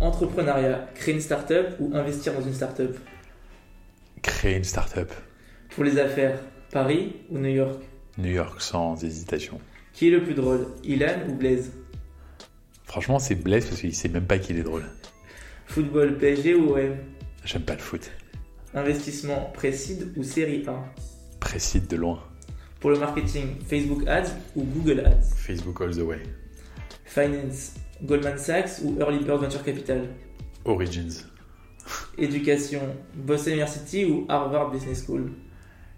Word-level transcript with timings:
Entrepreneuriat, 0.00 0.88
créer 0.94 1.14
une 1.14 1.20
start-up 1.20 1.74
ou 1.80 1.90
investir 1.94 2.32
dans 2.32 2.42
une 2.42 2.54
start-up 2.54 2.96
Créer 4.22 4.56
une 4.56 4.64
start-up. 4.64 5.12
Pour 5.74 5.82
les 5.82 5.98
affaires, 5.98 6.38
Paris 6.70 7.16
ou 7.30 7.38
New 7.38 7.50
York 7.50 7.82
New 8.16 8.30
York 8.30 8.60
sans 8.60 9.02
hésitation. 9.02 9.60
Qui 9.92 10.08
est 10.08 10.10
le 10.10 10.22
plus 10.22 10.34
drôle, 10.34 10.68
Ilan 10.84 11.28
ou 11.28 11.34
Blaise 11.34 11.72
Franchement, 12.84 13.18
c'est 13.18 13.34
Blaise 13.34 13.66
parce 13.66 13.80
qu'il 13.80 13.94
sait 13.94 14.08
même 14.08 14.26
pas 14.26 14.38
qu'il 14.38 14.56
est 14.58 14.62
drôle. 14.62 14.84
Football, 15.66 16.16
PSG 16.18 16.54
ou 16.54 16.74
OM 16.76 16.96
J'aime 17.44 17.62
pas 17.62 17.74
le 17.74 17.80
foot. 17.80 18.10
Investissement, 18.74 19.50
Précide 19.52 20.12
ou 20.16 20.22
Série 20.22 20.64
A 20.68 20.84
Précide 21.40 21.88
de 21.88 21.96
loin. 21.96 22.22
Pour 22.78 22.90
le 22.90 22.98
marketing, 23.00 23.56
Facebook 23.66 24.06
Ads 24.06 24.30
ou 24.54 24.62
Google 24.62 25.00
Ads 25.00 25.34
Facebook 25.36 25.80
all 25.80 25.96
the 25.96 26.02
way. 26.02 26.22
Finance, 27.04 27.74
Goldman 28.02 28.38
Sachs 28.38 28.80
ou 28.84 28.96
Early 29.00 29.24
Bird 29.24 29.40
Venture 29.40 29.62
Capital 29.62 30.08
Origins. 30.64 31.26
Éducation, 32.16 32.80
Boston 33.14 33.54
University 33.54 34.04
ou 34.04 34.26
Harvard 34.28 34.70
Business 34.70 35.04
School 35.04 35.32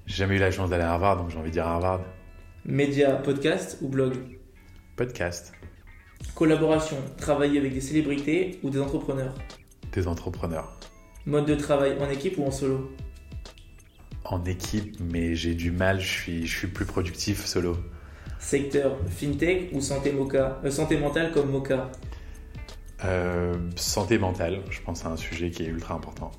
J'ai 0.06 0.16
jamais 0.16 0.36
eu 0.36 0.38
la 0.38 0.50
chance 0.50 0.70
d'aller 0.70 0.84
à 0.84 0.92
Harvard, 0.92 1.16
donc 1.16 1.30
j'ai 1.30 1.38
envie 1.38 1.50
de 1.50 1.54
dire 1.54 1.66
Harvard. 1.66 2.00
Média, 2.64 3.16
podcast 3.16 3.78
ou 3.82 3.88
blog 3.88 4.14
Podcast. 4.96 5.52
Collaboration, 6.34 6.96
travailler 7.18 7.58
avec 7.58 7.74
des 7.74 7.80
célébrités 7.80 8.60
ou 8.62 8.70
des 8.70 8.80
entrepreneurs 8.80 9.34
Des 9.92 10.06
entrepreneurs. 10.06 10.78
Mode 11.26 11.46
de 11.46 11.54
travail 11.54 11.96
en 12.00 12.08
équipe 12.08 12.38
ou 12.38 12.44
en 12.44 12.50
solo 12.50 12.90
En 14.24 14.42
équipe, 14.44 14.96
mais 15.00 15.34
j'ai 15.34 15.54
du 15.54 15.70
mal, 15.70 16.00
je 16.00 16.08
suis, 16.08 16.46
je 16.46 16.58
suis 16.58 16.68
plus 16.68 16.86
productif 16.86 17.44
solo. 17.44 17.76
Secteur, 18.40 18.96
fintech 19.06 19.68
ou 19.74 19.82
santé, 19.82 20.14
euh, 20.34 20.70
santé 20.70 20.96
mentale 20.96 21.30
comme 21.30 21.50
moca 21.50 21.92
Euh, 23.04 23.54
santé 23.76 24.18
mentale, 24.18 24.62
je 24.70 24.80
pense 24.80 25.04
à 25.04 25.10
un 25.10 25.16
sujet 25.16 25.50
qui 25.50 25.62
est 25.62 25.66
ultra 25.66 25.94
important. 25.94 26.32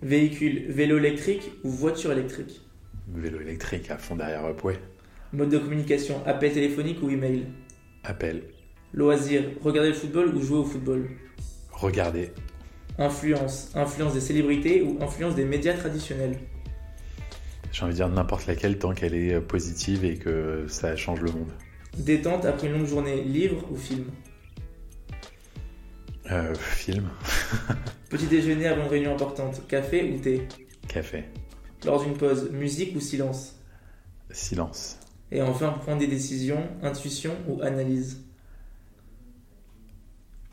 Véhicule, 0.00 0.66
vélo 0.68 0.98
électrique 0.98 1.50
ou 1.64 1.70
voiture 1.70 2.12
électrique? 2.12 2.60
Vélo 3.08 3.40
électrique 3.40 3.90
à 3.90 3.98
fond 3.98 4.14
derrière 4.14 4.44
Up, 4.44 4.64
ouais. 4.64 4.78
Mode 5.32 5.50
de 5.50 5.58
communication, 5.58 6.22
appel 6.26 6.52
téléphonique 6.52 7.02
ou 7.02 7.10
email? 7.10 7.46
Appel. 8.04 8.44
Loisir, 8.92 9.42
regarder 9.60 9.90
le 9.90 9.96
football 9.96 10.34
ou 10.36 10.40
jouer 10.40 10.58
au 10.58 10.64
football? 10.64 11.08
Regardez. 11.72 12.30
Influence, 12.98 13.72
influence 13.74 14.14
des 14.14 14.20
célébrités 14.20 14.82
ou 14.82 14.98
influence 15.02 15.34
des 15.34 15.44
médias 15.44 15.74
traditionnels? 15.74 16.38
J'ai 17.72 17.84
envie 17.84 17.92
de 17.92 17.96
dire 17.96 18.08
n'importe 18.08 18.46
laquelle 18.46 18.78
tant 18.78 18.92
qu'elle 18.92 19.14
est 19.14 19.40
positive 19.40 20.04
et 20.04 20.16
que 20.16 20.66
ça 20.68 20.96
change 20.96 21.20
le 21.20 21.32
monde. 21.32 21.52
Détente 21.96 22.44
après 22.44 22.68
une 22.68 22.74
longue 22.74 22.86
journée, 22.86 23.22
livre 23.22 23.64
ou 23.70 23.76
film? 23.76 24.04
Euh, 26.30 26.54
film. 26.54 27.08
Petit 28.10 28.26
déjeuner 28.26 28.66
avant 28.66 28.84
une 28.84 28.88
réunion 28.88 29.12
importante, 29.14 29.66
café 29.66 30.12
ou 30.12 30.18
thé? 30.18 30.46
Café. 30.86 31.24
Lors 31.84 32.02
d'une 32.02 32.14
pause, 32.14 32.50
musique 32.50 32.94
ou 32.96 33.00
silence? 33.00 33.56
Silence. 34.30 34.98
Et 35.30 35.42
enfin, 35.42 35.70
prendre 35.70 35.98
des 35.98 36.06
décisions, 36.06 36.68
intuition 36.82 37.34
ou 37.48 37.62
analyse? 37.62 38.24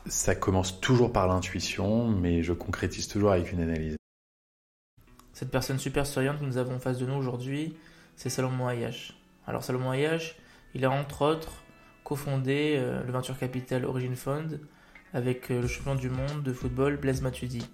Ça 0.06 0.34
commence 0.34 0.80
toujours 0.80 1.12
par 1.12 1.26
l'intuition, 1.26 2.08
mais 2.08 2.42
je 2.42 2.52
concrétise 2.52 3.08
toujours 3.08 3.32
avec 3.32 3.52
une 3.52 3.60
analyse. 3.60 3.96
Cette 5.36 5.50
personne 5.50 5.78
super 5.78 6.06
souriante 6.06 6.40
que 6.40 6.46
nous 6.46 6.56
avons 6.56 6.78
face 6.78 6.96
de 6.96 7.04
nous 7.04 7.12
aujourd'hui, 7.12 7.76
c'est 8.16 8.30
Salomon 8.30 8.68
Ayash. 8.68 9.12
Alors 9.46 9.62
Salomon 9.62 9.90
Ayash, 9.90 10.34
il 10.74 10.82
a 10.86 10.90
entre 10.90 11.26
autres 11.26 11.62
cofondé 12.04 12.76
euh, 12.78 13.04
le 13.04 13.12
Venture 13.12 13.36
Capital 13.36 13.84
Origin 13.84 14.16
Fund 14.16 14.58
avec 15.12 15.50
euh, 15.50 15.60
le 15.60 15.68
champion 15.68 15.94
du 15.94 16.08
monde 16.08 16.42
de 16.42 16.54
football 16.54 16.96
Blaise 16.96 17.20
Matuidi. 17.20 17.68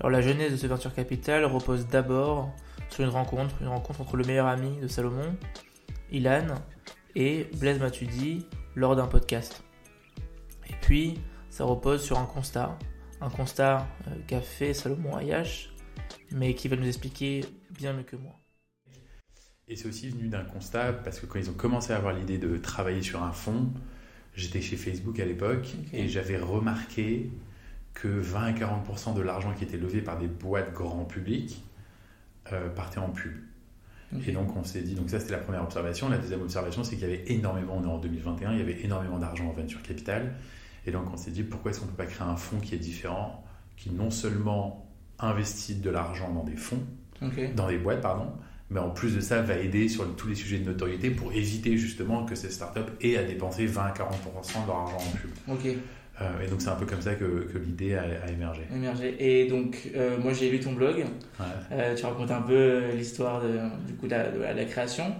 Alors 0.00 0.08
la 0.08 0.22
genèse 0.22 0.52
de 0.52 0.56
ce 0.56 0.66
Venture 0.66 0.94
Capital 0.94 1.44
repose 1.44 1.88
d'abord 1.88 2.54
sur 2.88 3.04
une 3.04 3.10
rencontre, 3.10 3.54
une 3.60 3.68
rencontre 3.68 4.00
entre 4.00 4.16
le 4.16 4.24
meilleur 4.24 4.46
ami 4.46 4.80
de 4.80 4.88
Salomon, 4.88 5.36
Ilan, 6.10 6.46
et 7.14 7.50
Blaise 7.58 7.80
Matuidi 7.80 8.46
lors 8.76 8.96
d'un 8.96 9.08
podcast. 9.08 9.62
Et 10.70 10.74
puis, 10.80 11.20
ça 11.50 11.64
repose 11.64 12.00
sur 12.00 12.18
un 12.18 12.24
constat, 12.24 12.78
un 13.20 13.28
constat 13.28 13.86
euh, 14.08 14.14
qu'a 14.26 14.40
fait 14.40 14.72
Salomon 14.72 15.16
Ayash 15.16 15.71
mais 16.30 16.54
qui 16.54 16.68
va 16.68 16.76
nous 16.76 16.86
expliquer 16.86 17.44
bien 17.70 17.92
mieux 17.92 18.02
que 18.02 18.16
moi. 18.16 18.38
Et 19.68 19.76
c'est 19.76 19.88
aussi 19.88 20.08
venu 20.08 20.28
d'un 20.28 20.44
constat, 20.44 20.92
parce 20.92 21.20
que 21.20 21.26
quand 21.26 21.38
ils 21.38 21.48
ont 21.48 21.54
commencé 21.54 21.92
à 21.92 21.96
avoir 21.96 22.12
l'idée 22.12 22.38
de 22.38 22.56
travailler 22.58 23.02
sur 23.02 23.22
un 23.22 23.32
fonds, 23.32 23.72
j'étais 24.34 24.60
chez 24.60 24.76
Facebook 24.76 25.18
à 25.20 25.24
l'époque, 25.24 25.74
et 25.92 26.08
j'avais 26.08 26.38
remarqué 26.38 27.30
que 27.94 28.08
20 28.08 28.42
à 28.42 28.52
40% 28.52 29.14
de 29.14 29.22
l'argent 29.22 29.54
qui 29.54 29.64
était 29.64 29.76
levé 29.76 30.00
par 30.00 30.18
des 30.18 30.26
boîtes 30.26 30.72
grand 30.72 31.04
public 31.04 31.62
euh, 32.52 32.68
partait 32.70 32.98
en 32.98 33.10
pub. 33.10 33.34
Et 34.26 34.32
donc 34.32 34.54
on 34.56 34.64
s'est 34.64 34.82
dit, 34.82 34.94
donc 34.94 35.08
ça 35.08 35.20
c'était 35.20 35.32
la 35.32 35.38
première 35.38 35.62
observation. 35.62 36.08
La 36.08 36.18
deuxième 36.18 36.42
observation, 36.42 36.84
c'est 36.84 36.96
qu'il 36.96 37.08
y 37.08 37.12
avait 37.12 37.24
énormément, 37.32 37.78
on 37.78 37.84
est 37.84 37.90
en 37.90 37.98
2021, 37.98 38.52
il 38.52 38.58
y 38.58 38.60
avait 38.60 38.82
énormément 38.82 39.18
d'argent 39.18 39.46
en 39.46 39.52
venture 39.52 39.80
capital. 39.82 40.34
Et 40.86 40.90
donc 40.90 41.04
on 41.12 41.16
s'est 41.16 41.30
dit, 41.30 41.42
pourquoi 41.42 41.70
est-ce 41.70 41.80
qu'on 41.80 41.86
ne 41.86 41.90
peut 41.92 41.96
pas 41.96 42.06
créer 42.06 42.26
un 42.26 42.36
fonds 42.36 42.58
qui 42.58 42.74
est 42.74 42.78
différent, 42.78 43.42
qui 43.76 43.90
non 43.90 44.10
seulement 44.10 44.91
investit 45.22 45.76
de 45.76 45.90
l'argent 45.90 46.30
dans 46.32 46.44
des 46.44 46.56
fonds, 46.56 46.82
dans 47.54 47.68
des 47.68 47.78
boîtes, 47.78 48.00
pardon, 48.00 48.26
mais 48.70 48.80
en 48.80 48.90
plus 48.90 49.14
de 49.14 49.20
ça 49.20 49.42
va 49.42 49.56
aider 49.58 49.88
sur 49.88 50.14
tous 50.16 50.28
les 50.28 50.34
sujets 50.34 50.58
de 50.58 50.64
notoriété 50.64 51.10
pour 51.10 51.32
éviter 51.32 51.76
justement 51.76 52.24
que 52.24 52.34
ces 52.34 52.50
startups 52.50 52.80
aient 53.00 53.16
à 53.16 53.22
dépenser 53.22 53.66
20 53.66 53.82
à 53.82 53.90
40% 53.92 54.62
de 54.62 54.66
leur 54.66 54.76
argent 54.76 54.96
en 54.98 55.54
pub. 55.56 55.76
Euh, 56.20 56.40
et 56.44 56.48
donc 56.48 56.60
c'est 56.60 56.68
un 56.68 56.74
peu 56.76 56.84
comme 56.86 57.00
ça 57.00 57.14
que, 57.14 57.24
que 57.52 57.58
l'idée 57.58 57.94
a, 57.94 58.02
a 58.02 58.30
émergé. 58.30 58.62
émergé. 58.74 59.16
Et 59.18 59.48
donc, 59.48 59.88
euh, 59.96 60.18
moi 60.18 60.32
j'ai 60.34 60.50
lu 60.50 60.60
ton 60.60 60.72
blog. 60.72 60.96
Ouais. 60.98 61.46
Euh, 61.72 61.94
tu 61.96 62.04
racontes 62.04 62.30
un 62.30 62.42
peu 62.42 62.90
l'histoire 62.94 63.40
de, 63.42 63.58
du 63.86 63.94
coup, 63.94 64.06
de 64.06 64.10
la, 64.12 64.54
de 64.54 64.64
création. 64.64 65.14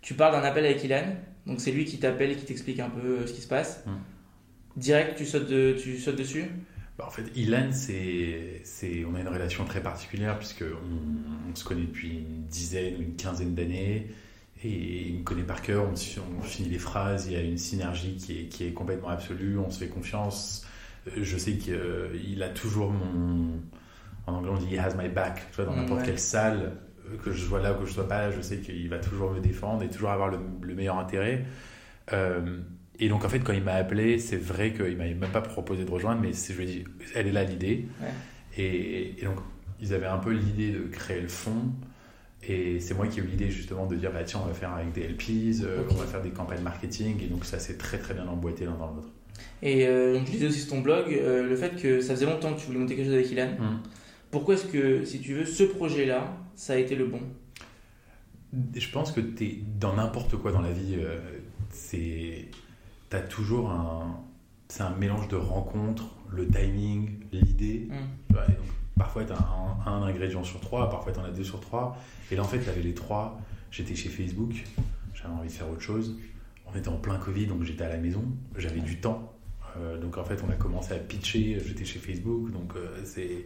Tu 0.00 0.14
parles 0.14 0.32
d'un 0.40 0.46
appel 0.46 0.64
avec 0.64 0.82
Ilan. 0.84 1.02
Donc, 1.46 1.60
c'est 1.60 1.72
lui 1.72 1.84
qui 1.84 1.98
t'appelle 1.98 2.30
et 2.30 2.36
qui 2.36 2.44
t'explique 2.44 2.78
un 2.78 2.88
peu 2.90 3.26
ce 3.26 3.32
qui 3.32 3.40
se 3.40 3.48
passe. 3.48 3.82
Mm. 3.86 3.90
Direct, 4.76 5.16
tu 5.16 5.26
sautes, 5.26 5.48
de- 5.48 5.76
tu 5.80 5.98
sautes 5.98 6.16
dessus 6.16 6.44
en 7.06 7.10
fait, 7.10 7.24
Ilan, 7.36 7.68
c'est, 7.72 8.60
c'est, 8.64 9.04
on 9.04 9.14
a 9.14 9.20
une 9.20 9.28
relation 9.28 9.64
très 9.64 9.82
particulière 9.82 10.36
puisque 10.38 10.62
on, 10.64 11.50
on 11.50 11.54
se 11.54 11.64
connaît 11.64 11.82
depuis 11.86 12.18
une 12.18 12.44
dizaine 12.46 12.96
ou 12.98 13.02
une 13.02 13.16
quinzaine 13.16 13.54
d'années 13.54 14.08
et 14.64 15.08
il 15.08 15.18
me 15.20 15.22
connaît 15.24 15.44
par 15.44 15.62
cœur. 15.62 15.86
On, 15.88 16.42
finit 16.42 16.68
les 16.68 16.78
phrases, 16.78 17.26
il 17.26 17.32
y 17.34 17.36
a 17.36 17.42
une 17.42 17.58
synergie 17.58 18.16
qui 18.16 18.40
est, 18.40 18.44
qui 18.48 18.64
est 18.66 18.72
complètement 18.72 19.10
absolue. 19.10 19.58
On 19.58 19.70
se 19.70 19.78
fait 19.78 19.88
confiance. 19.88 20.66
Euh, 21.08 21.22
Je 21.22 21.38
sais 21.38 21.52
qu'il 21.56 22.42
a 22.42 22.48
toujours 22.48 22.92
mon, 22.92 23.60
en 24.26 24.34
anglais 24.34 24.50
on 24.52 24.58
dit 24.58 24.74
he 24.74 24.78
has 24.78 24.94
my 24.96 25.08
back. 25.08 25.46
Tu 25.50 25.56
vois, 25.56 25.66
dans 25.66 25.76
Mm, 25.76 25.76
n'importe 25.76 26.00
ouais. 26.00 26.06
quelle 26.06 26.18
salle, 26.18 26.72
euh, 27.06 27.16
que 27.18 27.32
je 27.32 27.44
sois 27.44 27.60
là 27.60 27.72
ou 27.74 27.80
que 27.80 27.86
je 27.86 27.92
sois 27.92 28.08
pas 28.08 28.28
là, 28.28 28.30
je 28.32 28.40
sais 28.40 28.58
qu'il 28.58 28.88
va 28.88 28.98
toujours 28.98 29.32
me 29.32 29.40
défendre 29.40 29.82
et 29.82 29.88
toujours 29.88 30.10
avoir 30.10 30.28
le, 30.28 30.38
le 30.62 30.74
meilleur 30.74 30.98
intérêt. 30.98 31.44
Euh, 32.12 32.58
et 33.00 33.08
donc 33.08 33.24
en 33.24 33.28
fait 33.28 33.40
quand 33.40 33.52
il 33.52 33.62
m'a 33.62 33.74
appelé, 33.74 34.18
c'est 34.18 34.36
vrai 34.36 34.72
qu'il 34.72 34.96
m'avait 34.96 35.14
même 35.14 35.30
pas 35.30 35.40
proposé 35.40 35.84
de 35.84 35.90
rejoindre, 35.90 36.20
mais 36.20 36.32
je 36.32 36.52
lui 36.52 36.64
ai 36.64 36.66
dit, 36.66 36.84
elle 37.14 37.26
est 37.26 37.32
là 37.32 37.44
l'idée. 37.44 37.86
Ouais. 38.00 38.08
Et, 38.56 39.20
et 39.20 39.24
donc 39.24 39.38
ils 39.80 39.94
avaient 39.94 40.06
un 40.06 40.18
peu 40.18 40.32
l'idée 40.32 40.72
de 40.72 40.80
créer 40.80 41.20
le 41.20 41.28
fonds. 41.28 41.72
Et 42.46 42.78
c'est 42.80 42.94
moi 42.94 43.08
qui 43.08 43.18
ai 43.18 43.22
eu 43.22 43.26
l'idée 43.26 43.50
justement 43.50 43.86
de 43.86 43.96
dire, 43.96 44.12
bah 44.12 44.22
tiens, 44.24 44.40
on 44.42 44.46
va 44.46 44.54
faire 44.54 44.72
avec 44.72 44.92
des 44.92 45.08
LPs, 45.08 45.62
euh, 45.62 45.82
on 45.90 45.94
va 45.94 46.06
faire 46.06 46.22
des 46.22 46.30
campagnes 46.30 46.62
marketing. 46.62 47.22
Et 47.22 47.26
donc 47.26 47.44
ça 47.44 47.58
s'est 47.58 47.76
très 47.76 47.98
très 47.98 48.14
bien 48.14 48.26
emboîté 48.26 48.64
l'un 48.64 48.76
dans 48.76 48.94
l'autre. 48.94 49.10
Et 49.62 49.86
euh, 49.86 50.14
donc, 50.14 50.26
je 50.26 50.32
lisais 50.32 50.46
aussi 50.46 50.60
sur 50.60 50.70
ton 50.70 50.80
blog 50.80 51.06
euh, 51.12 51.48
le 51.48 51.56
fait 51.56 51.80
que 51.80 52.00
ça 52.00 52.14
faisait 52.14 52.26
longtemps 52.26 52.54
que 52.54 52.60
tu 52.60 52.66
voulais 52.66 52.78
monter 52.78 52.96
quelque 52.96 53.06
chose 53.06 53.14
avec 53.14 53.30
Ilan. 53.30 53.50
Pourquoi 54.30 54.54
est-ce 54.54 54.66
que, 54.66 55.04
si 55.04 55.20
tu 55.20 55.34
veux, 55.34 55.46
ce 55.46 55.64
projet-là, 55.64 56.36
ça 56.54 56.74
a 56.74 56.76
été 56.76 56.94
le 56.94 57.06
bon? 57.06 57.20
Je 58.74 58.88
pense 58.90 59.12
que 59.12 59.20
t'es 59.20 59.58
dans 59.78 59.94
n'importe 59.94 60.36
quoi 60.36 60.52
dans 60.52 60.60
la 60.60 60.72
vie, 60.72 60.96
euh, 60.98 61.18
c'est 61.70 62.46
t'as 63.08 63.20
toujours 63.20 63.70
un 63.70 64.20
c'est 64.68 64.82
un 64.82 64.90
mélange 64.90 65.28
de 65.28 65.36
rencontres, 65.36 66.14
le 66.30 66.46
timing, 66.46 67.20
l'idée. 67.32 67.88
Mm. 67.88 68.34
Ouais, 68.34 68.58
parfois 68.98 69.24
tu 69.24 69.32
as 69.32 69.38
un, 69.38 69.90
un 69.90 70.02
ingrédient 70.02 70.44
sur 70.44 70.60
trois, 70.60 70.90
parfois 70.90 71.12
tu 71.12 71.18
en 71.20 71.24
as 71.24 71.30
deux 71.30 71.44
sur 71.44 71.60
trois. 71.60 71.96
Et 72.30 72.36
là 72.36 72.42
en 72.42 72.46
fait 72.46 72.60
tu 72.60 72.68
avais 72.68 72.82
les 72.82 72.94
trois. 72.94 73.40
J'étais 73.70 73.94
chez 73.94 74.08
Facebook, 74.08 74.64
j'avais 75.14 75.32
envie 75.34 75.48
de 75.48 75.52
faire 75.52 75.68
autre 75.70 75.80
chose. 75.80 76.18
On 76.66 76.76
était 76.76 76.88
en 76.88 76.96
plein 76.96 77.16
Covid 77.16 77.46
donc 77.46 77.62
j'étais 77.62 77.84
à 77.84 77.88
la 77.88 77.96
maison, 77.96 78.24
j'avais 78.56 78.80
du 78.80 79.00
temps. 79.00 79.32
Euh, 79.78 79.98
donc 79.98 80.18
en 80.18 80.24
fait 80.24 80.42
on 80.46 80.50
a 80.50 80.56
commencé 80.56 80.92
à 80.92 80.98
pitcher, 80.98 81.58
j'étais 81.64 81.84
chez 81.84 81.98
Facebook 81.98 82.50
donc 82.50 82.72
euh, 82.76 83.00
c'est 83.04 83.44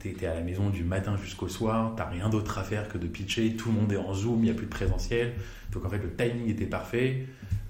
T'es 0.00 0.14
t'es 0.14 0.26
à 0.26 0.34
la 0.34 0.40
maison 0.40 0.70
du 0.70 0.82
matin 0.82 1.14
jusqu'au 1.22 1.48
soir, 1.48 1.92
t'as 1.94 2.06
rien 2.06 2.30
d'autre 2.30 2.56
à 2.58 2.64
faire 2.64 2.88
que 2.88 2.96
de 2.96 3.06
pitcher, 3.06 3.54
tout 3.54 3.68
le 3.68 3.74
monde 3.74 3.92
est 3.92 3.98
en 3.98 4.14
Zoom, 4.14 4.38
il 4.38 4.44
n'y 4.44 4.50
a 4.50 4.54
plus 4.54 4.64
de 4.64 4.70
présentiel. 4.70 5.34
Donc 5.72 5.84
en 5.84 5.90
fait, 5.90 5.98
le 5.98 6.10
timing 6.14 6.48
était 6.48 6.64
parfait. 6.64 7.26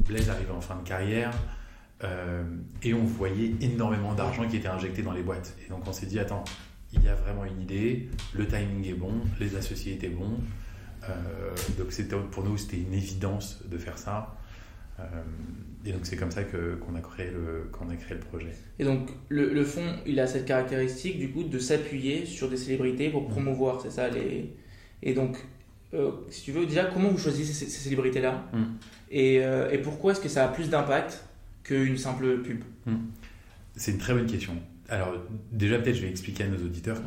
Blaise 0.07 0.31
arrivait 0.31 0.53
en 0.53 0.61
fin 0.61 0.77
de 0.77 0.87
carrière 0.87 1.33
euh, 2.03 2.43
et 2.83 2.95
on 2.95 3.05
voyait 3.05 3.53
énormément 3.61 4.15
d'argent 4.15 4.49
qui 4.49 4.57
était 4.57 4.69
injecté 4.69 5.03
dans 5.03 5.13
les 5.13 5.23
boîtes. 5.23 5.55
Et 5.65 5.71
donc 5.71 5.87
on 5.87 5.93
s'est 5.93 6.07
dit, 6.07 6.19
attends, 6.19 6.45
il 6.93 7.03
y 7.03 7.09
a 7.09 7.15
vraiment 7.15 7.45
une 7.45 7.61
idée, 7.61 8.09
le 8.35 8.47
timing 8.47 8.89
est 8.89 8.95
bon, 8.95 9.13
les 9.39 9.57
associés 9.57 9.95
étaient 9.95 10.09
bons. 10.09 10.39
Euh, 11.09 11.55
donc 11.79 11.93
c'était 11.93 12.17
pour 12.17 12.45
nous, 12.45 12.57
c'était 12.57 12.79
une 12.79 12.95
évidence 12.95 13.63
de 13.69 13.79
faire 13.79 13.99
ça. 13.99 14.37
et 15.85 15.93
donc 15.93 16.03
c'est 16.05 16.17
comme 16.17 16.31
ça 16.31 16.45
que, 16.45 16.75
qu'on, 16.77 16.95
a 16.95 17.01
créé 17.01 17.31
le, 17.31 17.69
qu'on 17.73 17.89
a 17.91 17.97
créé 17.97 18.17
le 18.17 18.25
projet. 18.25 18.53
Et 18.79 18.85
donc 18.85 19.11
le, 19.29 19.53
le 19.53 19.65
fonds, 19.65 19.97
il 20.07 20.21
a 20.21 20.27
cette 20.27 20.47
caractéristique 20.47 21.19
du 21.19 21.31
coup 21.31 21.45
de 21.45 21.59
s'appuyer 21.59 22.25
sur 22.27 22.49
des 22.49 22.57
célébrités 22.57 23.11
pour 23.11 23.23
mmh. 23.23 23.31
promouvoir, 23.31 23.81
c'est 23.81 23.91
ça 23.91 24.09
les... 24.09 24.55
Et 25.03 25.15
donc, 25.15 25.39
si 26.29 26.43
tu 26.43 26.53
veux, 26.53 26.67
déjà, 26.67 26.85
comment 26.85 27.09
vous 27.09 27.19
choisissez 27.19 27.55
ces, 27.55 27.67
célébrités-là? 27.67 28.45
Mmh. 28.53 28.65
Et, 29.11 29.37
et, 29.37 29.79
pourquoi 29.79 30.13
est-ce 30.13 30.21
que 30.21 30.29
ça 30.29 30.45
a 30.45 30.49
plus 30.49 30.71
d'impact 30.71 31.25
qu'une 31.63 31.99
simple 31.99 32.39
pub 32.43 32.63
mmh. 32.87 32.95
C'est 33.77 33.93
une 33.93 33.99
très 33.99 34.15
bonne 34.15 34.27
question. 34.27 34.55
Alors, 34.89 35.15
déjà, 35.53 35.79
peut-être, 35.79 35.97
je 35.97 36.03
vais 36.03 36.11
expliquer 36.11 36.45
à 36.45 36.49
nos 36.49 36.59
auditeurs, 36.59 36.99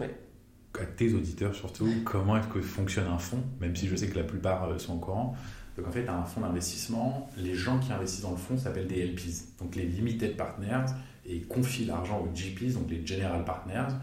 à 0.79 0.85
tes 0.85 1.13
auditeurs 1.13 1.53
surtout, 1.53 1.87
comment 2.05 2.37
est-ce 2.37 2.47
que 2.47 2.61
fonctionne 2.61 3.07
un 3.07 3.17
fonds, 3.17 3.43
même 3.59 3.75
si 3.75 3.87
je 3.87 3.95
sais 3.95 4.07
que 4.07 4.17
la 4.17 4.23
plupart 4.23 4.63
euh, 4.63 4.77
sont 4.77 4.95
au 4.95 4.99
courant. 4.99 5.35
Donc, 5.77 5.87
en 5.87 5.91
fait, 5.91 6.07
un 6.07 6.23
fonds 6.23 6.41
d'investissement, 6.41 7.29
les 7.37 7.55
gens 7.55 7.79
qui 7.79 7.91
investissent 7.91 8.21
dans 8.21 8.31
le 8.31 8.37
fonds 8.37 8.57
s'appellent 8.57 8.87
des 8.87 9.05
LPs, 9.05 9.59
donc 9.59 9.75
les 9.75 9.85
Limited 9.85 10.37
Partners, 10.37 10.85
et 11.25 11.35
ils 11.35 11.47
confient 11.47 11.85
l'argent 11.85 12.19
aux 12.19 12.33
GPs, 12.33 12.73
donc 12.73 12.89
les 12.89 13.05
General 13.05 13.43
Partners. 13.43 13.93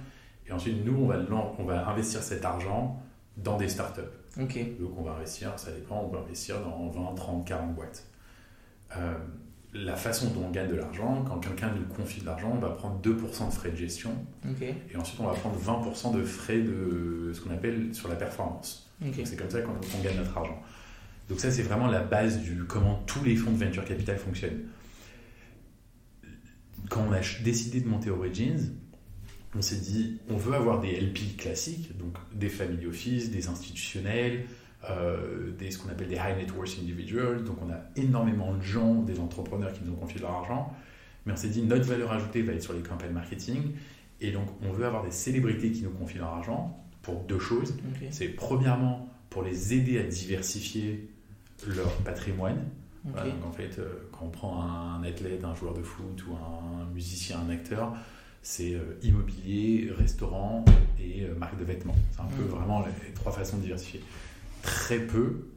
Et 0.47 0.53
ensuite, 0.53 0.85
nous, 0.85 0.97
on 0.97 1.07
va, 1.07 1.19
on 1.59 1.65
va 1.65 1.89
investir 1.89 2.23
cet 2.23 2.45
argent 2.45 3.01
dans 3.37 3.57
des 3.57 3.69
startups. 3.69 4.01
Donc, 4.37 4.59
on 4.97 5.03
va 5.03 5.13
investir, 5.13 5.59
ça 5.59 5.73
dépend, 5.73 6.05
on 6.05 6.09
peut 6.09 6.19
investir 6.19 6.61
dans 6.61 6.89
20, 6.89 7.15
30, 7.15 7.47
40 7.47 7.75
boîtes. 7.75 8.07
Euh, 8.97 9.15
la 9.73 9.95
façon 9.97 10.31
dont 10.31 10.47
on 10.47 10.51
gagne 10.51 10.69
de 10.69 10.75
l'argent, 10.75 11.25
quand 11.27 11.39
quelqu'un 11.39 11.73
nous 11.75 11.85
confie 11.95 12.21
de 12.21 12.27
l'argent, 12.27 12.53
on 12.55 12.59
va 12.59 12.71
prendre 12.71 13.01
2% 13.03 13.47
de 13.47 13.53
frais 13.53 13.71
de 13.71 13.77
gestion. 13.77 14.11
Et 14.93 14.97
ensuite, 14.97 15.21
on 15.21 15.27
va 15.27 15.35
prendre 15.35 15.59
20% 15.59 16.17
de 16.17 16.25
frais 16.25 16.59
de 16.59 17.33
ce 17.33 17.41
qu'on 17.41 17.53
appelle 17.53 17.95
sur 17.95 18.09
la 18.09 18.17
performance. 18.17 18.91
C'est 19.25 19.37
comme 19.37 19.51
ça 19.51 19.61
qu'on 19.63 19.73
gagne 20.03 20.17
notre 20.17 20.37
argent. 20.37 20.61
Donc 21.29 21.39
ça, 21.39 21.51
c'est 21.51 21.63
vraiment 21.63 21.87
la 21.87 22.01
base 22.03 22.41
du 22.41 22.65
comment 22.65 23.03
tous 23.07 23.23
les 23.23 23.37
fonds 23.37 23.53
de 23.53 23.65
venture 23.65 23.85
capital 23.85 24.19
fonctionnent. 24.19 24.65
Quand 26.89 27.05
on 27.09 27.13
a 27.13 27.21
décidé 27.45 27.81
de 27.81 27.89
monter 27.89 28.11
Origins, 28.11 28.73
on 29.57 29.63
s'est 29.63 29.77
dit, 29.77 30.19
on 30.31 30.37
veut 30.37 30.55
avoir 30.55 30.81
des 30.81 31.01
LP 31.01 31.37
classiques, 31.37 31.97
donc 31.99 32.15
des 32.33 32.49
family 32.49 32.87
office, 32.87 33.31
des 33.31 33.49
institutionnels, 33.49 34.45
euh, 34.89 35.51
des, 35.59 35.71
ce 35.71 35.79
qu'on 35.79 35.89
appelle 35.89 36.09
des 36.09 36.17
high 36.17 36.37
net 36.39 36.55
worth 36.55 36.79
individuals. 36.81 37.45
Donc 37.45 37.57
on 37.63 37.71
a 37.71 37.81
énormément 37.97 38.55
de 38.55 38.63
gens, 38.63 39.03
des 39.03 39.19
entrepreneurs 39.19 39.73
qui 39.73 39.81
nous 39.85 39.93
ont 39.93 39.97
confié 39.97 40.21
leur 40.21 40.31
argent. 40.31 40.73
Mais 41.27 41.33
on 41.33 41.37
s'est 41.37 41.49
dit 41.49 41.63
notre 41.63 41.85
valeur 41.85 42.13
ajoutée 42.13 42.43
va 42.43 42.53
être 42.53 42.63
sur 42.63 42.73
les 42.73 42.81
campagnes 42.81 43.13
marketing. 43.13 43.73
Et 44.21 44.31
donc 44.31 44.47
on 44.63 44.73
veut 44.73 44.87
avoir 44.87 45.05
des 45.05 45.11
célébrités 45.11 45.73
qui 45.73 45.83
nous 45.83 45.91
confient 45.91 46.19
leur 46.19 46.29
argent 46.29 46.79
pour 47.03 47.21
deux 47.25 47.41
choses. 47.41 47.75
C'est 48.11 48.29
premièrement 48.29 49.09
pour 49.31 49.43
les 49.43 49.75
aider 49.75 49.99
à 49.99 50.05
diversifier 50.05 51.09
leur 51.67 51.93
patrimoine. 51.99 52.65
donc 53.05 53.45
en 53.47 53.53
fait, 53.53 53.79
euh, 53.79 54.09
quand 54.13 54.27
on 54.27 54.31
prend 54.31 54.63
un 54.63 55.03
athlète, 55.03 55.45
un 55.45 55.55
joueur 55.55 55.75
de 55.75 55.83
foot 55.83 56.25
ou 56.29 56.35
un 56.35 56.87
musicien, 56.93 57.41
un 57.47 57.51
acteur, 57.51 57.95
c'est 58.43 58.75
euh, 58.75 58.99
immobilier, 59.03 59.91
restaurant 59.97 60.65
et 60.99 61.27
marque 61.39 61.59
de 61.59 61.65
vêtements. 61.65 61.97
C'est 62.13 62.21
un 62.21 62.27
peu 62.37 62.43
vraiment 62.43 62.85
les 62.85 63.13
trois 63.15 63.33
façons 63.33 63.57
de 63.57 63.63
diversifier 63.63 64.01
très 64.63 64.99
peu, 64.99 65.49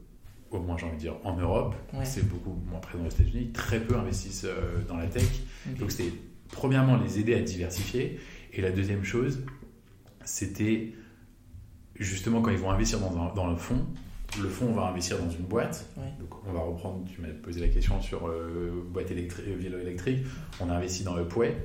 au 0.50 0.60
moins 0.60 0.76
j'ai 0.78 0.86
envie 0.86 0.96
de 0.96 1.00
dire 1.00 1.16
en 1.24 1.36
Europe, 1.36 1.74
c'est 2.04 2.26
beaucoup 2.28 2.58
moins 2.70 2.80
présent 2.80 3.04
aux 3.04 3.10
États-Unis, 3.10 3.50
très 3.52 3.80
peu 3.80 3.96
investissent 3.96 4.46
euh, 4.46 4.82
dans 4.88 4.96
la 4.96 5.06
tech. 5.06 5.42
Donc 5.78 5.90
c'était 5.90 6.12
premièrement 6.50 6.96
les 6.96 7.18
aider 7.18 7.34
à 7.34 7.40
diversifier. 7.40 8.18
Et 8.52 8.60
la 8.60 8.70
deuxième 8.70 9.04
chose, 9.04 9.44
c'était 10.24 10.92
justement 11.96 12.40
quand 12.40 12.50
ils 12.50 12.58
vont 12.58 12.70
investir 12.70 13.00
dans, 13.00 13.34
dans 13.34 13.50
le 13.50 13.56
fonds, 13.56 13.84
le 14.40 14.48
fonds 14.48 14.72
va 14.72 14.86
investir 14.86 15.18
dans 15.18 15.30
une 15.30 15.44
boîte. 15.44 15.86
Donc 16.20 16.46
on 16.46 16.52
va 16.52 16.60
reprendre, 16.60 17.04
tu 17.12 17.20
m'as 17.20 17.28
posé 17.28 17.60
la 17.60 17.68
question 17.68 18.00
sur 18.00 18.28
euh, 18.28 18.84
boîte 18.88 19.10
électrique, 19.10 19.46
euh, 19.48 19.56
vélo 19.56 19.78
électrique. 19.78 20.24
On 20.60 20.70
a 20.70 20.74
investi 20.74 21.02
dans 21.02 21.18
Upway 21.18 21.56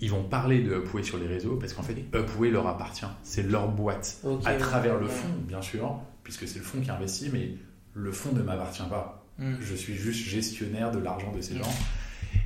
ils 0.00 0.10
vont 0.10 0.22
parler 0.22 0.62
de 0.62 0.74
Upway 0.74 1.02
sur 1.02 1.18
les 1.18 1.26
réseaux 1.26 1.56
parce 1.56 1.74
qu'en 1.74 1.82
fait, 1.82 1.96
Upway 2.14 2.50
leur 2.50 2.66
appartient. 2.66 3.06
C'est 3.22 3.42
leur 3.42 3.68
boîte. 3.68 4.20
à 4.44 4.54
travers 4.54 4.98
le 4.98 5.06
fonds, 5.06 5.28
bien 5.46 5.62
sûr, 5.62 6.00
puisque 6.22 6.48
c'est 6.48 6.58
le 6.58 6.64
fonds 6.64 6.80
qui 6.80 6.90
investit, 6.90 7.30
mais 7.32 7.54
le 7.94 8.12
fonds 8.12 8.32
ne 8.32 8.42
m'appartient 8.42 8.88
pas. 8.88 9.26
Hmm. 9.38 9.56
Je 9.60 9.74
suis 9.74 9.94
juste 9.94 10.26
gestionnaire 10.26 10.90
de 10.90 10.98
l'argent 10.98 11.32
de 11.32 11.40
ces 11.40 11.54
hmm. 11.54 11.64
gens. 11.64 11.74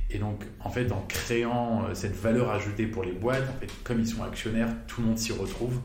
Et 0.09 0.17
donc, 0.17 0.45
en 0.59 0.69
fait, 0.69 0.91
en 0.91 1.01
créant 1.07 1.85
euh, 1.85 1.93
cette 1.93 2.15
valeur 2.15 2.51
ajoutée 2.51 2.87
pour 2.87 3.03
les 3.03 3.11
boîtes, 3.11 3.47
en 3.49 3.59
fait, 3.59 3.71
comme 3.83 3.99
ils 3.99 4.07
sont 4.07 4.23
actionnaires, 4.23 4.69
tout 4.87 5.01
le 5.01 5.07
monde 5.07 5.17
s'y 5.17 5.31
retrouve. 5.31 5.79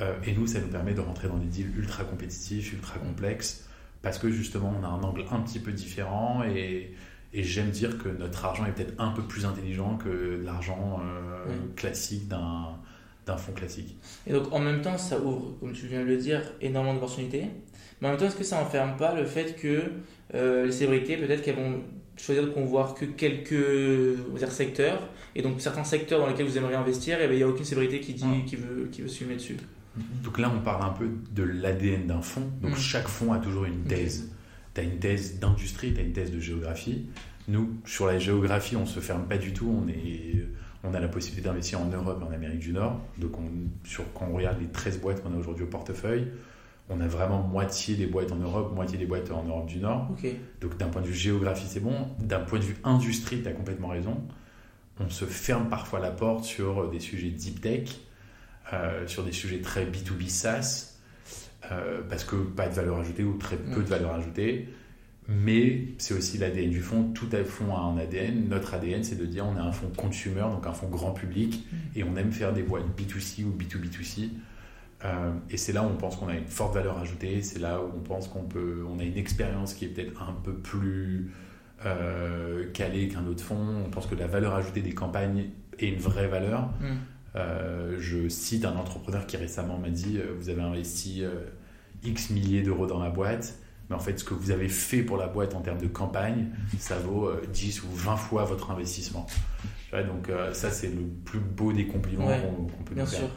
Euh, 0.00 0.14
et 0.24 0.32
nous, 0.32 0.46
ça 0.46 0.60
nous 0.60 0.68
permet 0.68 0.94
de 0.94 1.00
rentrer 1.00 1.28
dans 1.28 1.38
des 1.38 1.46
deals 1.46 1.76
ultra 1.76 2.04
compétitifs, 2.04 2.72
ultra 2.72 2.98
complexes, 2.98 3.66
parce 4.02 4.18
que 4.18 4.30
justement, 4.30 4.74
on 4.80 4.84
a 4.84 4.88
un 4.88 5.02
angle 5.02 5.24
un 5.30 5.40
petit 5.40 5.58
peu 5.58 5.72
différent 5.72 6.42
et, 6.44 6.94
et 7.32 7.42
j'aime 7.42 7.70
dire 7.70 7.98
que 7.98 8.08
notre 8.08 8.44
argent 8.44 8.64
est 8.66 8.72
peut-être 8.72 8.94
un 8.98 9.10
peu 9.10 9.22
plus 9.22 9.44
intelligent 9.44 9.96
que 9.96 10.40
l'argent 10.44 11.00
euh, 11.02 11.52
classique 11.76 12.26
d'un, 12.28 12.68
d'un 13.26 13.36
fonds 13.36 13.52
classique. 13.52 13.96
Et 14.26 14.32
donc 14.32 14.52
en 14.52 14.58
même 14.58 14.80
temps, 14.80 14.96
ça 14.96 15.20
ouvre, 15.20 15.56
comme 15.60 15.72
tu 15.72 15.86
viens 15.86 16.00
de 16.00 16.06
le 16.06 16.16
dire, 16.16 16.42
énormément 16.60 16.94
d'opportunités. 16.94 17.46
Mais 18.00 18.08
en 18.08 18.10
même 18.12 18.20
temps, 18.20 18.26
est-ce 18.26 18.36
que 18.36 18.44
ça 18.44 18.60
n'enferme 18.60 18.96
pas 18.96 19.14
le 19.14 19.24
fait 19.24 19.56
que 19.56 19.82
euh, 20.34 20.66
les 20.66 20.72
célébrités, 20.72 21.16
peut-être 21.16 21.42
qu'elles 21.42 21.56
vont 21.56 21.82
choisir 22.16 22.44
de 22.44 22.50
convoir 22.50 22.94
que 22.94 23.04
quelques 23.04 24.36
dire, 24.36 24.50
secteurs, 24.50 25.08
et 25.36 25.42
donc 25.42 25.60
certains 25.60 25.84
secteurs 25.84 26.20
dans 26.20 26.26
lesquels 26.26 26.46
vous 26.46 26.58
aimeriez 26.58 26.76
investir, 26.76 27.20
et 27.20 27.26
ben, 27.28 27.34
il 27.34 27.38
n'y 27.38 27.42
a 27.42 27.48
aucune 27.48 27.64
célébrité 27.64 28.00
qui, 28.00 28.14
dit, 28.14 28.44
qui, 28.46 28.56
veut, 28.56 28.88
qui 28.90 29.02
veut 29.02 29.08
se 29.08 29.18
filmer 29.18 29.34
dessus. 29.34 29.56
Donc 30.22 30.38
là, 30.38 30.50
on 30.54 30.60
parle 30.60 30.84
un 30.84 30.92
peu 30.92 31.08
de 31.32 31.42
l'ADN 31.42 32.06
d'un 32.06 32.22
fonds. 32.22 32.48
Donc 32.62 32.72
mm. 32.72 32.76
chaque 32.76 33.08
fonds 33.08 33.32
a 33.32 33.38
toujours 33.38 33.64
une 33.64 33.82
thèse 33.84 34.30
tu 34.74 34.80
as 34.80 34.84
une 34.84 34.98
thèse 34.98 35.38
d'industrie, 35.38 35.94
tu 35.94 36.00
as 36.00 36.02
une 36.02 36.12
thèse 36.12 36.30
de 36.30 36.40
géographie. 36.40 37.06
Nous, 37.48 37.78
sur 37.86 38.06
la 38.06 38.18
géographie, 38.18 38.76
on 38.76 38.82
ne 38.82 38.86
se 38.86 39.00
ferme 39.00 39.26
pas 39.26 39.38
du 39.38 39.52
tout. 39.52 39.82
On, 39.82 39.88
est, 39.88 40.44
on 40.84 40.92
a 40.94 41.00
la 41.00 41.08
possibilité 41.08 41.48
d'investir 41.48 41.80
en 41.80 41.86
Europe 41.86 42.20
et 42.22 42.24
en 42.24 42.32
Amérique 42.32 42.60
du 42.60 42.72
Nord. 42.72 43.00
Donc, 43.16 43.38
on, 43.38 43.48
sur, 43.84 44.04
quand 44.12 44.28
on 44.30 44.36
regarde 44.36 44.60
les 44.60 44.68
13 44.68 45.00
boîtes 45.00 45.22
qu'on 45.22 45.32
a 45.32 45.36
aujourd'hui 45.36 45.64
au 45.64 45.68
portefeuille, 45.68 46.28
on 46.90 47.00
a 47.00 47.06
vraiment 47.06 47.42
moitié 47.42 47.96
des 47.96 48.06
boîtes 48.06 48.32
en 48.32 48.36
Europe, 48.36 48.74
moitié 48.74 48.98
des 48.98 49.06
boîtes 49.06 49.30
en 49.30 49.44
Europe 49.44 49.66
du 49.66 49.78
Nord. 49.78 50.08
Donc, 50.60 50.76
d'un 50.76 50.88
point 50.88 51.02
de 51.02 51.06
vue 51.06 51.14
géographie, 51.14 51.66
c'est 51.68 51.80
bon. 51.80 52.08
D'un 52.18 52.40
point 52.40 52.58
de 52.58 52.64
vue 52.64 52.76
industrie, 52.84 53.42
tu 53.42 53.48
as 53.48 53.52
complètement 53.52 53.88
raison. 53.88 54.22
On 55.00 55.08
se 55.08 55.24
ferme 55.24 55.68
parfois 55.68 56.00
la 56.00 56.10
porte 56.10 56.44
sur 56.44 56.90
des 56.90 57.00
sujets 57.00 57.30
deep 57.30 57.60
tech, 57.60 58.00
euh, 58.72 59.06
sur 59.06 59.24
des 59.24 59.32
sujets 59.32 59.60
très 59.60 59.84
B2B 59.86 60.28
SaaS. 60.28 60.97
Euh, 61.72 62.00
parce 62.08 62.24
que 62.24 62.36
pas 62.36 62.68
de 62.68 62.74
valeur 62.74 62.98
ajoutée 62.98 63.24
ou 63.24 63.36
très 63.36 63.56
peu 63.56 63.80
de 63.82 63.86
mm. 63.86 63.90
valeur 63.90 64.14
ajoutée. 64.14 64.68
Mais 65.28 65.88
c'est 65.98 66.14
aussi 66.14 66.38
l'ADN 66.38 66.70
du 66.70 66.80
fonds. 66.80 67.12
Tout 67.12 67.28
à 67.32 67.44
fonds 67.44 67.74
a 67.76 67.80
un 67.80 67.98
ADN. 67.98 68.48
Notre 68.48 68.74
ADN, 68.74 69.04
c'est 69.04 69.16
de 69.16 69.26
dire 69.26 69.44
on 69.46 69.56
est 69.56 69.60
un 69.60 69.72
fonds 69.72 69.90
consumer, 69.94 70.40
donc 70.40 70.66
un 70.66 70.72
fonds 70.72 70.88
grand 70.88 71.12
public, 71.12 71.66
mm. 71.70 71.76
et 71.98 72.04
on 72.04 72.16
aime 72.16 72.32
faire 72.32 72.52
des 72.52 72.62
boîtes 72.62 72.84
B2C 72.96 73.44
ou 73.44 73.50
B2B2C. 73.50 74.30
Euh, 75.04 75.32
et 75.50 75.56
c'est 75.56 75.72
là 75.72 75.82
où 75.82 75.86
on 75.86 75.96
pense 75.96 76.16
qu'on 76.16 76.28
a 76.28 76.34
une 76.34 76.46
forte 76.46 76.74
valeur 76.74 76.98
ajoutée. 76.98 77.42
C'est 77.42 77.58
là 77.58 77.80
où 77.80 77.90
on 77.96 78.00
pense 78.00 78.28
qu'on 78.28 78.44
peut, 78.44 78.84
on 78.88 78.98
a 78.98 79.04
une 79.04 79.18
expérience 79.18 79.74
qui 79.74 79.84
est 79.84 79.88
peut-être 79.88 80.22
un 80.22 80.32
peu 80.32 80.54
plus 80.54 81.30
euh, 81.84 82.70
calée 82.72 83.08
qu'un 83.08 83.26
autre 83.26 83.44
fonds. 83.44 83.84
On 83.86 83.90
pense 83.90 84.06
que 84.06 84.14
la 84.14 84.26
valeur 84.26 84.54
ajoutée 84.54 84.80
des 84.80 84.94
campagnes 84.94 85.46
est 85.78 85.88
une 85.88 86.00
vraie 86.00 86.28
valeur. 86.28 86.70
Mm. 86.80 86.96
Euh, 87.38 87.96
je 87.98 88.28
cite 88.28 88.64
un 88.64 88.76
entrepreneur 88.76 89.26
qui 89.26 89.36
récemment 89.36 89.78
m'a 89.78 89.90
dit 89.90 90.18
euh, 90.18 90.34
Vous 90.38 90.48
avez 90.48 90.62
investi 90.62 91.22
euh, 91.22 91.44
X 92.02 92.30
milliers 92.30 92.62
d'euros 92.62 92.86
dans 92.86 92.98
la 92.98 93.10
boîte, 93.10 93.58
mais 93.88 93.96
en 93.96 94.00
fait, 94.00 94.18
ce 94.18 94.24
que 94.24 94.34
vous 94.34 94.50
avez 94.50 94.68
fait 94.68 95.02
pour 95.02 95.16
la 95.16 95.28
boîte 95.28 95.54
en 95.54 95.60
termes 95.60 95.80
de 95.80 95.86
campagne, 95.86 96.48
ça 96.78 96.98
vaut 96.98 97.30
10 97.52 97.84
ou 97.84 97.86
20 97.90 98.16
fois 98.16 98.44
votre 98.44 98.70
investissement. 98.70 99.26
donc, 99.92 100.30
ça, 100.52 100.70
c'est 100.70 100.88
le 100.88 101.02
plus 101.24 101.40
beau 101.40 101.72
des 101.72 101.86
compliments 101.86 102.28
qu'on 102.28 102.84
peut 102.84 102.94
bien 102.94 103.04
nous 103.04 103.10
faire. 103.10 103.20
Sûr. 103.20 103.30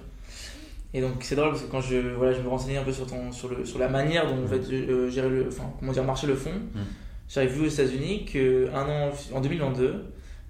Et 0.94 1.00
donc 1.00 1.20
c'est 1.22 1.36
drôle 1.36 1.52
parce 1.52 1.62
que 1.62 1.72
quand 1.72 1.80
je, 1.80 1.96
voilà, 2.18 2.34
je 2.34 2.42
me 2.42 2.50
renseignais 2.50 2.76
un 2.76 2.84
peu 2.84 2.92
sur, 2.92 3.08
ton, 3.08 3.32
sur, 3.32 3.48
le, 3.48 3.64
sur 3.64 3.80
la 3.80 3.88
manière 3.88 4.28
dont 4.28 4.36
vous 4.36 4.48
fait, 4.48 4.62
gérer 5.10 5.30
le, 5.30 5.48
enfin, 5.48 5.72
comment 5.80 5.94
dire, 5.94 6.04
marcher 6.04 6.28
le 6.28 6.36
fonds, 6.36 6.52
mmh. 6.52 6.80
j'avais 7.30 7.48
vu 7.48 7.66
aux 7.66 7.70
États-Unis 7.70 8.26
qu'un 8.26 8.86
an, 8.90 9.12
en 9.34 9.40
2022, 9.40 10.04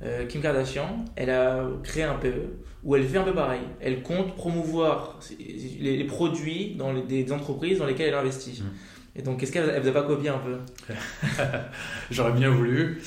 euh, 0.04 0.26
Kim 0.26 0.42
Kardashian, 0.42 1.06
elle 1.16 1.30
a 1.30 1.68
créé 1.84 2.04
un 2.04 2.16
PE 2.16 2.58
où 2.84 2.96
elle 2.96 3.08
fait 3.08 3.18
un 3.18 3.24
peu 3.24 3.34
pareil. 3.34 3.62
Elle 3.80 4.02
compte 4.02 4.36
promouvoir 4.36 5.20
les, 5.40 6.04
produits 6.06 6.76
dans 6.76 6.92
les, 6.92 7.04
des 7.04 7.32
entreprises 7.32 7.80
dans 7.80 7.86
lesquelles 7.86 8.10
elle 8.10 8.16
investit. 8.16 8.64
Mm. 8.64 9.20
Et 9.20 9.22
donc, 9.22 9.44
est-ce 9.44 9.52
qu'elle 9.52 9.66
ne 9.68 9.80
vous 9.80 9.90
a 9.90 9.92
pas 9.92 10.04
copié 10.04 10.30
un 10.30 10.40
peu? 10.40 10.58
J'aurais 12.12 12.32
bien 12.32 12.50
voulu. 12.50 13.02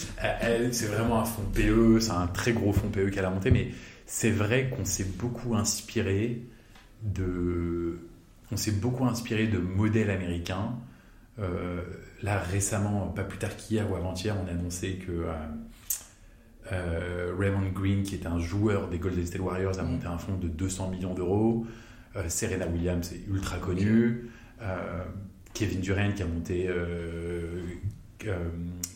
C'est 0.71 0.87
vraiment 0.87 1.21
un 1.21 1.25
fonds 1.25 1.51
PE, 1.55 1.99
c'est 2.01 2.11
un 2.11 2.27
très 2.27 2.53
gros 2.53 2.73
fonds 2.73 2.91
PE 2.91 3.09
qu'elle 3.09 3.25
a 3.25 3.31
monté, 3.31 3.51
mais 3.51 3.69
c'est 4.07 4.31
vrai 4.31 4.69
qu'on 4.69 4.85
s'est 4.85 5.07
beaucoup 5.19 5.55
inspiré 5.55 6.43
de, 7.03 7.99
on 8.53 8.57
s'est 8.57 8.73
beaucoup 8.73 9.07
inspiré 9.07 9.47
de 9.47 9.59
modèles 9.59 10.11
américains. 10.11 10.75
Euh, 11.39 11.81
là, 12.23 12.39
récemment, 12.39 13.09
pas 13.09 13.25
plus 13.25 13.39
tard 13.39 13.57
qu'hier 13.57 13.91
ou 13.91 13.97
avant-hier, 13.97 14.37
on 14.43 14.47
a 14.47 14.51
annoncé 14.51 14.97
que 14.97 15.11
euh, 15.11 15.33
euh, 16.73 17.35
Raymond 17.39 17.71
Green, 17.75 18.03
qui 18.03 18.15
est 18.15 18.27
un 18.27 18.39
joueur 18.39 18.89
des 18.89 18.99
Golden 18.99 19.27
State 19.27 19.41
Warriors, 19.41 19.79
a 19.79 19.83
mm. 19.83 19.91
monté 19.91 20.07
un 20.07 20.19
fonds 20.19 20.37
de 20.37 20.49
200 20.49 20.91
millions 20.91 21.15
d'euros. 21.15 21.67
Euh, 22.17 22.29
Serena 22.29 22.67
Williams 22.67 23.13
est 23.13 23.29
ultra 23.29 23.59
connue. 23.59 24.31
Euh, 24.63 25.05
Kevin 25.53 25.81
Durant, 25.81 26.13
qui 26.13 26.23
a 26.23 26.27
monté 26.27 26.71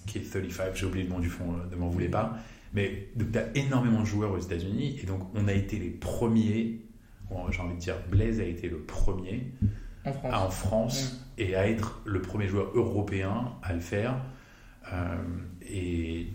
qui 0.07 0.19
est 0.19 0.23
35, 0.23 0.75
j'ai 0.75 0.87
oublié 0.87 1.05
le 1.05 1.11
nom 1.11 1.19
du 1.19 1.29
fond, 1.29 1.45
ne 1.71 1.77
m'en 1.77 1.89
voulez 1.89 2.09
pas. 2.09 2.39
Mais 2.73 3.09
tu 3.19 3.39
as 3.39 3.47
énormément 3.55 4.01
de 4.01 4.07
joueurs 4.07 4.33
aux 4.33 4.39
États-Unis 4.39 4.99
et 5.03 5.07
donc 5.07 5.21
on 5.35 5.49
a 5.49 5.53
été 5.53 5.79
les 5.79 5.91
premiers, 5.91 6.81
j'ai 7.51 7.61
envie 7.61 7.75
de 7.75 7.79
dire, 7.79 7.97
Blaze 8.11 8.41
a 8.41 8.45
été 8.45 8.69
le 8.69 8.79
premier 8.79 9.53
En 10.07 10.13
France. 10.13 10.35
en 10.35 10.51
France 10.51 11.27
et 11.37 11.55
à 11.55 11.69
être 11.69 12.01
le 12.07 12.23
premier 12.23 12.49
joueur 12.49 12.71
européen 12.75 13.53
à 13.63 13.75
le 13.75 13.81
faire. 13.81 14.17
Et 15.69 16.29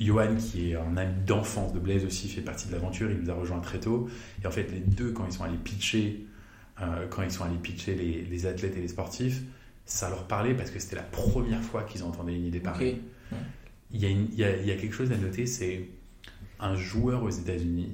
Johan, 0.00 0.36
qui 0.36 0.70
est 0.70 0.76
un 0.76 0.96
ami 0.96 1.14
d'enfance 1.26 1.72
de 1.72 1.78
Blaze 1.78 2.04
aussi, 2.04 2.28
fait 2.28 2.40
partie 2.40 2.68
de 2.68 2.72
l'aventure. 2.72 3.10
Il 3.10 3.18
nous 3.18 3.30
a 3.30 3.34
rejoint 3.34 3.60
très 3.60 3.78
tôt. 3.80 4.08
Et 4.42 4.46
en 4.46 4.50
fait, 4.50 4.70
les 4.72 4.80
deux, 4.80 5.12
quand 5.12 5.26
ils 5.26 5.32
sont 5.32 5.44
allés 5.44 5.56
pitcher, 5.56 6.26
euh, 6.80 7.06
quand 7.08 7.22
ils 7.22 7.30
sont 7.30 7.44
allés 7.44 7.56
pitcher 7.62 7.94
les, 7.94 8.22
les 8.22 8.46
athlètes 8.46 8.76
et 8.76 8.80
les 8.80 8.88
sportifs, 8.88 9.42
ça 9.86 10.08
leur 10.08 10.26
parlait 10.26 10.54
parce 10.54 10.70
que 10.70 10.78
c'était 10.78 10.96
la 10.96 11.02
première 11.02 11.62
fois 11.62 11.82
qu'ils 11.82 12.02
entendaient 12.04 12.34
une 12.36 12.46
idée 12.46 12.60
pareille. 12.60 13.00
Il 13.92 14.00
y, 14.00 14.06
a 14.06 14.08
une- 14.08 14.28
il, 14.32 14.38
y 14.38 14.44
a, 14.44 14.56
il 14.56 14.66
y 14.66 14.70
a 14.70 14.76
quelque 14.76 14.94
chose 14.94 15.10
à 15.12 15.16
noter, 15.16 15.46
c'est 15.46 15.88
un 16.60 16.74
joueur 16.76 17.22
aux 17.24 17.30
États-Unis, 17.30 17.88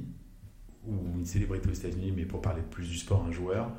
ou 0.87 0.92
une 1.18 1.25
célébrité 1.25 1.68
aux 1.71 1.73
États-Unis, 1.73 2.12
mais 2.14 2.25
pour 2.25 2.42
parler 2.42 2.62
plus 2.71 2.87
du 2.88 2.97
sport, 2.97 3.25
un 3.26 3.33
joueur. 3.33 3.71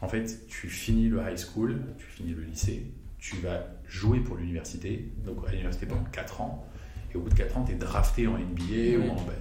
En 0.00 0.08
fait, 0.08 0.46
tu 0.48 0.68
finis 0.68 1.08
le 1.08 1.20
high 1.20 1.38
school, 1.38 1.80
tu 1.98 2.06
finis 2.06 2.32
le 2.34 2.42
lycée, 2.42 2.86
tu 3.18 3.36
vas 3.36 3.66
jouer 3.88 4.20
pour 4.20 4.36
l'université, 4.36 5.08
donc 5.24 5.38
à 5.46 5.50
l'université 5.50 5.86
pendant 5.86 6.04
4 6.04 6.40
ans, 6.40 6.66
et 7.12 7.16
au 7.16 7.20
bout 7.20 7.28
de 7.28 7.34
4 7.34 7.56
ans, 7.58 7.64
tu 7.64 7.72
es 7.72 7.74
drafté 7.76 8.26
en 8.26 8.38
NBA 8.38 8.98
ou 8.98 9.10
en. 9.10 9.14
Ben, 9.22 9.32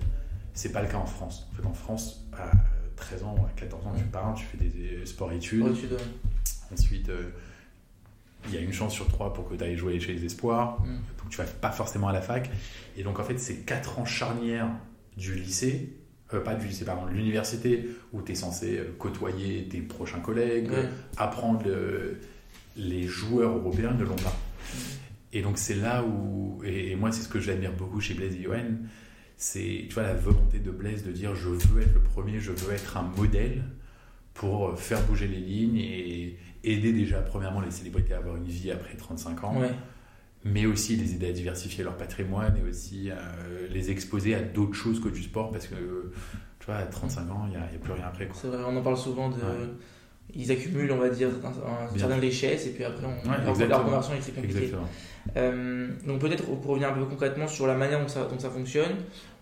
c'est 0.54 0.72
pas 0.72 0.82
le 0.82 0.88
cas 0.90 0.98
en 0.98 1.06
France. 1.06 1.48
En 1.54 1.56
fait, 1.62 1.68
en 1.68 1.74
France, 1.74 2.26
à 2.34 2.52
13 2.96 3.24
ans 3.24 3.36
ou 3.40 3.46
à 3.46 3.50
14 3.56 3.86
ans, 3.88 3.94
tu 3.98 4.04
pars, 4.06 4.34
tu 4.36 4.46
fais 4.46 4.58
des 4.58 5.06
sports-études. 5.06 5.64
Ensuite, 6.74 7.10
euh, 7.10 7.30
il 8.48 8.56
y 8.56 8.58
a 8.58 8.62
une 8.62 8.74
chance 8.74 8.94
sur 8.94 9.08
trois 9.08 9.34
pour 9.34 9.48
que 9.48 9.56
tu 9.56 9.64
ailles 9.64 9.78
jouer 9.78 10.00
chez 10.00 10.14
les 10.14 10.26
espoirs. 10.26 10.82
Mm. 10.82 10.96
Donc 11.20 11.30
tu 11.30 11.38
vas 11.38 11.44
pas 11.46 11.72
forcément 11.72 12.08
à 12.08 12.14
la 12.14 12.22
fac. 12.22 12.50
Et 12.98 13.04
donc 13.04 13.20
en 13.20 13.24
fait, 13.24 13.38
c'est 13.40 13.58
quatre 13.66 14.00
ans 14.00 14.06
charnières 14.06 14.68
du 15.18 15.36
lycée, 15.36 15.94
euh, 16.34 16.40
pas 16.42 16.56
du 16.56 16.68
lycée, 16.68 16.86
pardon, 16.86 17.06
de 17.06 17.12
l'université, 17.12 17.88
où 18.14 18.22
tu 18.22 18.32
es 18.32 18.36
censé 18.36 18.78
euh, 18.80 18.96
côtoyer 18.98 19.68
tes 19.68 19.82
prochains 19.82 20.20
collègues, 20.22 20.70
apprendre 21.18 21.64
le- 21.66 22.20
les 22.78 23.04
joueurs 23.04 23.58
européens 23.58 23.92
ne 23.92 24.04
l'ont 24.04 24.16
pas. 24.16 24.36
Et 25.34 25.42
donc 25.42 25.58
c'est 25.58 25.76
là 25.76 26.04
où, 26.04 26.62
et, 26.64 26.92
et 26.92 26.96
moi 26.96 27.12
c'est 27.12 27.22
ce 27.22 27.30
que 27.30 27.40
j'admire 27.40 27.74
beaucoup 27.74 28.02
chez 28.02 28.14
Blaise 28.14 28.38
Johan, 28.42 28.66
c'est 29.38 29.86
tu 29.88 29.94
vois 29.94 30.04
la 30.04 30.14
volonté 30.14 30.60
de 30.60 30.72
Blaise 30.72 31.04
de 31.04 31.12
dire 31.12 31.36
je 31.36 31.50
veux 31.50 31.82
être 31.82 31.94
le 31.94 32.02
premier, 32.02 32.40
je 32.40 32.52
veux 32.52 32.74
être 32.74 32.98
un 32.98 33.04
modèle 33.18 33.64
pour 34.34 34.78
faire 34.80 35.02
bouger 35.06 35.28
les 35.28 35.40
lignes 35.40 35.78
et 35.78 36.38
aider 36.64 36.94
déjà 36.94 37.20
premièrement 37.22 37.62
les 37.62 37.72
célébrités 37.72 38.14
à 38.14 38.18
avoir 38.18 38.36
une 38.38 38.46
vie 38.46 38.72
après 38.72 38.96
35 38.96 39.44
ans, 39.44 39.60
Ouais. 39.60 39.72
mais 40.46 40.66
aussi 40.66 40.96
les 40.96 41.16
aider 41.16 41.30
à 41.30 41.32
diversifier 41.34 41.84
leur 41.84 41.98
patrimoine 41.98 42.56
et 42.58 42.70
aussi 42.70 43.10
euh, 43.10 43.68
les 43.72 43.90
exposer 43.92 44.36
à 44.36 44.42
d'autres 44.42 44.74
choses 44.76 45.02
que 45.02 45.10
du 45.10 45.24
sport 45.24 45.52
parce 45.52 45.68
que 45.68 45.76
tu 46.60 46.66
vois 46.66 46.76
à 46.76 46.86
35 46.86 47.30
ans 47.32 47.46
il 47.48 47.52
n'y 47.52 47.56
a, 47.58 47.62
plus 47.82 47.94
rien 47.94 48.06
après. 48.06 48.30
C'est 48.34 48.48
vrai, 48.48 48.64
on 48.66 48.76
en 48.78 48.82
parle 48.82 48.98
souvent 48.98 49.30
de. 49.30 49.36
Ouais. 49.36 49.70
Ils 50.36 50.52
accumulent, 50.52 50.92
on 50.92 50.98
va 50.98 51.10
dire, 51.10 51.30
un, 51.44 51.48
un 51.48 51.88
Bien. 51.92 52.00
certaine 52.00 52.20
richesse 52.20 52.68
et 52.68 52.70
puis 52.72 52.84
après, 52.84 53.06
on, 53.06 53.30
Ouais, 53.30 53.38
leur, 53.40 53.50
exactement. 53.50 53.68
leur 53.78 53.84
conversion 53.86 54.14
est 54.16 54.20
très 54.20 54.32
compliquée. 54.32 54.72
Euh, 55.38 55.88
donc 56.08 56.20
peut-être 56.20 56.44
pour 56.46 56.72
revenir 56.72 56.90
un 56.90 56.94
peu 56.94 57.06
concrètement 57.06 57.48
sur 57.48 57.68
la 57.68 57.76
manière 57.76 58.00
dont 58.02 58.08
ça, 58.08 58.26
dont 58.32 58.40
ça 58.40 58.50
fonctionne, 58.50 58.96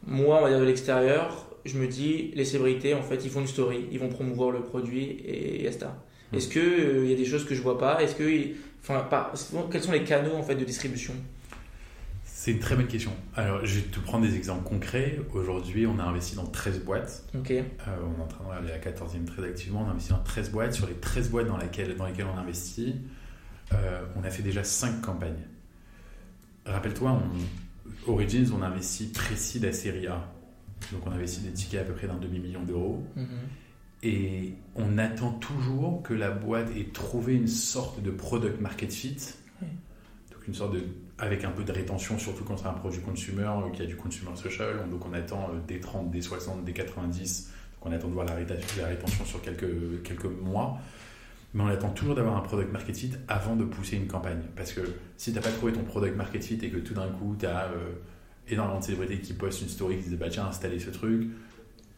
moi 0.06 0.40
on 0.40 0.44
va 0.44 0.50
dire 0.50 0.60
de 0.60 0.66
l'extérieur, 0.66 1.48
je 1.64 1.78
me 1.78 1.88
dis 1.88 2.32
les 2.36 2.44
célébrités 2.44 2.94
en 2.94 3.02
fait 3.02 3.24
ils 3.24 3.30
font 3.30 3.40
une 3.40 3.48
story, 3.48 3.86
ils 3.92 4.00
vont 4.00 4.10
promouvoir 4.10 4.52
le 4.52 4.60
produit 4.62 5.18
et 5.26 5.64
basta. 5.64 5.96
Mm. 6.32 6.36
Est-ce 6.38 6.48
que 6.50 6.60
euh, 6.60 7.06
il 7.06 7.12
y 7.12 7.14
a 7.14 7.18
des 7.18 7.24
choses 7.26 7.46
que 7.46 7.56
je 7.56 7.62
vois 7.62 7.78
pas? 7.78 8.02
Est-ce 8.04 8.16
que 8.16 8.24
enfin 8.82 9.08
quels 9.72 9.82
sont 9.82 9.94
les 9.94 10.04
canaux 10.04 10.36
en 10.36 10.44
fait 10.44 10.56
de 10.56 10.66
distribution? 10.66 11.14
C'est 12.40 12.52
une 12.52 12.60
très 12.60 12.78
bonne 12.78 12.88
question. 12.88 13.12
Alors, 13.36 13.66
je 13.66 13.80
vais 13.80 13.86
te 13.88 14.00
prendre 14.00 14.26
des 14.26 14.38
exemples 14.38 14.64
concrets. 14.64 15.20
Aujourd'hui, 15.34 15.86
on 15.86 16.00
a 16.00 16.04
investi 16.04 16.38
dans 16.38 16.46
13 16.46 16.86
boîtes. 16.86 17.26
Euh, 17.86 17.98
on 18.02 18.18
est 18.18 18.24
en 18.24 18.28
train 18.28 18.46
d'aller 18.48 18.72
à 18.72 18.78
la 18.78 18.80
14e 18.80 19.26
très 19.26 19.44
activement. 19.44 19.82
On 19.82 19.90
a 19.90 19.92
investi 19.92 20.12
dans 20.12 20.24
13 20.24 20.50
boîtes. 20.50 20.72
Sur 20.74 20.88
les 20.88 20.94
13 20.94 21.32
boîtes 21.32 21.48
dans, 21.48 21.58
laquelle- 21.58 21.98
dans 21.98 22.06
lesquelles 22.06 22.28
on 22.34 22.38
a 22.38 22.40
investi, 22.40 22.96
euh, 23.74 24.06
on 24.16 24.24
a 24.24 24.30
fait 24.30 24.42
déjà 24.42 24.64
5 24.64 25.02
campagnes. 25.02 25.44
Rappelle-toi, 26.66 27.22
Origins, 28.08 28.46
on 28.58 28.62
a 28.62 28.68
investi 28.68 29.08
précis 29.08 29.60
la 29.60 29.74
série 29.74 30.08
A. 30.08 30.26
Donc, 30.94 31.06
on 31.08 31.12
a 31.12 31.16
investi 31.16 31.42
des 31.42 31.52
tickets 31.52 31.82
à 31.82 31.84
peu 31.84 31.94
près 31.94 32.08
d'un 32.08 32.20
demi-million 32.20 32.64
d'euros. 32.64 33.04
Mhm. 33.18 33.26
Et 34.02 34.54
on 34.76 34.98
attend 34.98 35.34
toujours 35.34 36.02
que 36.04 36.14
la 36.14 36.32
boîte 36.32 36.70
ait 36.78 36.88
trouvé 36.94 37.34
une 37.36 37.48
sorte 37.48 38.02
de 38.02 38.12
product 38.12 38.62
market 38.62 38.94
fit. 38.94 39.18
Donc 40.32 40.48
une 40.48 40.54
sorte 40.54 40.76
de, 40.76 40.84
avec 41.20 41.44
un 41.44 41.52
peu 41.52 41.64
de 41.64 41.72
rétention, 41.72 42.18
surtout 42.18 42.44
quand 42.44 42.58
c'est 42.58 42.68
un 42.68 42.74
produit 42.74 43.02
consumer, 43.02 43.44
euh, 43.44 43.70
qui 43.72 43.82
a 43.82 43.86
du 43.86 43.96
consumer 43.96 44.36
social. 44.36 44.90
Donc 44.90 45.06
on 45.06 45.14
attend 45.14 45.50
euh, 45.54 45.60
des 45.68 45.80
30, 45.80 46.10
des 46.12 46.22
60, 46.22 46.64
des 46.64 46.74
90. 46.74 47.52
Donc 47.82 47.92
on 47.92 47.96
attend 47.96 48.08
de 48.08 48.14
voir 48.14 48.26
la 48.26 48.36
rétention, 48.36 48.82
la 48.82 48.88
rétention 48.88 49.26
sur 49.26 49.42
quelques, 49.42 50.04
quelques 50.04 50.26
mois. 50.26 50.78
Mais 51.54 51.64
on 51.64 51.68
attend 51.68 51.90
toujours 51.90 52.16
d'avoir 52.16 52.38
un 52.38 52.42
product 52.42 52.72
market 52.72 52.96
fit 52.96 53.12
avant 53.28 53.56
de 53.56 53.64
pousser 53.64 53.98
une 53.98 54.08
campagne. 54.08 54.42
Parce 54.56 54.72
que 54.72 54.82
si 55.18 55.32
tu 55.32 55.36
n'as 55.36 55.44
pas 55.44 55.52
trouvé 55.52 55.74
ton 55.74 55.84
product 55.84 56.16
market 56.16 56.44
fit 56.44 56.60
et 56.62 56.70
que 56.70 56.78
tout 56.78 56.94
d'un 56.94 57.10
coup 57.10 57.36
tu 57.40 57.48
as 57.48 57.72
énormément 58.48 58.80
de 58.80 58.84
célébrités 58.84 59.20
qui 59.20 59.34
postent 59.34 59.62
une 59.62 59.70
story 59.70 59.98
qui 59.98 60.10
disent 60.10 60.20
bah 60.20 60.30
tiens 60.30 60.46
installez 60.46 60.80
ce 60.80 60.92
truc, 60.92 61.28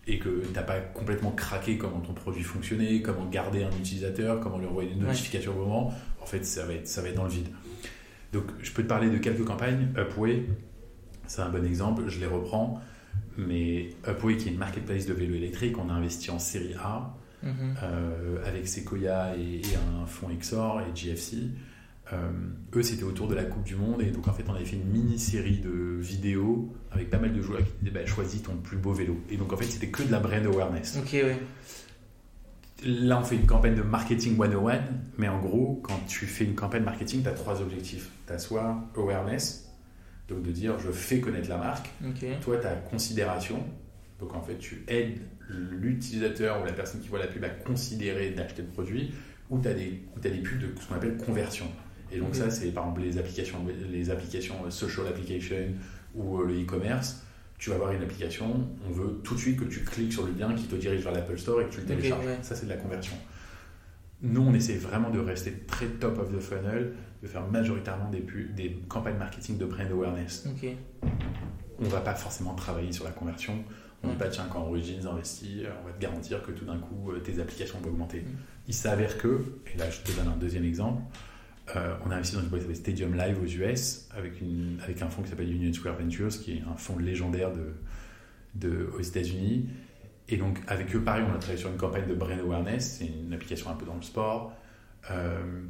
et 0.07 0.17
que 0.17 0.43
tu 0.45 0.53
n'as 0.53 0.63
pas 0.63 0.79
complètement 0.79 1.31
craqué 1.31 1.77
comment 1.77 1.99
ton 1.99 2.13
produit 2.13 2.43
fonctionnait, 2.43 3.01
comment 3.01 3.25
garder 3.25 3.63
un 3.63 3.71
utilisateur, 3.71 4.39
comment 4.39 4.57
lui 4.57 4.65
envoyer 4.65 4.93
des 4.93 4.99
notifications 4.99 5.51
au 5.51 5.65
moment, 5.65 5.93
en 6.19 6.25
fait, 6.25 6.45
ça 6.45 6.65
va, 6.65 6.73
être, 6.73 6.87
ça 6.87 7.01
va 7.01 7.09
être 7.09 7.15
dans 7.15 7.25
le 7.25 7.29
vide. 7.29 7.47
Donc, 8.33 8.45
je 8.61 8.71
peux 8.71 8.83
te 8.83 8.87
parler 8.87 9.09
de 9.09 9.17
quelques 9.17 9.43
campagnes. 9.45 9.87
Upway, 9.97 10.45
c'est 11.27 11.41
un 11.41 11.49
bon 11.49 11.65
exemple, 11.65 12.03
je 12.07 12.19
les 12.19 12.27
reprends. 12.27 12.79
Mais 13.37 13.89
Upway, 14.07 14.37
qui 14.37 14.49
est 14.49 14.51
une 14.51 14.57
marketplace 14.57 15.05
de 15.05 15.13
vélo 15.13 15.35
électrique, 15.35 15.77
on 15.77 15.89
a 15.89 15.93
investi 15.93 16.31
en 16.31 16.39
série 16.39 16.73
A 16.81 17.15
Mhm. 17.43 17.73
euh, 17.81 18.37
avec 18.45 18.67
Sequoia 18.67 19.35
et, 19.35 19.61
et 19.61 19.75
un 19.75 20.05
fonds 20.05 20.29
Exor 20.29 20.81
et 20.81 20.95
GFC. 20.95 21.37
Euh, 22.13 22.29
eux, 22.75 22.83
c'était 22.83 23.03
autour 23.03 23.27
de 23.27 23.33
la 23.35 23.43
Coupe 23.45 23.63
du 23.63 23.75
Monde. 23.75 24.01
Et 24.03 24.11
donc, 24.11 24.27
en 24.27 24.33
fait, 24.33 24.43
on 24.47 24.53
avait 24.53 24.65
fait 24.65 24.75
une 24.75 24.85
mini-série 24.85 25.57
de 25.59 25.97
vidéos 25.99 26.71
avec 26.91 27.09
pas 27.09 27.17
mal 27.17 27.33
de 27.33 27.41
joueurs 27.41 27.59
qui 27.63 27.71
disaient 27.81 27.91
bah, 27.91 28.05
choisis 28.05 28.43
ton 28.43 28.57
plus 28.57 28.77
beau 28.77 28.93
vélo. 28.93 29.19
Et 29.31 29.37
donc, 29.37 29.51
en 29.53 29.57
fait, 29.57 29.65
c'était 29.65 29.87
que 29.87 30.03
de 30.03 30.11
la 30.11 30.19
brand 30.19 30.45
awareness. 30.45 30.97
Ok, 31.01 31.13
ouais. 31.13 31.37
Là, 32.83 33.19
on 33.19 33.23
fait 33.23 33.35
une 33.35 33.45
campagne 33.45 33.75
de 33.75 33.83
marketing 33.83 34.37
101, 34.37 34.81
mais 35.17 35.27
en 35.27 35.39
gros, 35.39 35.79
quand 35.83 35.99
tu 36.07 36.25
fais 36.25 36.45
une 36.45 36.55
campagne 36.55 36.83
marketing, 36.83 37.21
tu 37.21 37.29
as 37.29 37.33
trois 37.33 37.61
objectifs. 37.61 38.09
Tu 38.25 38.33
as 38.33 38.39
soit 38.39 38.83
awareness, 38.95 39.71
donc 40.27 40.41
de 40.41 40.51
dire 40.51 40.79
je 40.79 40.91
fais 40.91 41.19
connaître 41.19 41.49
la 41.49 41.57
marque. 41.57 41.89
Toi, 42.41 42.57
tu 42.57 42.67
as 42.67 42.75
considération, 42.75 43.63
donc 44.19 44.33
en 44.33 44.41
fait, 44.41 44.57
tu 44.57 44.83
aides 44.87 45.19
l'utilisateur 45.49 46.61
ou 46.61 46.65
la 46.65 46.73
personne 46.73 47.01
qui 47.01 47.09
voit 47.09 47.19
la 47.19 47.27
pub 47.27 47.43
à 47.43 47.49
considérer 47.49 48.31
d'acheter 48.31 48.63
le 48.63 48.69
produit, 48.69 49.13
ou 49.49 49.59
tu 49.59 49.67
as, 49.67 49.73
des 49.73 50.01
t'as 50.21 50.29
des 50.29 50.39
pubs 50.39 50.59
de 50.59 50.79
ce 50.79 50.87
qu'on 50.87 50.95
appelle 50.95 51.17
conversion. 51.17 51.67
Et 52.11 52.17
donc, 52.17 52.35
ça, 52.35 52.49
c'est 52.49 52.71
par 52.71 52.85
exemple 52.85 53.01
les 53.01 53.17
applications, 53.17 53.59
les 53.91 54.09
applications 54.09 54.55
euh, 54.65 54.69
social 54.69 55.07
application 55.07 55.55
ou 56.15 56.39
euh, 56.39 56.47
le 56.47 56.61
e-commerce. 56.61 57.23
Tu 57.61 57.69
vas 57.69 57.75
avoir 57.75 57.91
une 57.91 58.01
application, 58.01 58.67
on 58.89 58.91
veut 58.91 59.21
tout 59.23 59.35
de 59.35 59.39
suite 59.39 59.59
que 59.59 59.65
tu 59.65 59.81
cliques 59.81 60.13
sur 60.13 60.25
le 60.25 60.33
lien 60.33 60.51
qui 60.55 60.63
te 60.63 60.75
dirige 60.75 61.03
vers 61.03 61.13
l'Apple 61.13 61.37
Store 61.37 61.61
et 61.61 61.65
que 61.65 61.69
tu 61.69 61.81
le 61.81 61.85
télécharges. 61.85 62.25
ouais. 62.25 62.39
Ça, 62.41 62.55
c'est 62.55 62.65
de 62.65 62.71
la 62.71 62.77
conversion. 62.77 63.15
Nous, 64.23 64.41
on 64.41 64.51
essaie 64.55 64.77
vraiment 64.77 65.11
de 65.11 65.19
rester 65.19 65.53
très 65.67 65.85
top 65.85 66.17
of 66.17 66.35
the 66.35 66.39
funnel, 66.39 66.93
de 67.21 67.27
faire 67.27 67.45
majoritairement 67.45 68.09
des, 68.09 68.81
campagnes 68.89 69.17
marketing 69.17 69.59
de 69.59 69.65
brand 69.65 69.91
awareness. 69.91 70.47
On 71.77 71.87
va 71.87 72.01
pas 72.01 72.15
forcément 72.15 72.55
travailler 72.55 72.91
sur 72.91 73.05
la 73.05 73.11
conversion. 73.11 73.63
On 74.01 74.07
ne 74.07 74.13
dit 74.13 74.17
pas, 74.17 74.29
tiens, 74.29 74.47
quand 74.51 74.63
Origins 74.63 75.05
investit, 75.05 75.63
on 75.83 75.85
va 75.85 75.93
te 75.93 76.01
garantir 76.01 76.41
que 76.41 76.51
tout 76.51 76.65
d'un 76.65 76.79
coup, 76.79 77.11
euh, 77.11 77.19
tes 77.19 77.39
applications 77.39 77.77
vont 77.83 77.91
augmenter. 77.91 78.21
Mm. 78.21 78.37
Il 78.69 78.73
s'avère 78.73 79.19
que, 79.19 79.61
et 79.71 79.77
là, 79.77 79.87
je 79.91 80.01
te 80.01 80.17
donne 80.17 80.29
un 80.29 80.37
deuxième 80.37 80.65
exemple, 80.65 81.03
euh, 81.75 81.95
on 82.05 82.11
a 82.11 82.15
investi 82.15 82.35
dans 82.35 82.41
une 82.41 82.47
boîte 82.49 82.61
qui 82.61 82.67
s'appelle 82.67 82.81
Stadium 82.81 83.15
Live 83.15 83.37
aux 83.41 83.45
US 83.45 84.07
avec, 84.15 84.41
une, 84.41 84.77
avec 84.83 85.01
un 85.01 85.09
fonds 85.09 85.21
qui 85.21 85.29
s'appelle 85.29 85.51
Union 85.51 85.71
Square 85.73 85.95
Ventures, 85.97 86.29
qui 86.29 86.57
est 86.57 86.61
un 86.61 86.75
fonds 86.75 86.97
légendaire 86.97 87.51
de, 87.51 87.73
de, 88.55 88.89
aux 88.97 89.01
États-Unis. 89.01 89.67
Et 90.29 90.37
donc, 90.37 90.59
avec 90.67 90.95
eux, 90.95 91.01
pareil, 91.01 91.23
on 91.29 91.33
a 91.35 91.37
travaillé 91.37 91.59
sur 91.59 91.69
une 91.69 91.77
campagne 91.77 92.07
de 92.07 92.13
brand 92.15 92.39
awareness. 92.39 92.97
C'est 92.99 93.05
une 93.07 93.33
application 93.33 93.69
un 93.69 93.73
peu 93.75 93.85
dans 93.85 93.95
le 93.95 94.01
sport. 94.01 94.53
Euh, 95.11 95.61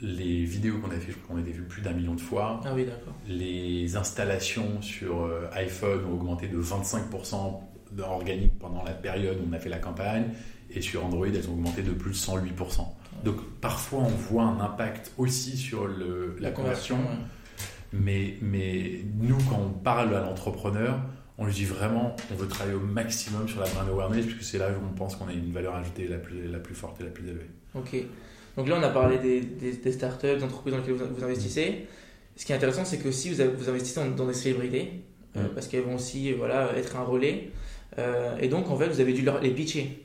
les 0.00 0.44
vidéos 0.44 0.78
qu'on 0.78 0.90
a 0.90 0.94
fait, 0.94 1.12
je 1.12 1.16
crois 1.18 1.34
qu'on 1.34 1.38
a 1.38 1.40
été 1.40 1.50
vues 1.52 1.64
plus 1.64 1.82
d'un 1.82 1.92
million 1.92 2.14
de 2.14 2.20
fois. 2.20 2.60
Ah 2.64 2.72
oui, 2.74 2.84
d'accord. 2.84 3.14
Les 3.26 3.96
installations 3.96 4.80
sur 4.80 5.24
euh, 5.24 5.48
iPhone 5.52 6.04
ont 6.04 6.12
augmenté 6.12 6.46
de 6.46 6.60
25% 6.60 7.60
de- 7.92 8.02
organique 8.02 8.58
pendant 8.58 8.84
la 8.84 8.92
période 8.92 9.38
où 9.38 9.48
on 9.48 9.52
a 9.52 9.58
fait 9.58 9.68
la 9.70 9.78
campagne. 9.78 10.26
Et 10.70 10.82
sur 10.82 11.04
Android, 11.04 11.26
elles 11.26 11.48
ont 11.48 11.54
augmenté 11.54 11.82
de 11.82 11.90
plus 11.92 12.10
de 12.10 12.16
108%. 12.16 12.86
Donc 13.24 13.36
parfois, 13.60 14.00
on 14.00 14.08
voit 14.08 14.44
un 14.44 14.60
impact 14.60 15.12
aussi 15.18 15.56
sur 15.56 15.86
le, 15.86 16.36
la, 16.40 16.50
conversion. 16.50 16.96
ouais. 16.96 17.02
Mais, 17.92 18.34
mais 18.42 19.00
nous, 19.18 19.38
quand 19.48 19.60
on 19.60 19.70
parle 19.70 20.14
à 20.14 20.20
l'entrepreneur, 20.20 21.00
on 21.38 21.46
lui 21.46 21.54
dit 21.54 21.64
vraiment, 21.64 22.16
on 22.32 22.34
veut 22.34 22.48
travailler 22.48 22.76
au 22.76 22.80
maximum 22.80 23.48
sur 23.48 23.60
la 23.60 23.66
brand 23.68 23.88
awareness, 23.88 24.26
puisque 24.26 24.42
c'est 24.42 24.58
là 24.58 24.68
où 24.70 24.84
on 24.84 24.94
pense 24.94 25.16
qu'on 25.16 25.28
a 25.28 25.32
une 25.32 25.52
valeur 25.52 25.74
ajoutée 25.76 26.06
la 26.06 26.18
plus, 26.18 26.48
la 26.48 26.58
plus 26.58 26.74
forte 26.74 27.00
et 27.00 27.04
la 27.04 27.10
plus 27.10 27.26
élevée. 27.28 27.50
Ok. 27.74 27.96
Donc 28.56 28.68
là, 28.68 28.76
on 28.78 28.82
a 28.82 28.88
parlé 28.88 29.18
des, 29.18 29.40
des, 29.40 29.72
des 29.72 29.92
startups, 29.92 30.36
des 30.36 30.42
entreprises 30.42 30.72
dans 30.74 30.80
lesquelles 30.80 30.94
vous, 30.94 31.14
vous 31.14 31.24
investissez. 31.24 31.86
Ce 32.36 32.44
qui 32.44 32.52
est 32.52 32.56
intéressant, 32.56 32.84
c'est 32.84 32.98
que 32.98 33.08
aussi 33.08 33.30
vous, 33.32 33.40
investissez 33.40 34.00
dans, 34.00 34.10
dans 34.14 34.26
des 34.26 34.34
célébrités, 34.34 35.02
euh, 35.36 35.44
Mm. 35.44 35.48
parce 35.54 35.68
qu'elles 35.68 35.82
vont 35.84 35.94
aussi 35.94 36.32
euh, 36.32 36.36
voilà, 36.36 36.72
être 36.76 36.96
un 36.96 37.04
relais. 37.04 37.50
Euh, 37.98 38.36
et 38.40 38.48
donc, 38.48 38.68
en 38.70 38.76
fait, 38.76 38.88
vous 38.88 39.00
avez 39.00 39.12
dû 39.12 39.22
leur, 39.22 39.40
les 39.40 39.50
pitcher. 39.50 40.04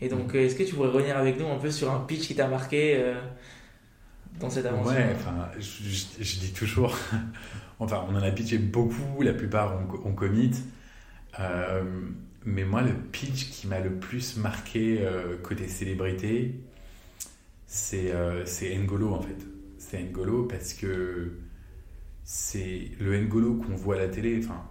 Et 0.00 0.08
donc, 0.08 0.34
euh, 0.34 0.44
est-ce 0.44 0.54
que 0.54 0.62
tu 0.62 0.74
pourrais 0.74 0.90
revenir 0.90 1.16
avec 1.16 1.38
nous 1.38 1.46
un 1.46 1.58
peu 1.58 1.70
sur 1.70 1.90
un 1.90 2.00
pitch 2.00 2.26
qui 2.28 2.34
t'a 2.34 2.46
marqué 2.46 2.96
euh, 2.96 3.14
dans 4.38 4.48
cette 4.48 4.66
aventure 4.66 4.92
Ouais, 4.92 5.12
enfin, 5.14 5.48
je, 5.58 6.38
dis 6.38 6.52
toujours, 6.52 6.96
enfin, 7.78 8.04
on 8.08 8.14
en 8.14 8.22
a 8.22 8.30
pitché 8.30 8.58
beaucoup, 8.58 9.22
la 9.22 9.34
plupart 9.34 9.76
on, 9.76 10.10
on 10.10 10.12
commit. 10.12 10.52
Euh, 11.40 11.82
mais 12.44 12.64
moi, 12.64 12.82
le 12.82 12.94
pitch 12.94 13.50
qui 13.50 13.66
m'a 13.66 13.80
le 13.80 13.90
plus 13.90 14.36
marqué 14.36 15.04
côté 15.42 15.68
célébrité, 15.68 16.54
c'est 17.66 18.14
c'est 18.46 18.74
N'Golo 18.78 19.12
en 19.12 19.20
fait. 19.20 19.36
C'est 19.76 20.02
N'Golo 20.02 20.44
parce 20.44 20.72
que 20.72 21.32
c'est 22.24 22.92
le 23.00 23.20
N'Golo 23.20 23.54
qu'on 23.56 23.74
voit 23.74 23.96
à 23.96 23.98
la 23.98 24.08
télé. 24.08 24.40
Enfin, 24.42 24.62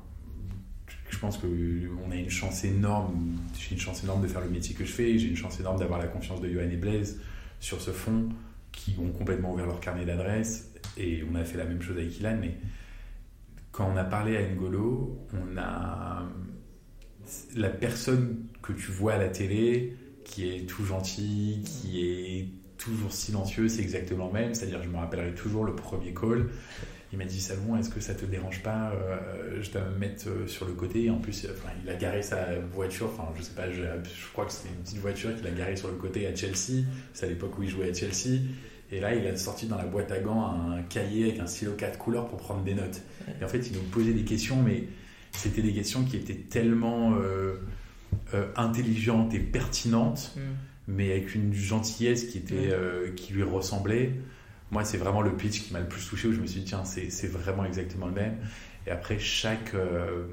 je 1.10 1.18
pense 1.20 1.38
qu'on 1.38 2.12
a 2.12 2.16
une 2.16 2.30
chance 2.30 2.64
énorme. 2.64 3.38
J'ai 3.58 3.76
une 3.76 3.82
chance 3.82 4.04
énorme 4.04 4.22
de 4.22 4.28
faire 4.28 4.42
le 4.42 4.50
métier 4.50 4.76
que 4.76 4.86
je 4.86 4.92
fais. 4.92 5.18
J'ai 5.18 5.28
une 5.28 5.38
chance 5.38 5.60
énorme 5.60 5.80
d'avoir 5.80 6.00
la 6.00 6.08
confiance 6.08 6.42
de 6.42 6.50
Johan 6.50 6.70
et 6.70 6.78
Blaise 6.78 7.22
sur 7.60 7.82
ce 7.82 7.92
fond 7.92 8.30
qui 8.72 8.96
ont 9.00 9.10
complètement 9.12 9.54
ouvert 9.54 9.66
leur 9.66 9.80
carnet 9.80 10.06
d'adresses 10.06 10.72
et 10.98 11.24
on 11.30 11.36
a 11.36 11.44
fait 11.44 11.58
la 11.58 11.66
même 11.66 11.82
chose 11.82 11.98
avec 11.98 12.20
Ilan 12.20 12.38
mais 12.40 12.56
quand 13.72 13.90
on 13.92 13.98
a 13.98 14.04
parlé 14.04 14.38
à 14.38 14.48
N'Golo 14.48 15.18
on 15.34 15.58
a 15.58 16.24
la 17.56 17.70
personne 17.70 18.46
que 18.62 18.74
tu 18.74 18.92
vois 18.92 19.14
à 19.14 19.18
la 19.18 19.30
télé 19.30 19.96
qui 20.24 20.48
est 20.48 20.68
tout 20.68 20.86
gentil 20.86 21.64
qui 21.66 22.06
est 22.06 22.48
toujours 22.78 23.12
silencieux 23.12 23.68
c'est 23.68 23.82
exactement 23.82 24.28
le 24.28 24.34
même 24.34 24.54
c'est 24.54 24.66
à 24.66 24.68
dire 24.68 24.84
je 24.84 24.90
me 24.90 24.98
rappellerai 24.98 25.34
toujours 25.34 25.66
le 25.66 25.76
premier 25.76 26.14
call 26.14 26.50
il 27.12 27.18
m'a 27.18 27.26
dit 27.26 27.40
Salomon 27.40 27.78
est-ce 27.78 27.90
que 27.90 28.00
ça 28.00 28.14
te 28.14 28.26
dérange 28.26 28.62
pas 28.64 28.92
euh, 28.92 29.62
je 29.62 29.72
dois 29.72 29.82
me 29.82 29.98
mettre 29.98 30.28
euh, 30.28 30.48
sur 30.48 30.66
le 30.66 30.74
côté 30.74 31.10
en 31.10 31.18
plus 31.18 31.46
euh, 31.46 31.54
enfin, 31.58 31.70
il 31.84 31.90
a 31.90 31.96
garé 31.96 32.22
sa 32.22 32.60
voiture 32.74 33.08
enfin 33.08 33.32
je 33.38 33.44
sais 33.44 33.54
pas 33.54 33.72
je, 33.72 33.82
je 33.82 34.32
crois 34.34 34.46
que 34.46 34.52
c'était 34.52 34.70
une 34.70 34.84
petite 34.84 35.00
voiture 35.00 35.36
qu'il 35.36 35.48
a 35.48 35.52
garée 35.52 35.76
sur 35.76 35.88
le 35.88 35.96
côté 35.96 36.28
à 36.28 36.36
Chelsea 36.36 36.84
c'est 37.14 37.26
à 37.26 37.30
l'époque 37.30 37.58
où 37.58 37.64
il 37.64 37.70
jouait 37.70 37.90
à 37.90 37.94
Chelsea 37.94 38.42
et 38.92 39.00
là, 39.00 39.14
il 39.14 39.28
a 39.28 39.36
sorti 39.36 39.68
dans 39.68 39.78
la 39.78 39.86
boîte 39.86 40.12
à 40.12 40.20
gants 40.20 40.46
un 40.46 40.82
cahier 40.84 41.26
avec 41.26 41.40
un 41.40 41.48
stylo 41.48 41.74
4 41.74 41.98
couleurs 41.98 42.28
pour 42.28 42.38
prendre 42.38 42.64
des 42.64 42.74
notes. 42.74 43.02
Et 43.40 43.44
en 43.44 43.48
fait, 43.48 43.68
il 43.68 43.74
nous 43.74 43.84
posait 43.84 44.14
des 44.14 44.24
questions, 44.24 44.62
mais 44.62 44.86
c'était 45.34 45.62
des 45.62 45.74
questions 45.74 46.06
qui 46.06 46.16
étaient 46.16 46.34
tellement 46.34 47.14
euh, 47.16 47.56
euh, 48.34 48.48
intelligentes 48.56 49.34
et 49.34 49.40
pertinentes, 49.40 50.34
Mm. 50.38 50.42
mais 50.88 51.12
avec 51.12 51.36
une 51.36 51.54
gentillesse 51.54 52.26
qui, 52.26 52.38
était, 52.38 52.72
euh, 52.72 53.12
qui 53.14 53.34
lui 53.34 53.44
ressemblait. 53.44 54.14
Moi, 54.72 54.84
c'est 54.84 54.98
vraiment 54.98 55.22
le 55.22 55.36
pitch 55.36 55.64
qui 55.64 55.74
m'a 55.74 55.80
le 55.80 55.88
plus 55.88 56.06
touché, 56.08 56.28
où 56.28 56.34
je 56.34 56.42
me 56.42 56.46
suis 56.48 56.60
dit, 56.62 56.66
tiens, 56.66 56.84
c'est 56.86 57.28
vraiment 57.28 57.64
exactement 57.66 58.08
le 58.08 58.14
même. 58.14 58.38
Et 58.86 58.92
après, 58.92 59.18
chaque, 59.20 59.74
euh, 59.74 60.26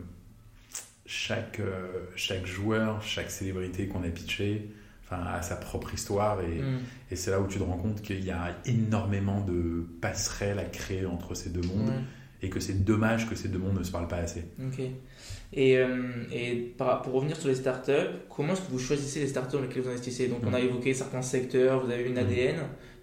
chaque, 1.06 1.60
euh, 1.60 2.06
chaque 2.16 2.46
joueur, 2.46 3.02
chaque 3.02 3.30
célébrité 3.30 3.86
qu'on 3.86 4.02
a 4.02 4.08
pitché, 4.08 4.70
enfin, 5.04 5.22
a 5.26 5.42
sa 5.42 5.56
propre 5.56 5.92
histoire 5.94 6.40
et, 6.40 6.60
Mm. 6.62 6.80
et 7.10 7.16
c'est 7.16 7.30
là 7.30 7.40
où 7.40 7.46
tu 7.46 7.58
te 7.58 7.62
rends 7.62 7.76
compte 7.76 8.00
qu'il 8.02 8.24
y 8.24 8.30
a 8.30 8.56
énormément 8.64 9.40
de 9.40 9.86
passerelles 10.00 10.58
à 10.58 10.64
créer 10.64 11.04
entre 11.06 11.34
ces 11.34 11.50
deux 11.50 11.62
mondes 11.62 11.92
et 12.42 12.48
que 12.48 12.58
c'est 12.60 12.84
dommage 12.84 13.28
que 13.28 13.34
ces 13.34 13.48
deux 13.48 13.58
mondes 13.58 13.78
ne 13.78 13.84
se 13.84 13.92
parlent 13.92 14.08
pas 14.08 14.16
assez. 14.18 14.44
Ok. 14.66 14.80
Et, 15.52 15.78
euh, 15.78 16.24
et 16.32 16.74
pour 16.76 17.12
revenir 17.12 17.36
sur 17.36 17.48
les 17.48 17.54
startups, 17.54 17.92
comment 18.28 18.54
est-ce 18.54 18.62
que 18.62 18.70
vous 18.72 18.78
choisissez 18.78 19.20
les 19.20 19.28
startups 19.28 19.56
dans 19.56 19.62
lesquelles 19.62 19.82
vous 19.82 19.90
investissez? 19.90 20.26
Donc, 20.28 20.40
on 20.44 20.52
a 20.54 20.60
Mm. 20.60 20.64
évoqué 20.64 20.94
certains 20.94 21.22
secteurs, 21.22 21.84
vous 21.84 21.90
avez 21.90 22.04
une 22.04 22.14
Mm. 22.14 22.18
ADN, 22.18 22.56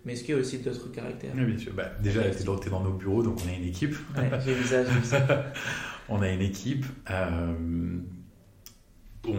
mais 0.05 0.13
est-ce 0.13 0.23
qu'il 0.23 0.33
y 0.35 0.37
a 0.37 0.41
aussi 0.41 0.59
d'autres 0.59 0.91
caractères 0.91 1.31
Oui, 1.35 1.45
bien 1.45 1.57
sûr. 1.57 1.73
Bah, 1.73 1.91
déjà, 2.01 2.23
tu 2.29 2.41
es 2.41 2.43
dans, 2.43 2.55
dans 2.57 2.79
nos 2.83 2.93
bureaux, 2.93 3.23
donc 3.23 3.39
on 3.45 3.49
a 3.49 3.53
une 3.53 3.65
équipe. 3.65 3.95
Ouais, 4.17 4.29
J'ai 4.45 4.53
vu 4.53 4.63
ça, 4.63 4.83
j'ai 4.83 4.91
vu 4.91 5.03
ça. 5.05 5.51
on 6.09 6.21
a 6.21 6.29
une 6.29 6.41
équipe. 6.41 6.85
euh, 7.09 7.97
on, 9.27 9.35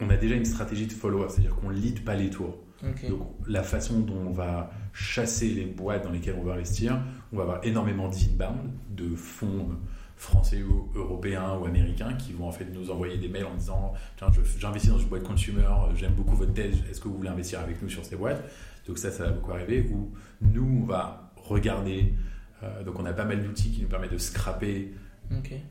on 0.00 0.10
a 0.10 0.16
déjà 0.16 0.34
une 0.34 0.44
stratégie 0.44 0.86
de 0.86 0.92
follow-up, 0.92 1.30
c'est-à-dire 1.30 1.54
qu'on 1.56 1.70
ne 1.70 1.74
lead 1.76 2.04
pas 2.04 2.14
les 2.14 2.30
tours. 2.30 2.58
Donc, 3.08 3.20
la 3.46 3.62
façon 3.62 4.00
dont 4.00 4.16
on 4.26 4.32
va 4.32 4.72
chasser 4.92 5.48
les 5.50 5.66
boîtes 5.66 6.02
dans 6.02 6.10
lesquelles 6.10 6.34
on 6.36 6.42
va 6.44 6.54
investir, 6.54 7.00
on 7.32 7.36
va 7.36 7.42
avoir 7.44 7.60
énormément 7.64 8.08
d'inbound, 8.08 8.70
de 8.90 9.14
fonds 9.14 9.68
français 10.16 10.62
ou 10.64 10.90
européens 10.96 11.56
ou 11.60 11.64
américains 11.66 12.14
qui 12.14 12.32
vont 12.32 12.48
en 12.48 12.52
fait 12.52 12.64
nous 12.74 12.90
envoyer 12.90 13.18
des 13.18 13.28
mails 13.28 13.44
en 13.44 13.54
disant 13.54 13.92
Tiens, 14.16 14.28
j'investis 14.58 14.90
dans 14.90 14.98
une 14.98 15.08
boîte 15.08 15.22
consumer, 15.22 15.62
j'aime 15.94 16.14
beaucoup 16.14 16.34
votre 16.34 16.54
thèse, 16.54 16.74
est-ce 16.90 17.00
que 17.00 17.06
vous 17.06 17.16
voulez 17.18 17.28
investir 17.28 17.60
avec 17.60 17.80
nous 17.80 17.88
sur 17.88 18.04
ces 18.04 18.16
boîtes? 18.16 18.42
Donc 18.86 18.98
ça, 18.98 19.10
ça 19.10 19.24
va 19.24 19.30
beaucoup 19.30 19.52
arriver. 19.52 19.88
Ou 19.92 20.12
nous, 20.40 20.82
on 20.82 20.86
va 20.86 21.32
regarder, 21.36 22.14
euh, 22.62 22.82
donc 22.84 22.98
on 22.98 23.04
a 23.04 23.12
pas 23.12 23.24
mal 23.24 23.42
d'outils 23.42 23.70
qui 23.70 23.82
nous 23.82 23.88
permettent 23.88 24.12
de 24.12 24.18
scraper 24.18 24.92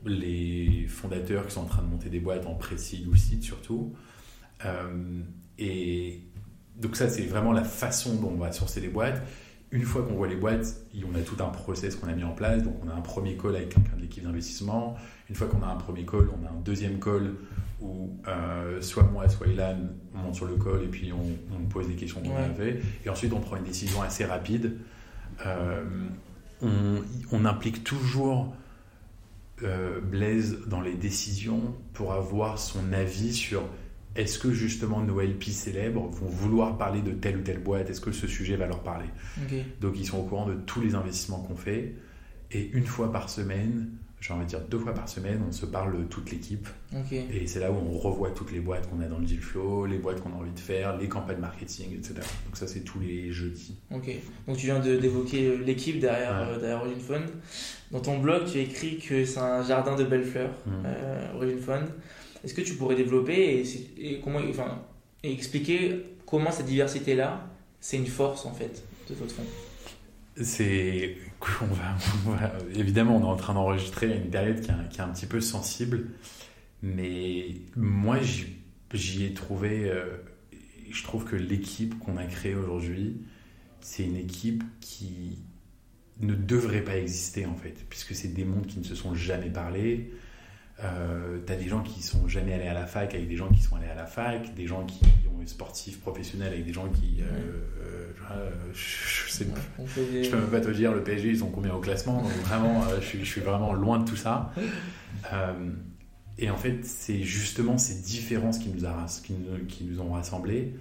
les 0.04 0.86
fondateurs 0.88 1.46
qui 1.46 1.52
sont 1.52 1.60
en 1.60 1.66
train 1.66 1.82
de 1.82 1.88
monter 1.88 2.08
des 2.08 2.20
boîtes 2.20 2.46
en 2.46 2.54
pré-seed 2.54 3.06
ou 3.06 3.14
seed 3.14 3.42
surtout. 3.42 3.94
Euh, 4.64 5.22
et 5.58 6.22
donc 6.76 6.96
ça, 6.96 7.08
c'est 7.08 7.26
vraiment 7.26 7.52
la 7.52 7.64
façon 7.64 8.16
dont 8.16 8.30
on 8.30 8.38
va 8.38 8.52
sourcer 8.52 8.80
les 8.80 8.88
boîtes. 8.88 9.22
Une 9.70 9.84
fois 9.84 10.02
qu'on 10.02 10.14
voit 10.14 10.28
les 10.28 10.36
boîtes, 10.36 10.66
on 10.96 11.14
a 11.14 11.22
tout 11.22 11.42
un 11.42 11.48
process 11.48 11.96
qu'on 11.96 12.08
a 12.08 12.12
mis 12.12 12.24
en 12.24 12.32
place. 12.32 12.62
Donc 12.62 12.74
on 12.84 12.88
a 12.88 12.94
un 12.94 13.00
premier 13.00 13.36
call 13.36 13.56
avec 13.56 13.70
quelqu'un 13.70 13.96
de 13.96 14.02
l'équipe 14.02 14.22
d'investissement. 14.22 14.96
Une 15.30 15.34
fois 15.34 15.46
qu'on 15.46 15.62
a 15.62 15.66
un 15.66 15.76
premier 15.76 16.04
call, 16.04 16.28
on 16.28 16.46
a 16.46 16.50
un 16.50 16.60
deuxième 16.60 16.98
call 16.98 17.34
où 17.82 18.16
euh, 18.28 18.80
soit 18.80 19.02
moi, 19.04 19.28
soit 19.28 19.46
Ilan, 19.48 19.76
on 20.14 20.18
monte 20.18 20.34
sur 20.36 20.46
le 20.46 20.56
call 20.56 20.84
et 20.84 20.88
puis 20.88 21.12
on, 21.12 21.54
on 21.56 21.64
pose 21.68 21.88
des 21.88 21.94
questions 21.94 22.20
qu'on 22.22 22.30
Ouais. 22.30 22.44
avait. 22.44 22.80
Et 23.04 23.08
ensuite, 23.08 23.32
on 23.32 23.40
prend 23.40 23.56
une 23.56 23.64
décision 23.64 24.00
assez 24.02 24.24
rapide. 24.24 24.76
Euh, 25.46 25.82
on, 26.62 27.02
on 27.32 27.44
implique 27.44 27.82
toujours 27.84 28.54
euh, 29.62 30.00
Blaise 30.00 30.58
dans 30.66 30.80
les 30.80 30.94
décisions 30.94 31.74
pour 31.92 32.12
avoir 32.12 32.58
son 32.58 32.92
avis 32.92 33.32
sur 33.34 33.62
est-ce 34.14 34.38
que 34.38 34.52
justement 34.52 35.00
nos 35.00 35.20
LP 35.20 35.44
célèbres 35.44 36.08
vont 36.10 36.28
vouloir 36.28 36.76
parler 36.76 37.00
de 37.00 37.12
telle 37.12 37.38
ou 37.38 37.42
telle 37.42 37.60
boîte? 37.62 37.88
Est-ce 37.90 38.00
que 38.00 38.12
ce 38.12 38.26
sujet 38.26 38.56
va 38.56 38.66
leur 38.66 38.80
parler? 38.82 39.06
Donc 39.80 39.94
ils 39.98 40.06
sont 40.06 40.18
au 40.18 40.24
courant 40.24 40.46
de 40.46 40.54
tous 40.54 40.80
les 40.80 40.94
investissements 40.94 41.40
qu'on 41.40 41.56
fait. 41.56 41.94
Et 42.50 42.70
une 42.72 42.84
fois 42.84 43.10
par 43.10 43.30
semaine, 43.30 43.88
j'ai 44.22 44.32
envie 44.32 44.44
de 44.44 44.48
dire 44.50 44.60
deux 44.70 44.78
fois 44.78 44.94
par 44.94 45.08
semaine, 45.08 45.42
on 45.48 45.50
se 45.50 45.66
parle 45.66 46.06
toute 46.08 46.30
l'équipe. 46.30 46.68
Et 47.12 47.46
c'est 47.48 47.58
là 47.58 47.72
où 47.72 47.74
on 47.74 47.98
revoit 47.98 48.30
toutes 48.30 48.52
les 48.52 48.60
boîtes 48.60 48.88
qu'on 48.88 49.00
a 49.00 49.06
dans 49.06 49.18
le 49.18 49.24
deal 49.24 49.40
flow, 49.40 49.84
les 49.84 49.98
boîtes 49.98 50.20
qu'on 50.22 50.30
a 50.32 50.36
envie 50.36 50.52
de 50.52 50.60
faire, 50.60 50.96
les 50.96 51.08
campagnes 51.08 51.38
marketing, 51.40 51.88
etc. 51.92 52.14
Donc 52.46 52.56
ça 52.56 52.68
c'est 52.68 52.80
tous 52.84 53.00
les 53.00 53.32
jeudis. 53.32 53.74
Ok. 53.90 54.08
Donc 54.46 54.56
tu 54.58 54.66
viens 54.66 54.78
d'évoquer 54.78 55.48
euh, 55.48 55.56
l'équipe 55.66 55.98
derrière, 55.98 56.30
Ouais. 56.48 56.54
euh, 56.54 56.60
derrière 56.60 56.80
Origin 56.82 57.00
Fund. 57.00 57.24
Dans 57.90 58.00
ton 58.00 58.20
blog, 58.20 58.44
tu 58.50 58.58
écris 58.60 58.98
que 58.98 59.24
c'est 59.24 59.40
un 59.40 59.64
jardin 59.64 59.96
de 59.96 60.04
belles 60.04 60.24
fleurs, 60.24 60.54
euh, 60.86 61.34
Origin 61.34 61.58
Fund. 61.58 61.86
Est-ce 62.44 62.54
que 62.54 62.62
tu 62.62 62.74
pourrais 62.74 62.94
développer 62.96 63.64
et, 63.98 64.20
comment, 64.22 64.38
enfin, 64.48 64.82
et 65.24 65.32
expliquer 65.32 66.04
comment 66.26 66.50
cette 66.52 66.66
diversité-là, 66.66 67.44
c'est 67.80 67.96
une 67.96 68.06
force 68.06 68.46
en 68.46 68.52
fait 68.52 68.82
de 69.10 69.14
votre 69.16 69.32
fonds 69.34 69.42
C'est. 70.36 71.16
On 71.60 71.66
va, 72.34 72.52
évidemment, 72.74 73.16
on 73.16 73.20
est 73.22 73.24
en 73.24 73.36
train 73.36 73.54
d'enregistrer 73.54 74.16
une 74.16 74.30
période 74.30 74.60
qui 74.60 74.70
est, 74.70 74.88
qui 74.90 74.98
est 74.98 75.02
un 75.02 75.08
petit 75.08 75.26
peu 75.26 75.40
sensible, 75.40 76.10
mais 76.82 77.56
moi, 77.76 78.20
j'y 78.22 78.46
j'y 78.94 79.24
ai 79.26 79.34
trouvé. 79.34 79.90
euh, 79.90 80.18
je 80.90 81.02
trouve 81.04 81.24
que 81.24 81.36
l'équipe 81.36 81.98
qu'on 82.00 82.16
a 82.18 82.26
créée 82.26 82.54
aujourd'hui, 82.54 83.22
c'est 83.80 84.04
une 84.04 84.16
équipe 84.16 84.64
qui 84.80 85.38
ne 86.20 86.34
devrait 86.34 86.82
pas 86.84 86.96
exister 86.98 87.46
en 87.46 87.56
fait, 87.56 87.86
puisque 87.90 88.14
c'est 88.14 88.28
des 88.28 88.44
mondes 88.44 88.66
qui 88.66 88.78
ne 88.78 88.84
se 88.84 88.94
sont 88.94 89.14
jamais 89.14 89.50
parlé. 89.50 90.12
Euh, 90.84 91.38
T'as 91.46 91.56
des 91.56 91.68
gens 91.68 91.82
qui 91.82 92.02
sont 92.02 92.26
jamais 92.28 92.54
allés 92.54 92.66
à 92.66 92.74
la 92.74 92.86
fac 92.86 93.14
avec 93.14 93.28
des 93.28 93.36
gens 93.36 93.48
qui 93.48 93.62
sont 93.62 93.76
allés 93.76 93.88
à 93.88 93.94
la 93.94 94.06
fac, 94.06 94.54
des 94.54 94.66
gens 94.66 94.84
qui 94.84 95.04
ont 95.28 95.46
sportifs 95.46 96.00
professionnels 96.00 96.52
avec 96.52 96.64
des 96.64 96.72
gens 96.72 96.88
qui. 96.88 97.20
euh, 97.20 97.24
euh, 97.82 98.12
euh, 98.30 98.50
je, 98.72 99.30
sais 99.30 99.46
Je 99.76 100.30
peux 100.30 100.36
même 100.36 100.46
pas 100.50 100.60
te 100.60 100.70
dire 100.70 100.92
le 100.92 101.02
PSG 101.02 101.28
ils 101.28 101.44
ont 101.44 101.50
combien 101.50 101.74
au 101.74 101.80
classement 101.80 102.22
donc 102.22 102.30
vraiment 102.46 102.84
euh, 102.84 103.00
je, 103.00 103.06
suis, 103.06 103.18
je 103.18 103.30
suis 103.30 103.40
vraiment 103.40 103.72
loin 103.72 103.98
de 103.98 104.08
tout 104.08 104.16
ça. 104.16 104.52
Euh, 105.32 105.70
et 106.38 106.50
en 106.50 106.56
fait 106.56 106.84
c'est 106.84 107.22
justement 107.22 107.78
ces 107.78 108.00
différences 108.02 108.58
qui 108.58 108.70
nous, 108.70 108.86
a, 108.86 109.06
qui 109.22 109.34
nous, 109.34 109.66
qui 109.66 109.84
nous 109.84 110.00
ont 110.00 110.12
rassemblés. 110.12 110.74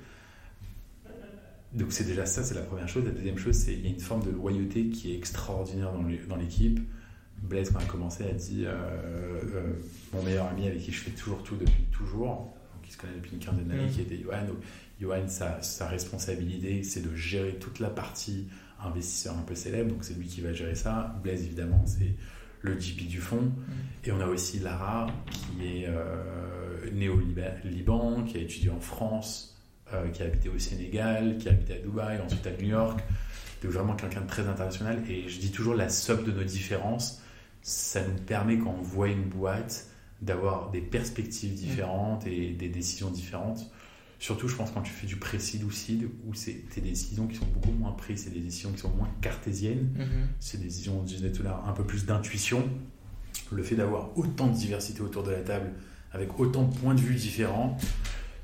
Donc 1.73 1.91
c'est 1.91 2.05
déjà 2.05 2.25
ça 2.25 2.41
c'est 2.41 2.55
la 2.55 2.61
première 2.61 2.87
chose. 2.87 3.03
La 3.05 3.11
deuxième 3.11 3.37
chose 3.37 3.53
c'est 3.55 3.73
qu'il 3.73 3.85
y 3.85 3.87
a 3.87 3.91
une 3.91 3.99
forme 3.99 4.23
de 4.23 4.31
loyauté 4.31 4.87
qui 4.89 5.11
est 5.11 5.17
extraordinaire 5.17 5.91
dans 6.27 6.35
l'équipe 6.37 6.79
Blaise 7.41 7.71
quand 7.71 7.80
il 7.80 7.86
a 7.86 7.88
commencé 7.88 8.23
a 8.23 8.32
dit 8.34 8.63
euh, 8.65 8.71
euh, 9.56 9.73
mon 10.13 10.21
meilleur 10.23 10.47
ami 10.47 10.67
avec 10.67 10.80
qui 10.80 10.91
je 10.91 11.01
fais 11.01 11.12
toujours 11.12 11.41
tout 11.43 11.56
depuis 11.56 11.84
toujours 11.91 12.54
donc 12.75 12.88
il 12.88 12.91
se 12.91 12.97
connaît 12.97 13.15
depuis 13.15 13.32
une 13.34 13.39
quinzaine 13.39 13.65
d'années 13.67 13.88
Mm. 13.88 13.91
qui 13.91 14.01
était 14.01 14.17
Johan 14.21 14.45
Donc, 14.47 14.58
Johan 15.01 15.27
sa, 15.27 15.62
sa 15.62 15.88
responsabilité 15.88 16.84
c'est 16.84 17.01
de 17.01 17.15
gérer 17.15 17.56
toute 17.60 17.80
la 17.80 17.89
partie 17.89 18.47
investisseur 18.84 19.38
un 19.38 19.41
peu 19.43 19.54
célèbre, 19.56 19.91
donc 19.91 20.04
c'est 20.04 20.15
lui 20.15 20.25
qui 20.25 20.41
va 20.41 20.54
gérer 20.54 20.73
ça. 20.73 21.15
Blaise, 21.21 21.43
évidemment, 21.43 21.84
c'est 21.86 22.15
le 22.62 22.73
GP 22.73 23.08
du 23.08 23.19
fonds. 23.19 23.51
Et 24.04 24.12
on 24.12 24.19
a 24.19 24.25
aussi 24.25 24.58
Lara, 24.58 25.06
qui 25.30 25.67
est 25.67 25.86
euh, 25.88 26.89
née 26.91 27.08
au 27.08 27.19
Liba- 27.19 27.60
Liban, 27.63 28.23
qui 28.23 28.38
a 28.38 28.41
étudié 28.41 28.71
en 28.71 28.80
France, 28.80 29.56
euh, 29.93 30.08
qui 30.10 30.23
a 30.23 30.25
habité 30.25 30.49
au 30.49 30.58
Sénégal, 30.58 31.38
qui 31.38 31.47
a 31.47 31.51
habité 31.51 31.75
à 31.75 31.77
Dubaï, 31.77 32.19
ensuite 32.21 32.45
à 32.47 32.51
New 32.60 32.69
York. 32.69 32.99
de 33.62 33.67
vraiment 33.67 33.95
quelqu'un 33.95 34.21
de 34.21 34.27
très 34.27 34.47
international. 34.47 35.04
Et 35.08 35.30
je 35.30 35.39
dis 35.39 35.51
toujours 35.51 35.75
la 35.75 35.88
somme 35.88 36.23
de 36.23 36.32
nos 36.32 36.43
différences, 36.43 37.21
ça 37.62 38.06
nous 38.06 38.19
permet 38.26 38.58
quand 38.58 38.76
on 38.78 38.82
voit 38.82 39.08
une 39.10 39.24
boîte 39.24 39.88
d'avoir 40.21 40.69
des 40.71 40.82
perspectives 40.82 41.54
différentes 41.54 42.26
et 42.28 42.52
des 42.52 42.69
décisions 42.69 43.10
différentes. 43.10 43.71
Surtout, 44.19 44.47
je 44.47 44.56
pense, 44.56 44.69
quand 44.69 44.82
tu 44.84 44.91
fais 44.91 45.08
du 45.08 45.15
précide 45.15 45.63
ou 45.63 45.71
seed, 45.71 46.08
où 46.28 46.34
c'est 46.36 46.63
des 46.76 46.82
décisions 46.82 47.26
qui 47.26 47.36
sont 47.38 47.45
beaucoup 47.47 47.71
moins 47.71 47.91
prises, 47.91 48.26
c'est 48.26 48.30
des 48.34 48.39
décisions 48.39 48.71
qui 48.71 48.78
sont 48.78 48.91
moins 48.91 49.10
cartésiennes, 49.21 49.89
Mhm. 49.97 50.28
c'est 50.39 50.58
des 50.60 50.65
décisions, 50.65 51.04
tout 51.04 51.41
à 51.41 51.43
l'heure, 51.43 51.67
un 51.67 51.74
peu 51.74 51.84
plus 51.84 52.06
d'intuition. 52.06 52.69
Le 53.52 53.63
fait 53.63 53.76
d'avoir 53.76 54.15
autant 54.17 54.47
de 54.47 54.54
diversité 54.56 55.02
autour 55.02 55.24
de 55.24 55.32
la 55.32 55.41
table, 55.41 55.71
avec 56.13 56.39
autant 56.39 56.63
de 56.63 56.76
points 56.76 56.93
de 56.93 57.00
vue 57.02 57.15
différents, 57.15 57.78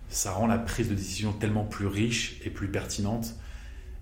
ça 0.10 0.32
rend 0.32 0.48
la 0.48 0.58
prise 0.58 0.90
de 0.90 0.96
décision 0.96 1.32
tellement 1.34 1.64
plus 1.66 1.86
riche 1.86 2.40
et 2.44 2.50
plus 2.50 2.70
pertinente. 2.70 3.36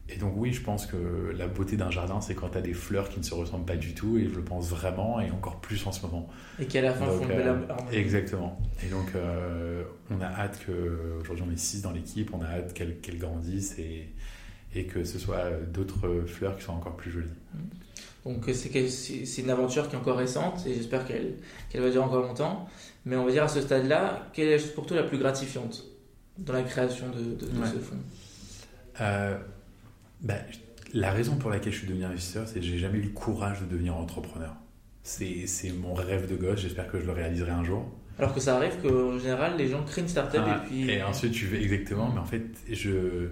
Et 0.08 0.18
donc 0.18 0.34
oui, 0.38 0.54
je 0.54 0.62
pense 0.62 0.86
que 0.86 1.34
la 1.36 1.48
beauté 1.48 1.78
d'un 1.78 1.90
jardin, 1.90 2.22
c'est 2.22 2.36
quand 2.36 2.50
tu 2.50 2.58
as 2.60 2.62
des 2.62 2.74
fleurs 2.76 3.10
qui 3.10 3.18
ne 3.20 3.24
se 3.24 3.34
ressemblent 3.34 3.66
pas 3.66 3.76
du 3.76 3.96
tout, 3.96 4.18
et 4.20 4.26
je 4.30 4.36
le 4.36 4.44
pense 4.44 4.70
vraiment, 4.70 5.20
et 5.20 5.32
encore 5.32 5.60
plus 5.62 5.86
en 5.88 5.92
ce 5.92 6.02
moment. 6.06 6.30
Et 6.60 6.68
qui 6.68 6.78
à 6.78 6.84
la 6.84 6.94
fin 6.94 7.08
Donc, 7.08 7.24
font 7.24 7.24
euh, 7.26 7.28
belle 7.36 7.48
harmonie. 7.48 7.98
Exactement. 7.98 8.60
Et 8.86 8.90
donc, 8.90 9.08
euh, 9.16 9.84
on 10.12 10.22
a 10.22 10.28
hâte 10.28 10.60
que, 10.66 11.20
aujourd'hui 11.22 11.44
on 11.48 11.52
est 11.52 11.58
6 11.58 11.82
dans 11.82 11.92
l'équipe, 11.92 12.32
on 12.34 12.42
a 12.44 12.46
hâte 12.48 12.74
qu'elle 12.74 13.00
qu'elle 13.00 13.18
grandisse 13.18 13.80
et, 13.80 14.10
et 14.76 14.86
que 14.86 15.04
ce 15.04 15.18
soit 15.18 15.38
euh, 15.38 15.66
d'autres 15.66 16.24
fleurs 16.28 16.56
qui 16.56 16.64
soient 16.64 16.76
encore 16.76 16.96
plus 16.96 17.10
jolies. 17.10 17.26
Donc 18.26 18.48
euh, 18.48 18.54
c'est 18.54 19.42
une 19.42 19.50
aventure 19.50 19.88
qui 19.90 19.96
est 19.96 20.00
encore 20.00 20.18
récente 20.18 20.66
et 20.68 20.74
j'espère 20.76 21.06
qu'elle 21.06 21.34
va 21.74 21.90
durer 21.90 22.04
encore 22.06 22.22
longtemps. 22.22 22.70
Mais 23.06 23.16
on 23.16 23.26
va 23.26 23.32
dire 23.32 23.44
à 23.44 23.48
ce 23.48 23.60
stade-là, 23.62 24.28
quelle 24.34 24.50
est 24.50 24.74
pour 24.76 24.86
toi 24.86 24.98
la 24.98 25.04
plus 25.04 25.18
gratifiante 25.18 25.84
dans 26.38 26.54
la 26.54 26.64
création 26.64 27.08
de, 27.10 27.36
de- 27.36 27.52
de 27.52 27.60
Ouais. 27.60 27.68
ce 27.68 27.78
fonds? 27.80 27.96
Euh, 29.02 29.38
bah, 30.22 30.36
la 30.94 31.12
raison 31.12 31.36
pour 31.38 31.50
laquelle 31.50 31.74
je 31.74 31.80
suis 31.80 31.88
devenu 31.88 32.06
investisseur, 32.06 32.48
c'est 32.48 32.60
que 32.60 32.66
j'ai 32.66 32.78
jamais 32.78 33.00
eu 33.00 33.04
le 33.04 33.10
courage 33.10 33.62
de 33.62 33.66
devenir 33.66 33.96
entrepreneur. 33.96 34.56
C'est 35.04 35.46
mon 35.80 35.94
rêve 35.94 36.28
de 36.30 36.36
gosse, 36.36 36.62
j'espère 36.62 36.88
que 36.88 37.00
je 37.00 37.06
le 37.06 37.12
réaliserai 37.12 37.52
un 37.52 37.64
jour. 37.64 37.86
Alors 38.18 38.34
que 38.34 38.40
ça 38.40 38.56
arrive 38.56 38.78
qu'en 38.82 39.20
général, 39.20 39.58
les 39.58 39.68
gens 39.68 39.84
créent 39.84 40.02
une 40.02 40.08
start-up 40.08 40.42
Ah, 40.48 40.64
et 40.64 40.68
puis. 40.68 40.90
et 40.90 41.04
ensuite, 41.04 41.34
tu 41.34 41.46
veux 41.46 41.62
exactement, 41.62 42.10
mais 42.12 42.20
en 42.20 42.26
fait, 42.26 42.46
je, 42.72 43.30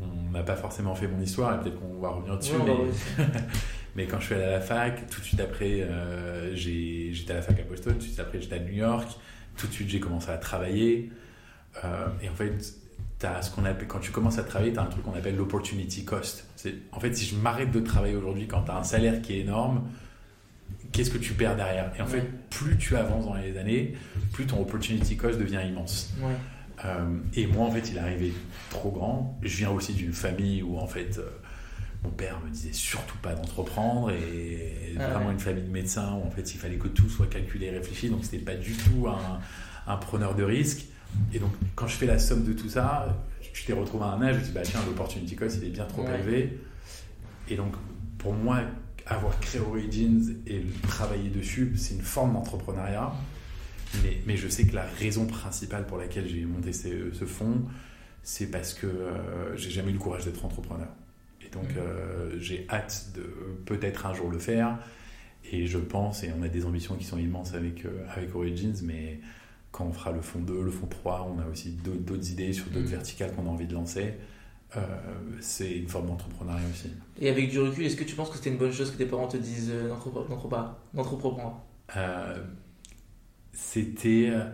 on 0.00 0.30
n'a 0.32 0.42
pas 0.42 0.56
forcément 0.56 0.94
fait 0.94 1.06
mon 1.06 1.20
histoire, 1.20 1.54
et 1.54 1.62
peut-être 1.62 1.78
qu'on 1.78 2.00
va 2.00 2.08
revenir 2.08 2.38
dessus. 2.38 2.54
Ouais, 2.56 2.74
mais- 3.94 4.06
quand 4.06 4.18
je 4.20 4.24
suis 4.26 4.34
allé 4.34 4.44
à 4.44 4.50
la 4.52 4.60
fac, 4.60 5.06
tout 5.10 5.20
de 5.20 5.24
suite 5.26 5.40
après, 5.40 5.82
euh, 5.82 6.54
j'étais 6.56 7.32
à 7.32 7.36
la 7.36 7.42
fac 7.42 7.60
à 7.60 7.62
Boston, 7.64 7.92
tout 7.92 7.98
de 7.98 8.04
suite 8.04 8.18
après, 8.20 8.40
j'étais 8.40 8.56
à 8.56 8.60
New 8.60 8.72
York, 8.72 9.08
tout 9.56 9.66
de 9.66 9.72
suite, 9.72 9.90
j'ai 9.90 10.00
commencé 10.00 10.30
à 10.30 10.38
travailler. 10.38 11.10
Euh, 11.84 12.06
et 12.22 12.28
en 12.30 12.34
fait, 12.34 12.52
as 13.26 13.42
ce 13.42 13.50
qu'on 13.50 13.64
appelle, 13.64 13.88
quand 13.88 13.98
tu 14.00 14.10
commences 14.10 14.38
à 14.38 14.42
travailler, 14.44 14.72
tu 14.72 14.78
as 14.78 14.82
un 14.82 14.86
truc 14.86 15.02
qu'on 15.04 15.14
appelle 15.14 15.36
l'opportunity 15.36 16.04
cost. 16.04 16.46
En 16.92 17.00
fait, 17.00 17.14
si 17.14 17.26
je 17.26 17.36
m'arrête 17.36 17.70
de 17.70 17.80
travailler 17.80 18.16
aujourd'hui 18.16 18.46
quand 18.46 18.62
tu 18.62 18.70
as 18.70 18.76
un 18.76 18.84
salaire 18.84 19.20
qui 19.22 19.34
est 19.34 19.40
énorme, 19.40 19.82
qu'est-ce 20.92 21.10
que 21.10 21.18
tu 21.18 21.32
perds 21.34 21.56
derrière? 21.56 21.92
Et 21.98 22.02
en 22.02 22.06
fait, 22.06 22.22
plus 22.50 22.76
tu 22.78 22.96
avances 22.96 23.26
dans 23.26 23.34
les 23.34 23.56
années, 23.58 23.94
plus 24.32 24.46
ton 24.46 24.60
opportunity 24.60 25.16
cost 25.16 25.38
devient 25.38 25.60
immense. 25.66 26.12
Ouais. 26.20 26.32
Euh, 26.84 27.16
et 27.34 27.46
moi, 27.46 27.66
en 27.66 27.70
fait, 27.70 27.90
il 27.90 27.96
est 27.96 28.00
arrivé 28.00 28.32
trop 28.70 28.90
grand. 28.90 29.38
Je 29.42 29.56
viens 29.58 29.70
aussi 29.70 29.92
d'une 29.92 30.12
famille 30.12 30.62
où, 30.62 30.78
en 30.78 30.86
fait, 30.86 31.18
euh, 31.18 31.28
mon 32.02 32.10
père 32.10 32.40
me 32.44 32.50
disait 32.50 32.72
surtout 32.72 33.16
pas 33.18 33.34
d'entreprendre 33.34 34.10
et 34.10 34.94
Ah 34.98 35.08
vraiment 35.08 35.26
ouais. 35.26 35.32
une 35.32 35.38
famille 35.38 35.62
de 35.64 35.70
médecins 35.70 36.14
où, 36.14 36.26
en 36.26 36.30
fait, 36.30 36.52
il 36.54 36.58
fallait 36.58 36.76
que 36.76 36.88
tout 36.88 37.08
soit 37.08 37.26
calculé 37.28 37.66
et 37.66 37.70
réfléchi. 37.70 38.08
Donc, 38.08 38.24
c'était 38.24 38.38
pas 38.44 38.54
du 38.56 38.72
tout 38.72 39.06
un, 39.06 39.38
un 39.86 39.96
preneur 39.96 40.34
de 40.34 40.42
risque. 40.42 40.86
Et 41.32 41.38
donc, 41.38 41.52
quand 41.74 41.86
je 41.86 41.94
fais 41.96 42.06
la 42.06 42.18
somme 42.18 42.44
de 42.44 42.52
tout 42.52 42.68
ça, 42.68 43.16
je 43.52 43.64
t'ai 43.64 43.72
retrouvé 43.72 44.04
à 44.04 44.08
un 44.08 44.22
âge 44.22 44.36
où 44.36 44.40
je 44.40 44.44
dis, 44.46 44.52
bah 44.52 44.62
tiens, 44.64 44.80
l'opportunity 44.86 45.36
cost, 45.36 45.58
il 45.60 45.68
est 45.68 45.70
bien 45.70 45.84
trop 45.84 46.02
Ouais. 46.02 46.14
élevé. 46.18 46.58
Et 47.48 47.56
donc, 47.56 47.74
pour 48.18 48.32
moi, 48.34 48.60
avoir 49.06 49.38
créé 49.40 49.60
Origins 49.60 50.36
et 50.46 50.62
travailler 50.88 51.28
dessus, 51.30 51.72
c'est 51.76 51.94
une 51.94 52.02
forme 52.02 52.34
d'entrepreneuriat. 52.34 53.12
Mais, 54.02 54.18
mais 54.26 54.36
je 54.36 54.48
sais 54.48 54.66
que 54.66 54.74
la 54.74 54.86
raison 54.98 55.26
principale 55.26 55.86
pour 55.86 55.98
laquelle 55.98 56.26
j'ai 56.28 56.44
monté 56.46 56.72
ce, 56.72 57.12
ce 57.12 57.24
fonds, 57.26 57.62
c'est 58.22 58.46
parce 58.50 58.72
que 58.72 58.86
euh, 58.86 59.56
j'ai 59.56 59.70
jamais 59.70 59.90
eu 59.90 59.94
le 59.94 59.98
courage 59.98 60.24
d'être 60.24 60.44
entrepreneur. 60.44 60.88
Et 61.44 61.50
donc, 61.50 61.64
Mhm. 61.70 61.76
euh, 61.78 62.38
j'ai 62.38 62.66
hâte 62.70 63.08
de 63.14 63.22
peut-être 63.66 64.06
un 64.06 64.14
jour 64.14 64.30
le 64.30 64.38
faire. 64.38 64.78
Et 65.50 65.66
je 65.66 65.78
pense, 65.78 66.22
et 66.22 66.30
on 66.38 66.42
a 66.42 66.48
des 66.48 66.64
ambitions 66.64 66.94
qui 66.94 67.04
sont 67.04 67.18
immenses 67.18 67.52
avec, 67.54 67.84
euh, 67.84 68.06
avec 68.16 68.34
Origins, 68.34 68.80
mais 68.84 69.20
quand 69.72 69.86
on 69.86 69.92
fera 69.92 70.12
le 70.12 70.20
fonds 70.20 70.38
2, 70.40 70.62
le 70.62 70.70
fonds 70.70 70.86
3, 70.86 71.28
on 71.34 71.40
a 71.40 71.46
aussi 71.50 71.70
d'autres 71.72 72.30
idées 72.30 72.52
sur 72.52 72.66
d'autres 72.66 72.80
Mhm. 72.80 72.86
verticales 72.86 73.32
qu'on 73.34 73.46
a 73.46 73.50
envie 73.50 73.66
de 73.66 73.74
lancer. 73.74 74.14
Euh, 74.76 74.80
c'est 75.40 75.70
une 75.72 75.88
forme 75.88 76.06
d'entrepreneuriat 76.06 76.62
aussi. 76.72 76.88
Et 77.20 77.28
avec 77.28 77.50
du 77.50 77.58
recul, 77.58 77.84
est-ce 77.84 77.96
que 77.96 78.04
tu 78.04 78.14
penses 78.14 78.30
que 78.30 78.36
c'était 78.36 78.50
une 78.50 78.56
bonne 78.58 78.72
chose 78.72 78.90
que 78.90 78.96
tes 78.96 79.06
parents 79.06 79.28
te 79.28 79.36
disent 79.36 79.70
euh, 79.70 79.88
d'entrepre- 79.88 80.26
d'entreprendre 80.94 81.62
Euh, 81.96 82.42
c'était. 83.52 84.28
euh, 84.30 84.44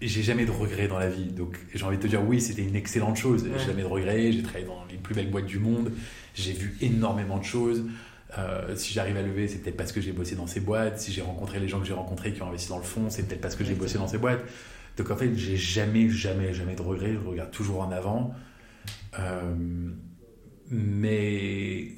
J'ai 0.00 0.22
jamais 0.22 0.44
de 0.46 0.52
regrets 0.52 0.86
dans 0.88 0.98
la 0.98 1.08
vie. 1.10 1.24
Donc 1.32 1.58
j'ai 1.74 1.84
envie 1.84 1.96
de 1.96 2.02
te 2.02 2.06
dire, 2.06 2.22
oui, 2.24 2.40
c'était 2.40 2.62
une 2.62 2.76
excellente 2.76 3.16
chose. 3.16 3.42
Ouais. 3.44 3.50
J'ai 3.58 3.66
jamais 3.66 3.82
de 3.82 3.88
regrets. 3.88 4.30
J'ai 4.30 4.42
travaillé 4.42 4.64
dans 4.66 4.84
les 4.90 4.96
plus 4.96 5.14
belles 5.14 5.30
boîtes 5.30 5.46
du 5.46 5.58
monde. 5.58 5.90
J'ai 6.34 6.52
vu 6.52 6.76
énormément 6.80 7.38
de 7.38 7.44
choses. 7.44 7.84
Euh, 8.36 8.76
si 8.76 8.92
j'arrive 8.92 9.16
à 9.16 9.22
lever, 9.22 9.48
c'est 9.48 9.58
peut-être 9.58 9.76
parce 9.76 9.92
que 9.92 10.00
j'ai 10.00 10.12
bossé 10.12 10.36
dans 10.36 10.46
ces 10.46 10.60
boîtes. 10.60 11.00
Si 11.00 11.12
j'ai 11.12 11.22
rencontré 11.22 11.60
les 11.60 11.68
gens 11.68 11.80
que 11.80 11.86
j'ai 11.86 11.94
rencontrés 11.94 12.32
qui 12.32 12.42
ont 12.42 12.48
investi 12.48 12.68
dans 12.68 12.78
le 12.78 12.84
fond, 12.84 13.08
c'est 13.08 13.26
peut-être 13.26 13.40
parce 13.40 13.56
que 13.56 13.64
j'ai 13.64 13.74
bossé 13.74 13.96
dans 13.98 14.08
ces 14.08 14.18
boîtes. 14.18 14.42
Donc 14.96 15.10
en 15.10 15.16
fait, 15.16 15.34
j'ai 15.34 15.56
jamais, 15.56 16.08
jamais, 16.10 16.52
jamais 16.52 16.74
de 16.74 16.82
regrets. 16.82 17.14
Je 17.14 17.26
regarde 17.26 17.50
toujours 17.50 17.80
en 17.80 17.90
avant. 17.90 18.34
Euh, 19.18 19.54
mais 20.70 21.92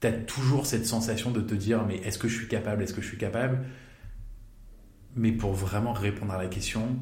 tu 0.00 0.06
as 0.06 0.12
toujours 0.12 0.66
cette 0.66 0.86
sensation 0.86 1.30
de 1.30 1.40
te 1.40 1.54
dire 1.54 1.84
mais 1.84 1.96
est-ce 1.96 2.18
que 2.18 2.28
je 2.28 2.36
suis 2.36 2.48
capable? 2.48 2.82
Est-ce 2.82 2.94
que 2.94 3.02
je 3.02 3.08
suis 3.08 3.18
capable? 3.18 3.64
Mais 5.16 5.32
pour 5.32 5.52
vraiment 5.52 5.92
répondre 5.92 6.32
à 6.32 6.38
la 6.42 6.48
question, 6.48 6.96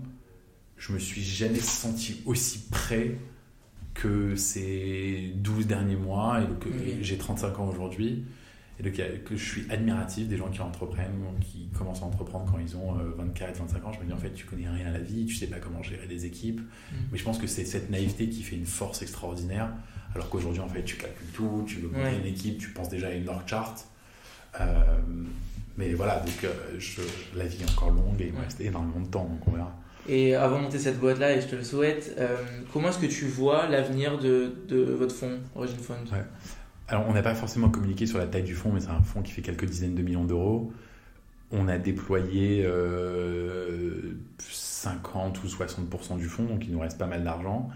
je 0.77 0.93
me 0.93 0.99
suis 0.99 1.23
jamais 1.23 1.61
senti 1.61 2.23
aussi 2.27 2.69
prêt 2.71 3.19
que 3.95 4.37
ces 4.37 5.33
12 5.37 5.67
derniers 5.67 5.97
mois 5.97 6.41
et 6.43 6.47
donc, 6.47 6.65
Oui. 6.67 6.99
j'ai 7.03 7.19
35 7.19 7.59
ans 7.61 7.69
aujourd'hui 7.69 8.25
et 8.81 8.83
donc 8.83 8.95
que 9.25 9.37
je 9.37 9.45
suis 9.45 9.71
admiratif 9.71 10.29
des 10.29 10.37
gens 10.39 10.49
qui 10.49 10.61
entreprennent 10.61 11.11
qui 11.41 11.69
commencent 11.77 12.03
à 12.03 12.07
entreprendre 12.07 12.51
quand 12.51 12.59
ils 12.59 12.75
ont 12.77 12.99
euh, 12.99 13.13
24 13.19 13.59
25 13.59 13.85
ans. 13.85 13.93
Je 13.93 14.01
me 14.01 14.07
dis 14.07 14.13
en 14.13 14.17
fait 14.17 14.33
tu 14.33 14.47
connais 14.47 14.69
rien 14.69 14.87
à 14.87 14.91
la 14.93 14.99
vie 14.99 15.27
tu 15.27 15.35
sais 15.35 15.47
pas 15.47 15.59
comment 15.59 15.83
gérer 15.83 16.07
des 16.07 16.25
équipes. 16.25 16.61
Mais 17.13 17.19
je 17.19 17.23
pense 17.25 17.39
que 17.39 17.47
c'est 17.47 17.65
cette 17.67 17.91
naïveté 17.91 18.29
qui 18.29 18.43
fait 18.43 18.57
une 18.57 18.67
force 18.67 19.03
extraordinaire. 19.03 19.69
Alors 20.15 20.29
qu'aujourd'hui 20.31 20.61
en 20.61 20.69
fait 20.69 20.85
tu 20.85 20.97
calcules 20.97 21.29
tout 21.35 21.65
tu 21.67 21.77
veux 21.81 21.89
monter 21.89 22.03
Ouais. 22.03 22.19
une 22.19 22.27
équipe 22.27 22.59
tu 22.59 22.71
penses 22.71 22.89
déjà 22.89 23.09
à 23.09 23.13
une 23.13 23.29
org 23.29 23.43
chart. 23.47 23.87
Euh, 24.61 24.81
mais 25.77 25.93
voilà 25.95 26.21
donc 26.21 26.45
euh, 26.45 26.53
je- 26.79 27.01
la 27.37 27.47
vie 27.47 27.63
est 27.63 27.71
encore 27.71 27.91
longue 27.91 28.21
et 28.21 28.27
il 28.29 28.33
me 28.33 28.41
reste 28.41 28.61
énormément 28.61 29.01
de 29.01 29.07
temps 29.07 29.25
donc 29.25 29.47
on 29.49 29.53
verra 29.53 29.75
Et 30.09 30.35
avant 30.35 30.59
de 30.59 30.65
monter 30.65 30.79
cette 30.79 30.99
boîte-là, 30.99 31.37
et 31.37 31.41
je 31.41 31.47
te 31.47 31.55
le 31.55 31.63
souhaite, 31.63 32.17
euh, 32.19 32.37
comment 32.73 32.89
est-ce 32.89 32.99
que 32.99 33.07
tu 33.07 33.27
vois 33.27 33.69
l'avenir 33.69 34.19
de, 34.19 34.53
de 34.69 34.83
votre 34.83 35.15
fonds, 35.15 35.39
Origin 35.55 35.79
Fund 35.79 36.09
Ouais. 36.13 36.25
Alors, 36.89 37.07
on 37.09 37.13
n'a 37.13 37.23
pas 37.23 37.35
forcément 37.35 37.69
communiqué 37.69 38.07
sur 38.07 38.19
la 38.19 38.27
taille 38.27 38.43
du 38.43 38.55
fonds, 38.55 38.73
mais 38.73 38.81
c'est 38.81 38.91
un 38.91 39.03
fonds 39.03 39.23
qui 39.23 39.33
fait 39.33 39.43
quelques 39.43 39.65
dizaines 39.65 39.95
de 39.95 40.03
millions 40.03 40.25
d'euros. 40.25 40.73
On 41.53 41.69
a 41.69 41.79
déployé 41.79 42.65
euh, 42.67 44.15
50 44.39 45.43
ou 45.45 45.47
60% 45.47 46.19
du 46.19 46.27
fonds, 46.27 46.45
donc 46.45 46.65
il 46.67 46.73
nous 46.73 46.81
reste 46.81 46.99
pas 46.99 47.07
mal 47.07 47.23
d'argent. 47.23 47.71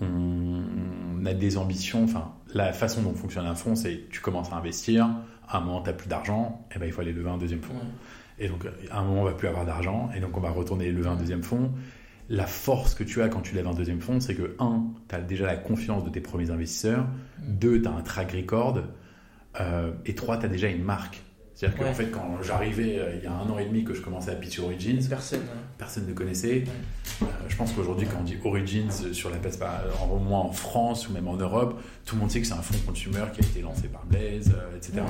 On, 0.00 1.24
a 1.26 1.34
des 1.34 1.58
ambitions, 1.58 2.04
enfin, 2.04 2.32
la 2.54 2.72
façon 2.72 3.02
dont 3.02 3.12
fonctionne 3.12 3.46
un 3.46 3.54
fonds, 3.54 3.74
c'est 3.74 4.08
tu 4.10 4.20
commences 4.20 4.52
à 4.52 4.56
investir, 4.56 5.08
à 5.48 5.58
un 5.58 5.60
moment, 5.60 5.82
tu 5.82 5.90
n'as 5.90 5.96
plus 5.96 6.08
d'argent, 6.08 6.64
et 6.74 6.78
ben, 6.78 6.86
il 6.86 6.92
faut 6.92 7.00
aller 7.00 7.12
lever 7.12 7.28
un 7.28 7.38
deuxième 7.38 7.60
fonds. 7.60 7.74
Ouais. 7.74 7.80
Et 8.40 8.48
donc, 8.48 8.64
à 8.90 8.98
un 8.98 9.04
moment, 9.04 9.22
on 9.22 9.24
va 9.24 9.32
plus 9.32 9.48
avoir 9.48 9.64
d'argent, 9.66 10.10
et 10.16 10.20
donc 10.20 10.36
on 10.36 10.40
va 10.40 10.50
retourner 10.50 10.90
lever 10.92 11.08
un 11.08 11.16
deuxième 11.16 11.42
fonds. 11.42 11.72
La 12.28 12.46
force 12.46 12.94
que 12.94 13.04
tu 13.04 13.22
as 13.22 13.28
quand 13.28 13.40
tu 13.40 13.54
lèves 13.54 13.66
un 13.66 13.74
deuxième 13.74 14.00
fonds, 14.00 14.20
c'est 14.20 14.34
que, 14.34 14.54
un, 14.58 14.84
tu 15.08 15.14
as 15.14 15.20
déjà 15.20 15.46
la 15.46 15.56
confiance 15.56 16.04
de 16.04 16.10
tes 16.10 16.20
premiers 16.20 16.50
investisseurs, 16.50 17.06
deux, 17.42 17.80
tu 17.82 17.88
as 17.88 17.92
un 17.92 18.02
track 18.02 18.32
record, 18.32 18.80
euh, 19.60 19.92
et 20.06 20.14
trois, 20.14 20.36
tu 20.38 20.46
as 20.46 20.48
déjà 20.48 20.68
une 20.68 20.82
marque. 20.84 21.22
C'est-à-dire 21.54 21.78
qu'en 21.78 21.84
Ouais. 21.86 21.94
fait, 21.94 22.10
quand 22.12 22.40
j'arrivais, 22.42 22.98
euh, 23.00 23.16
il 23.16 23.24
y 23.24 23.26
a 23.26 23.32
un 23.32 23.48
an 23.50 23.58
et 23.58 23.64
demi 23.64 23.82
que 23.82 23.92
je 23.92 24.00
commençais 24.00 24.30
à 24.30 24.34
pitcher 24.36 24.62
Origins, 24.62 25.04
Personne. 25.08 25.40
personne 25.76 26.06
ne 26.06 26.12
connaissait. 26.12 26.62
Euh, 27.22 27.24
je 27.48 27.56
pense 27.56 27.72
qu'aujourd'hui, 27.72 28.06
quand 28.06 28.18
on 28.20 28.24
dit 28.24 28.36
Origins 28.44 28.90
sur 29.12 29.30
la 29.30 29.38
place, 29.38 29.58
bah, 29.58 29.82
en- 30.00 30.06
au 30.14 30.18
moins 30.20 30.38
en 30.40 30.52
France 30.52 31.08
ou 31.08 31.12
même 31.12 31.26
en 31.26 31.34
Europe, 31.34 31.80
tout 32.04 32.14
le 32.14 32.20
monde 32.20 32.30
sait 32.30 32.40
que 32.40 32.46
c'est 32.46 32.52
un 32.52 32.62
fonds 32.62 32.78
consumer 32.86 33.24
qui 33.34 33.40
a 33.40 33.44
été 33.44 33.60
lancé 33.62 33.88
par 33.88 34.06
Blaise, 34.06 34.52
euh, 34.56 34.76
etc. 34.76 34.98
Ouais. 34.98 35.02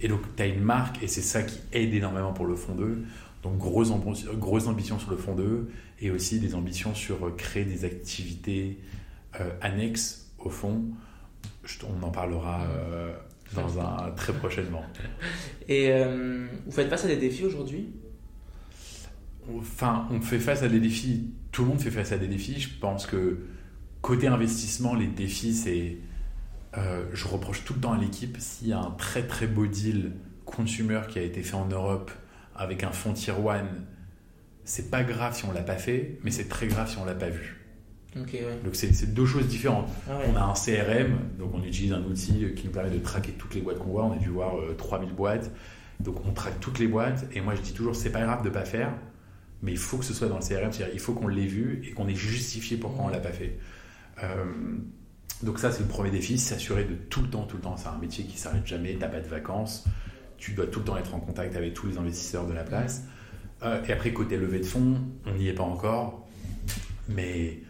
Et 0.00 0.08
donc, 0.08 0.20
tu 0.36 0.42
as 0.42 0.46
une 0.46 0.60
marque 0.62 1.02
et 1.02 1.06
c'est 1.08 1.22
ça 1.22 1.42
qui 1.42 1.58
aide 1.72 1.92
énormément 1.94 2.32
pour 2.32 2.46
le 2.46 2.54
fonds 2.56 2.74
2. 2.74 3.02
Donc, 3.42 3.58
grosse, 3.58 3.90
ambi- 3.90 4.26
grosse 4.38 4.66
ambition 4.66 4.98
sur 4.98 5.10
le 5.10 5.16
fonds 5.16 5.34
2 5.34 5.70
et 6.00 6.10
aussi 6.10 6.38
des 6.40 6.54
ambitions 6.54 6.94
sur 6.94 7.26
euh, 7.26 7.30
créer 7.36 7.64
des 7.64 7.84
activités 7.84 8.78
euh, 9.40 9.50
annexes 9.60 10.30
au 10.38 10.50
fonds. 10.50 10.84
Je- 11.64 11.78
on 11.86 12.02
en 12.04 12.10
parlera 12.10 12.62
euh, 12.64 13.12
dans 13.54 13.78
un 13.80 14.10
très 14.12 14.32
prochainement. 14.32 14.84
Et 15.68 15.90
euh, 15.90 16.46
vous 16.66 16.72
faites 16.72 16.88
face 16.88 17.04
à 17.04 17.08
des 17.08 17.16
défis 17.16 17.44
aujourd'hui? 17.44 17.90
Enfin, 19.58 20.06
on 20.10 20.20
fait 20.20 20.38
face 20.38 20.62
à 20.62 20.68
des 20.68 20.80
défis. 20.80 21.30
Tout 21.52 21.62
le 21.62 21.68
monde 21.68 21.80
fait 21.80 21.90
face 21.90 22.12
à 22.12 22.18
des 22.18 22.28
défis. 22.28 22.60
Je 22.60 22.68
pense 22.80 23.06
que 23.06 23.38
côté 24.02 24.26
investissement, 24.28 24.94
les 24.94 25.06
défis, 25.08 25.54
c'est. 25.54 25.96
Euh, 26.78 27.04
je 27.12 27.26
reproche 27.26 27.64
tout 27.64 27.74
le 27.74 27.80
temps 27.80 27.92
à 27.92 27.98
l'équipe 27.98 28.36
s'il 28.38 28.68
y 28.68 28.72
a 28.72 28.78
un 28.78 28.92
très 28.92 29.26
très 29.26 29.46
beau 29.46 29.66
deal 29.66 30.12
consumer 30.44 31.00
qui 31.08 31.18
a 31.18 31.22
été 31.22 31.42
fait 31.42 31.56
en 31.56 31.66
Europe 31.66 32.10
avec 32.54 32.84
un 32.84 32.92
fonds 32.92 33.12
tier 33.12 33.32
one, 33.32 33.86
c'est 34.64 34.90
pas 34.90 35.02
grave 35.02 35.34
si 35.34 35.44
on 35.46 35.52
l'a 35.52 35.62
pas 35.62 35.76
fait, 35.76 36.18
mais 36.22 36.30
c'est 36.30 36.48
très 36.48 36.66
grave 36.66 36.88
si 36.88 36.98
on 36.98 37.04
l'a 37.04 37.14
pas 37.14 37.30
vu. 37.30 37.60
Ouais. 38.16 38.24
Donc 38.64 38.74
c'est 38.74 38.92
c'est 38.92 39.14
deux 39.14 39.26
choses 39.26 39.46
différentes. 39.46 39.88
Ah 40.08 40.18
ouais. 40.18 40.24
On 40.32 40.36
a 40.36 40.42
un 40.42 40.54
CRM, 40.54 41.18
donc 41.38 41.54
on 41.54 41.62
utilise 41.62 41.92
un 41.92 42.02
outil 42.02 42.52
qui 42.56 42.66
nous 42.66 42.72
permet 42.72 42.90
de 42.90 42.98
traquer 42.98 43.32
toutes 43.32 43.54
les 43.54 43.60
boîtes 43.60 43.78
qu'on 43.78 43.90
voit. 43.90 44.04
On 44.04 44.12
a 44.12 44.16
dû 44.16 44.28
voir 44.28 44.58
euh, 44.58 44.74
3000 44.76 45.12
boîtes. 45.14 45.50
Donc 46.00 46.26
on 46.26 46.32
traque 46.32 46.58
toutes 46.60 46.78
les 46.78 46.88
boîtes. 46.88 47.26
Et 47.34 47.40
moi 47.40 47.54
je 47.54 47.60
dis 47.60 47.72
toujours, 47.72 47.94
c'est 47.94 48.10
pas 48.10 48.22
grave 48.22 48.42
de 48.42 48.50
pas 48.50 48.64
faire, 48.64 48.92
mais 49.62 49.70
il 49.70 49.78
faut 49.78 49.98
que 49.98 50.04
ce 50.04 50.12
soit 50.12 50.28
dans 50.28 50.38
le 50.38 50.42
CRM. 50.42 50.72
C'est-à-dire 50.72 50.92
il 50.92 51.00
faut 51.00 51.12
qu'on 51.12 51.28
l'ait 51.28 51.46
vu 51.46 51.82
et 51.84 51.92
qu'on 51.92 52.08
ait 52.08 52.14
justifié 52.14 52.76
pourquoi 52.76 53.04
on 53.04 53.08
l'a 53.08 53.20
pas 53.20 53.32
fait. 53.32 53.58
Euh, 54.22 54.44
donc 55.42 55.58
ça 55.58 55.72
c'est 55.72 55.82
le 55.82 55.88
premier 55.88 56.10
défi, 56.10 56.38
s'assurer 56.38 56.84
de 56.84 56.94
tout 56.94 57.22
le 57.22 57.28
temps, 57.28 57.44
tout 57.44 57.56
le 57.56 57.62
temps. 57.62 57.76
C'est 57.76 57.88
un 57.88 57.98
métier 57.98 58.24
qui 58.24 58.38
s'arrête 58.38 58.66
jamais. 58.66 58.96
T'as 58.98 59.08
pas 59.08 59.20
de 59.20 59.28
vacances. 59.28 59.84
Tu 60.36 60.52
dois 60.52 60.66
tout 60.66 60.80
le 60.80 60.84
temps 60.84 60.96
être 60.96 61.14
en 61.14 61.20
contact 61.20 61.56
avec 61.56 61.74
tous 61.74 61.86
les 61.86 61.98
investisseurs 61.98 62.46
de 62.46 62.52
la 62.52 62.64
place. 62.64 63.04
Euh, 63.62 63.82
et 63.86 63.92
après 63.92 64.12
côté 64.12 64.36
levée 64.36 64.60
de 64.60 64.66
fonds, 64.66 64.96
on 65.26 65.34
n'y 65.34 65.48
est 65.48 65.54
pas 65.54 65.64
encore, 65.64 66.26
mais 67.08 67.60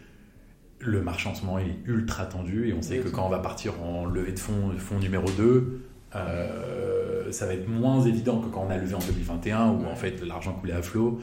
le 0.79 1.01
marché 1.01 1.29
en 1.29 1.35
ce 1.35 1.45
moment 1.45 1.59
il 1.59 1.67
est 1.67 1.79
ultra 1.85 2.25
tendu 2.25 2.69
et 2.69 2.73
on 2.73 2.81
sait 2.81 2.99
que 2.99 3.09
quand 3.09 3.25
on 3.25 3.29
va 3.29 3.39
partir 3.39 3.81
en 3.83 4.05
levée 4.05 4.31
de 4.31 4.39
fonds, 4.39 4.71
fonds 4.77 4.99
numéro 4.99 5.29
2, 5.29 5.81
euh, 6.15 7.31
ça 7.31 7.45
va 7.45 7.53
être 7.53 7.67
moins 7.67 8.01
évident 8.01 8.39
que 8.39 8.47
quand 8.47 8.65
on 8.67 8.69
a 8.69 8.77
levé 8.77 8.95
en 8.95 8.99
2021 8.99 9.67
où 9.69 9.85
en 9.85 9.95
fait 9.95 10.21
l'argent 10.25 10.53
coulait 10.53 10.73
à 10.73 10.81
flot. 10.81 11.19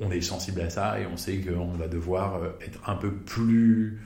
On 0.00 0.10
est 0.10 0.20
sensible 0.20 0.60
à 0.60 0.68
ça 0.68 1.00
et 1.00 1.06
on 1.06 1.16
sait 1.16 1.38
qu'on 1.38 1.72
va 1.72 1.88
devoir 1.88 2.36
euh, 2.36 2.50
être 2.60 2.80
un 2.86 2.96
peu 2.96 3.12
plus 3.12 3.98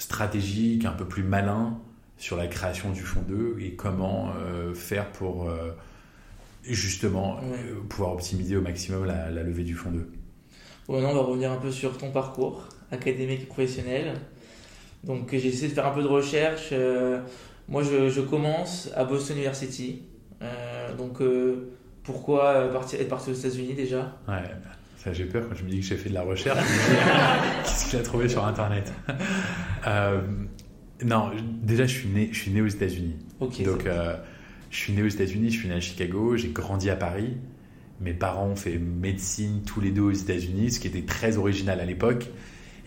stratégique, 0.00 0.86
un 0.86 0.92
peu 0.92 1.04
plus 1.04 1.22
malin 1.22 1.78
sur 2.16 2.36
la 2.36 2.46
création 2.46 2.90
du 2.90 3.02
fonds 3.02 3.22
2 3.28 3.58
et 3.60 3.74
comment 3.74 4.32
euh, 4.36 4.74
faire 4.74 5.12
pour 5.12 5.48
euh, 5.48 5.70
justement 6.64 7.38
euh, 7.38 7.80
pouvoir 7.88 8.12
optimiser 8.12 8.56
au 8.56 8.62
maximum 8.62 9.04
la, 9.04 9.30
la 9.30 9.42
levée 9.42 9.62
du 9.62 9.74
fonds 9.74 9.90
2. 9.90 10.10
Bon, 10.88 10.94
maintenant, 10.94 11.10
on 11.10 11.14
va 11.14 11.20
revenir 11.20 11.52
un 11.52 11.58
peu 11.58 11.70
sur 11.70 11.96
ton 11.96 12.10
parcours 12.10 12.66
académique 12.90 13.42
et 13.42 13.46
professionnel. 13.46 14.14
Donc, 15.04 15.28
j'ai 15.32 15.46
essayé 15.46 15.68
de 15.68 15.74
faire 15.74 15.86
un 15.86 15.92
peu 15.92 16.02
de 16.02 16.08
recherche. 16.08 16.74
Moi, 17.68 17.82
je, 17.82 18.08
je 18.08 18.20
commence 18.20 18.90
à 18.96 19.04
Boston 19.04 19.36
University. 19.36 20.02
Donc, 20.98 21.22
pourquoi 22.02 22.68
partir, 22.68 23.00
être 23.00 23.08
parti 23.08 23.30
aux 23.30 23.34
États-Unis 23.34 23.74
déjà? 23.74 24.18
Ouais, 24.28 24.42
ça 24.42 24.79
j'ai 25.12 25.24
peur 25.24 25.48
quand 25.48 25.54
je 25.54 25.64
me 25.64 25.70
dis 25.70 25.80
que 25.80 25.86
j'ai 25.86 25.96
fait 25.96 26.10
de 26.10 26.14
la 26.14 26.22
recherche. 26.22 26.58
Qu'est-ce 27.64 27.90
que 27.90 27.98
j'ai 27.98 28.02
trouvé 28.02 28.28
sur 28.28 28.44
Internet 28.44 28.92
Euh, 29.86 30.20
Non, 31.04 31.30
déjà 31.62 31.86
je 31.86 31.94
suis 31.94 32.08
né, 32.08 32.28
je 32.32 32.38
suis 32.38 32.50
né 32.50 32.60
aux 32.60 32.66
États-Unis. 32.66 33.16
Ok. 33.40 33.62
Donc 33.62 33.86
euh, 33.86 34.16
je 34.70 34.76
suis 34.76 34.92
né 34.92 35.02
aux 35.02 35.08
États-Unis, 35.08 35.50
je 35.50 35.58
suis 35.58 35.68
né 35.68 35.74
à 35.74 35.80
Chicago, 35.80 36.36
j'ai 36.36 36.48
grandi 36.48 36.90
à 36.90 36.96
Paris. 36.96 37.36
Mes 38.00 38.12
parents 38.14 38.46
ont 38.48 38.56
fait 38.56 38.78
médecine 38.78 39.62
tous 39.66 39.80
les 39.80 39.90
deux 39.90 40.02
aux 40.02 40.12
États-Unis, 40.12 40.72
ce 40.72 40.80
qui 40.80 40.86
était 40.86 41.02
très 41.04 41.36
original 41.36 41.80
à 41.80 41.84
l'époque. 41.84 42.28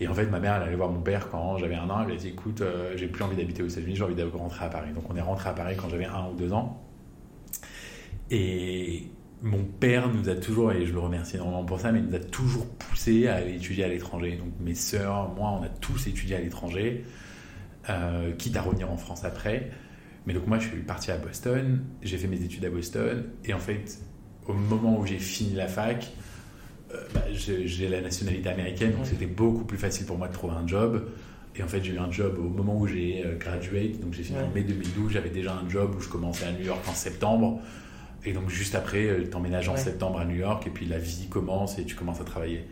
Et 0.00 0.08
en 0.08 0.14
fait, 0.14 0.26
ma 0.26 0.40
mère, 0.40 0.56
elle 0.56 0.64
allait 0.64 0.76
voir 0.76 0.90
mon 0.90 1.00
père 1.00 1.28
quand 1.30 1.56
j'avais 1.58 1.76
un 1.76 1.88
an. 1.88 2.00
Elle 2.00 2.06
lui 2.08 2.14
a 2.14 2.16
dit 2.16 2.28
Écoute, 2.28 2.60
euh, 2.60 2.96
j'ai 2.96 3.06
plus 3.06 3.22
envie 3.22 3.36
d'habiter 3.36 3.62
aux 3.62 3.68
États-Unis, 3.68 3.94
j'ai 3.96 4.02
envie 4.02 4.16
de 4.16 4.24
rentrer 4.24 4.64
à 4.64 4.68
Paris. 4.68 4.90
Donc, 4.92 5.04
on 5.08 5.16
est 5.16 5.20
rentré 5.20 5.48
à 5.48 5.52
Paris 5.52 5.76
quand 5.80 5.88
j'avais 5.88 6.06
un 6.06 6.28
ou 6.32 6.34
deux 6.36 6.52
ans. 6.52 6.82
Et 8.30 9.04
mon 9.44 9.62
père 9.62 10.08
nous 10.08 10.30
a 10.30 10.34
toujours, 10.34 10.72
et 10.72 10.86
je 10.86 10.92
le 10.92 11.00
remercie 11.00 11.36
énormément 11.36 11.64
pour 11.64 11.78
ça, 11.78 11.92
mais 11.92 11.98
il 11.98 12.06
nous 12.06 12.14
a 12.14 12.20
toujours 12.20 12.66
poussé 12.66 13.28
à 13.28 13.36
aller 13.36 13.56
étudier 13.56 13.84
à 13.84 13.88
l'étranger. 13.88 14.36
Donc, 14.36 14.48
mes 14.58 14.74
sœurs, 14.74 15.34
moi, 15.34 15.50
on 15.60 15.62
a 15.62 15.68
tous 15.68 16.06
étudié 16.06 16.36
à 16.36 16.40
l'étranger, 16.40 17.04
euh, 17.90 18.32
quitte 18.32 18.56
à 18.56 18.62
revenir 18.62 18.90
en 18.90 18.96
France 18.96 19.22
après. 19.24 19.70
Mais 20.26 20.32
donc, 20.32 20.46
moi, 20.46 20.58
je 20.58 20.68
suis 20.68 20.80
parti 20.80 21.10
à 21.10 21.18
Boston, 21.18 21.84
j'ai 22.00 22.16
fait 22.16 22.26
mes 22.26 22.42
études 22.42 22.64
à 22.64 22.70
Boston, 22.70 23.24
et 23.44 23.52
en 23.52 23.58
fait, 23.58 23.98
au 24.46 24.54
moment 24.54 24.98
où 24.98 25.04
j'ai 25.04 25.18
fini 25.18 25.52
la 25.52 25.68
fac, 25.68 26.10
euh, 26.94 26.96
bah, 27.12 27.24
j'ai 27.30 27.88
la 27.88 28.00
nationalité 28.00 28.48
américaine, 28.48 28.92
donc 28.92 29.04
c'était 29.04 29.26
beaucoup 29.26 29.64
plus 29.64 29.78
facile 29.78 30.06
pour 30.06 30.16
moi 30.16 30.28
de 30.28 30.32
trouver 30.32 30.54
un 30.54 30.66
job. 30.66 31.06
Et 31.54 31.62
en 31.62 31.68
fait, 31.68 31.84
j'ai 31.84 31.92
eu 31.92 31.98
un 31.98 32.10
job 32.10 32.38
au 32.38 32.48
moment 32.48 32.78
où 32.78 32.86
j'ai 32.86 33.22
euh, 33.26 33.36
graduate, 33.36 34.00
donc 34.00 34.14
j'ai 34.14 34.22
fini 34.22 34.38
en 34.38 34.48
mai 34.54 34.62
2012, 34.62 35.12
j'avais 35.12 35.28
déjà 35.28 35.52
un 35.52 35.68
job 35.68 35.94
où 35.96 36.00
je 36.00 36.08
commençais 36.08 36.46
à 36.46 36.52
New 36.52 36.64
York 36.64 36.80
en 36.88 36.94
septembre. 36.94 37.60
Et 38.26 38.32
donc 38.32 38.48
juste 38.48 38.74
après, 38.74 39.04
euh, 39.06 39.24
t'emménages 39.26 39.68
en 39.68 39.72
Ouais. 39.74 39.78
septembre 39.78 40.18
à 40.18 40.24
New 40.24 40.36
York, 40.36 40.66
et 40.66 40.70
puis 40.70 40.86
la 40.86 40.98
vie 40.98 41.26
commence 41.28 41.78
et 41.78 41.84
tu 41.84 41.94
commences 41.94 42.20
à 42.20 42.24
travailler. 42.24 42.64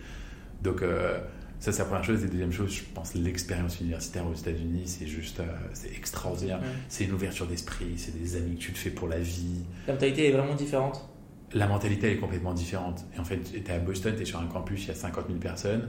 Donc 0.62 0.80
euh, 0.82 1.18
ça, 1.60 1.72
c'est 1.72 1.80
la 1.80 1.84
première 1.84 2.04
chose. 2.04 2.24
Et 2.24 2.28
deuxième 2.28 2.52
chose, 2.52 2.72
je 2.72 2.82
pense 2.94 3.14
l'expérience 3.14 3.80
universitaire 3.80 4.26
aux 4.26 4.34
États-Unis, 4.34 4.82
c'est 4.86 5.06
juste, 5.06 5.40
euh, 5.40 5.44
c'est 5.74 5.92
extraordinaire. 5.94 6.58
Ouais. 6.60 6.66
C'est 6.88 7.04
une 7.04 7.12
ouverture 7.12 7.46
d'esprit, 7.46 7.94
c'est 7.96 8.18
des 8.18 8.36
amis 8.36 8.56
que 8.56 8.60
tu 8.62 8.72
te 8.72 8.78
fais 8.78 8.90
pour 8.90 9.08
la 9.08 9.18
vie. 9.18 9.64
La 9.86 9.92
mentalité 9.94 10.28
est 10.28 10.32
vraiment 10.32 10.54
différente. 10.54 11.08
La 11.54 11.66
mentalité 11.66 12.06
elle 12.06 12.12
est 12.14 12.20
complètement 12.20 12.54
différente. 12.54 13.04
Et 13.14 13.20
en 13.20 13.24
fait, 13.24 13.38
tu 13.42 13.70
à 13.70 13.78
Boston, 13.78 14.14
tu 14.16 14.22
es 14.22 14.24
sur 14.24 14.40
un 14.40 14.46
campus, 14.46 14.84
il 14.84 14.88
y 14.88 14.90
a 14.90 14.94
50 14.94 15.26
000 15.26 15.38
personnes. 15.38 15.88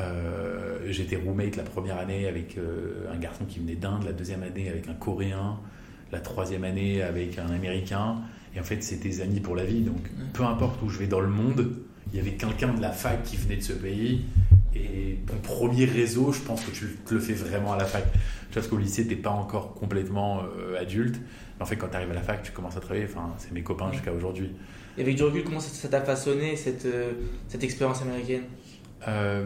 Euh, 0.00 0.78
J'étais 0.90 1.16
roommate 1.16 1.56
la 1.56 1.62
première 1.62 1.98
année 1.98 2.26
avec 2.28 2.58
un 3.10 3.16
garçon 3.18 3.44
qui 3.46 3.58
venait 3.60 3.76
d'Inde, 3.76 4.04
la 4.04 4.12
deuxième 4.12 4.42
année 4.42 4.68
avec 4.68 4.88
un 4.88 4.94
Coréen, 4.94 5.58
la 6.10 6.20
troisième 6.20 6.64
année 6.64 7.02
avec 7.02 7.38
un 7.38 7.48
Américain. 7.50 8.16
Et 8.54 8.60
en 8.60 8.64
fait, 8.64 8.82
c'est 8.82 8.96
tes 8.98 9.20
amis 9.20 9.40
pour 9.40 9.56
la 9.56 9.64
vie. 9.64 9.80
Donc, 9.80 10.10
peu 10.32 10.44
importe 10.44 10.82
où 10.82 10.88
je 10.88 10.98
vais 10.98 11.06
dans 11.06 11.20
le 11.20 11.28
monde, 11.28 11.72
il 12.12 12.16
y 12.16 12.20
avait 12.20 12.32
quelqu'un 12.32 12.74
de 12.74 12.80
la 12.82 12.90
fac 12.90 13.22
qui 13.22 13.36
venait 13.36 13.56
de 13.56 13.62
ce 13.62 13.72
pays. 13.72 14.24
Et 14.74 15.18
ton 15.26 15.36
premier 15.36 15.84
réseau, 15.84 16.32
je 16.32 16.40
pense 16.40 16.64
que 16.64 16.70
tu 16.70 16.96
te 17.06 17.14
le 17.14 17.20
fais 17.20 17.32
vraiment 17.34 17.72
à 17.72 17.78
la 17.78 17.84
fac. 17.84 18.04
Tu 18.12 18.18
vois, 18.18 18.22
parce 18.54 18.68
qu'au 18.68 18.78
lycée, 18.78 19.06
t'es 19.06 19.16
pas 19.16 19.30
encore 19.30 19.74
complètement 19.74 20.42
euh, 20.42 20.80
adulte. 20.80 21.16
Mais 21.56 21.62
en 21.62 21.66
fait, 21.66 21.76
quand 21.76 21.88
tu 21.88 21.96
arrives 21.96 22.10
à 22.10 22.14
la 22.14 22.22
fac, 22.22 22.42
tu 22.42 22.52
commences 22.52 22.76
à 22.76 22.80
travailler. 22.80 23.06
Enfin, 23.06 23.32
c'est 23.38 23.52
mes 23.52 23.62
copains 23.62 23.90
jusqu'à 23.92 24.12
aujourd'hui. 24.12 24.50
Et 24.98 25.02
avec 25.02 25.16
du 25.16 25.22
recul, 25.22 25.44
comment 25.44 25.60
ça 25.60 25.88
t'a 25.88 26.02
façonné 26.02 26.56
cette, 26.56 26.84
euh, 26.84 27.12
cette 27.48 27.64
expérience 27.64 28.02
américaine? 28.02 28.42
Euh, 29.08 29.44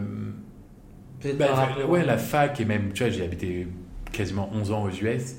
Peut-être 1.19 1.37
bah, 1.37 1.85
ouais, 1.87 2.05
la 2.05 2.17
fac 2.17 2.59
et 2.59 2.65
même, 2.65 2.91
tu 2.93 3.03
vois, 3.03 3.11
j'ai 3.11 3.23
habité 3.23 3.67
quasiment 4.11 4.49
11 4.53 4.71
ans 4.71 4.83
aux 4.83 4.89
US. 4.89 5.35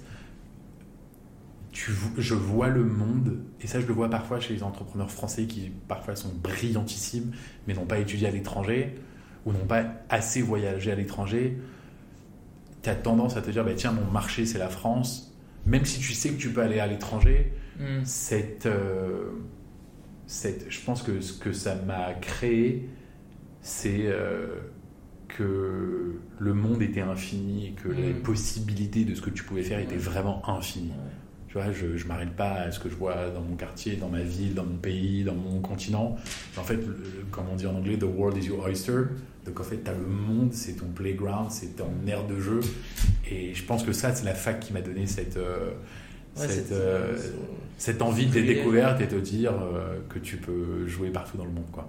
Tu, 1.80 1.92
je 2.16 2.34
vois 2.34 2.68
le 2.70 2.82
monde, 2.82 3.38
et 3.60 3.68
ça 3.68 3.80
je 3.80 3.86
le 3.86 3.92
vois 3.92 4.10
parfois 4.10 4.40
chez 4.40 4.52
les 4.52 4.64
entrepreneurs 4.64 5.12
français 5.12 5.44
qui 5.46 5.70
parfois 5.86 6.16
sont 6.16 6.32
brillantissimes, 6.42 7.30
mais 7.66 7.74
n'ont 7.74 7.86
pas 7.86 7.98
étudié 8.00 8.26
à 8.26 8.32
l'étranger, 8.32 8.96
ou 9.46 9.52
n'ont 9.52 9.64
pas 9.66 9.84
assez 10.08 10.42
voyagé 10.42 10.90
à 10.90 10.96
l'étranger. 10.96 11.56
Tu 12.82 12.90
as 12.90 12.96
tendance 12.96 13.36
à 13.36 13.42
te 13.42 13.50
dire, 13.52 13.64
bah, 13.64 13.74
tiens, 13.76 13.92
mon 13.92 14.10
marché 14.10 14.44
c'est 14.44 14.58
la 14.58 14.68
France, 14.70 15.32
même 15.66 15.84
si 15.84 16.00
tu 16.00 16.14
sais 16.14 16.30
que 16.30 16.36
tu 16.40 16.48
peux 16.50 16.62
aller 16.62 16.80
à 16.80 16.86
l'étranger, 16.88 17.52
Hmm. 17.78 18.02
cette, 18.04 18.66
euh, 18.66 19.30
cette, 20.26 20.66
je 20.68 20.80
pense 20.84 21.04
que 21.04 21.20
ce 21.20 21.32
que 21.32 21.52
ça 21.52 21.76
m'a 21.76 22.12
créé, 22.14 22.88
c'est 23.60 24.00
euh, 24.06 24.48
que 25.28 26.16
le 26.40 26.54
monde 26.54 26.82
était 26.82 27.02
infini 27.02 27.68
et 27.68 27.72
que 27.74 27.86
Mm. 27.88 27.96
les 28.02 28.14
possibilités 28.14 29.04
de 29.04 29.14
ce 29.14 29.20
que 29.20 29.30
tu 29.30 29.44
pouvais 29.44 29.62
faire 29.62 29.78
étaient 29.78 29.92
Ouais. 29.92 29.98
vraiment 29.98 30.42
infinies. 30.50 30.88
Ouais. 30.88 31.12
Tu 31.48 31.54
vois, 31.54 31.72
je 31.72 31.87
ne 31.87 32.08
m'arrête 32.08 32.32
pas 32.37 32.52
à 32.52 32.70
ce 32.70 32.78
que 32.78 32.90
je 32.90 32.94
vois 32.94 33.30
dans 33.30 33.40
mon 33.40 33.56
quartier, 33.56 33.96
dans 33.96 34.08
ma 34.11 34.20
ville, 34.20 34.52
dans 34.54 34.64
mon 34.64 34.76
pays, 34.76 35.24
dans 35.24 35.34
mon 35.34 35.61
continent. 35.61 36.16
En 36.58 36.62
fait, 36.62 36.74
le- 36.76 37.24
comme 37.30 37.44
on 37.50 37.56
dit 37.56 37.66
en 37.66 37.74
anglais, 37.74 37.96
the 37.96 38.02
world 38.04 38.37
is 38.37 38.46
your 38.48 38.62
oyster. 38.64 39.04
Donc 39.46 39.58
en 39.58 39.62
fait, 39.64 39.82
tu 39.82 39.90
as 39.90 39.94
le 39.94 40.06
monde, 40.06 40.52
c'est 40.52 40.74
ton 40.74 40.88
playground, 40.88 41.50
c'est 41.50 41.76
ton 41.76 41.90
aire 42.06 42.26
de 42.26 42.38
jeu. 42.38 42.61
Et 43.30 43.54
je 43.54 43.64
pense 43.64 43.82
que 43.82 43.92
ça, 43.92 44.14
c'est 44.14 44.26
la 44.26 44.34
fac 44.34 44.61
qui 44.61 44.74
m'a 44.74 44.82
donné 44.82 45.06
cette, 45.06 45.38
euh, 45.38 45.70
Ouais, 46.38 46.46
cette, 46.46 46.66
c'est- 46.68 46.72
euh, 46.74 47.16
cette 47.78 48.02
envie 48.02 48.26
de 48.26 48.40
découverte 48.42 49.00
et 49.00 49.08
te 49.08 49.16
dire 49.16 49.52
euh, 49.52 49.98
que 50.11 50.18
tu 50.18 50.37
peux 50.37 50.87
jouer 50.87 51.08
partout 51.11 51.38
dans 51.38 51.44
le 51.46 51.50
monde. 51.50 51.70
Quoi. 51.72 51.88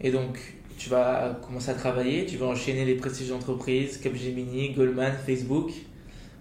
Et 0.00 0.12
donc, 0.12 0.38
tu 0.78 0.88
vas 0.90 1.38
commencer 1.44 1.70
à 1.70 1.74
travailler, 1.74 2.24
tu 2.24 2.36
vas 2.36 2.46
enchaîner 2.46 2.84
les 2.84 2.94
prestiges 2.94 3.30
d'entreprise, 3.30 3.98
Capgemini, 3.98 4.72
Goldman, 4.74 5.12
Facebook. 5.26 5.72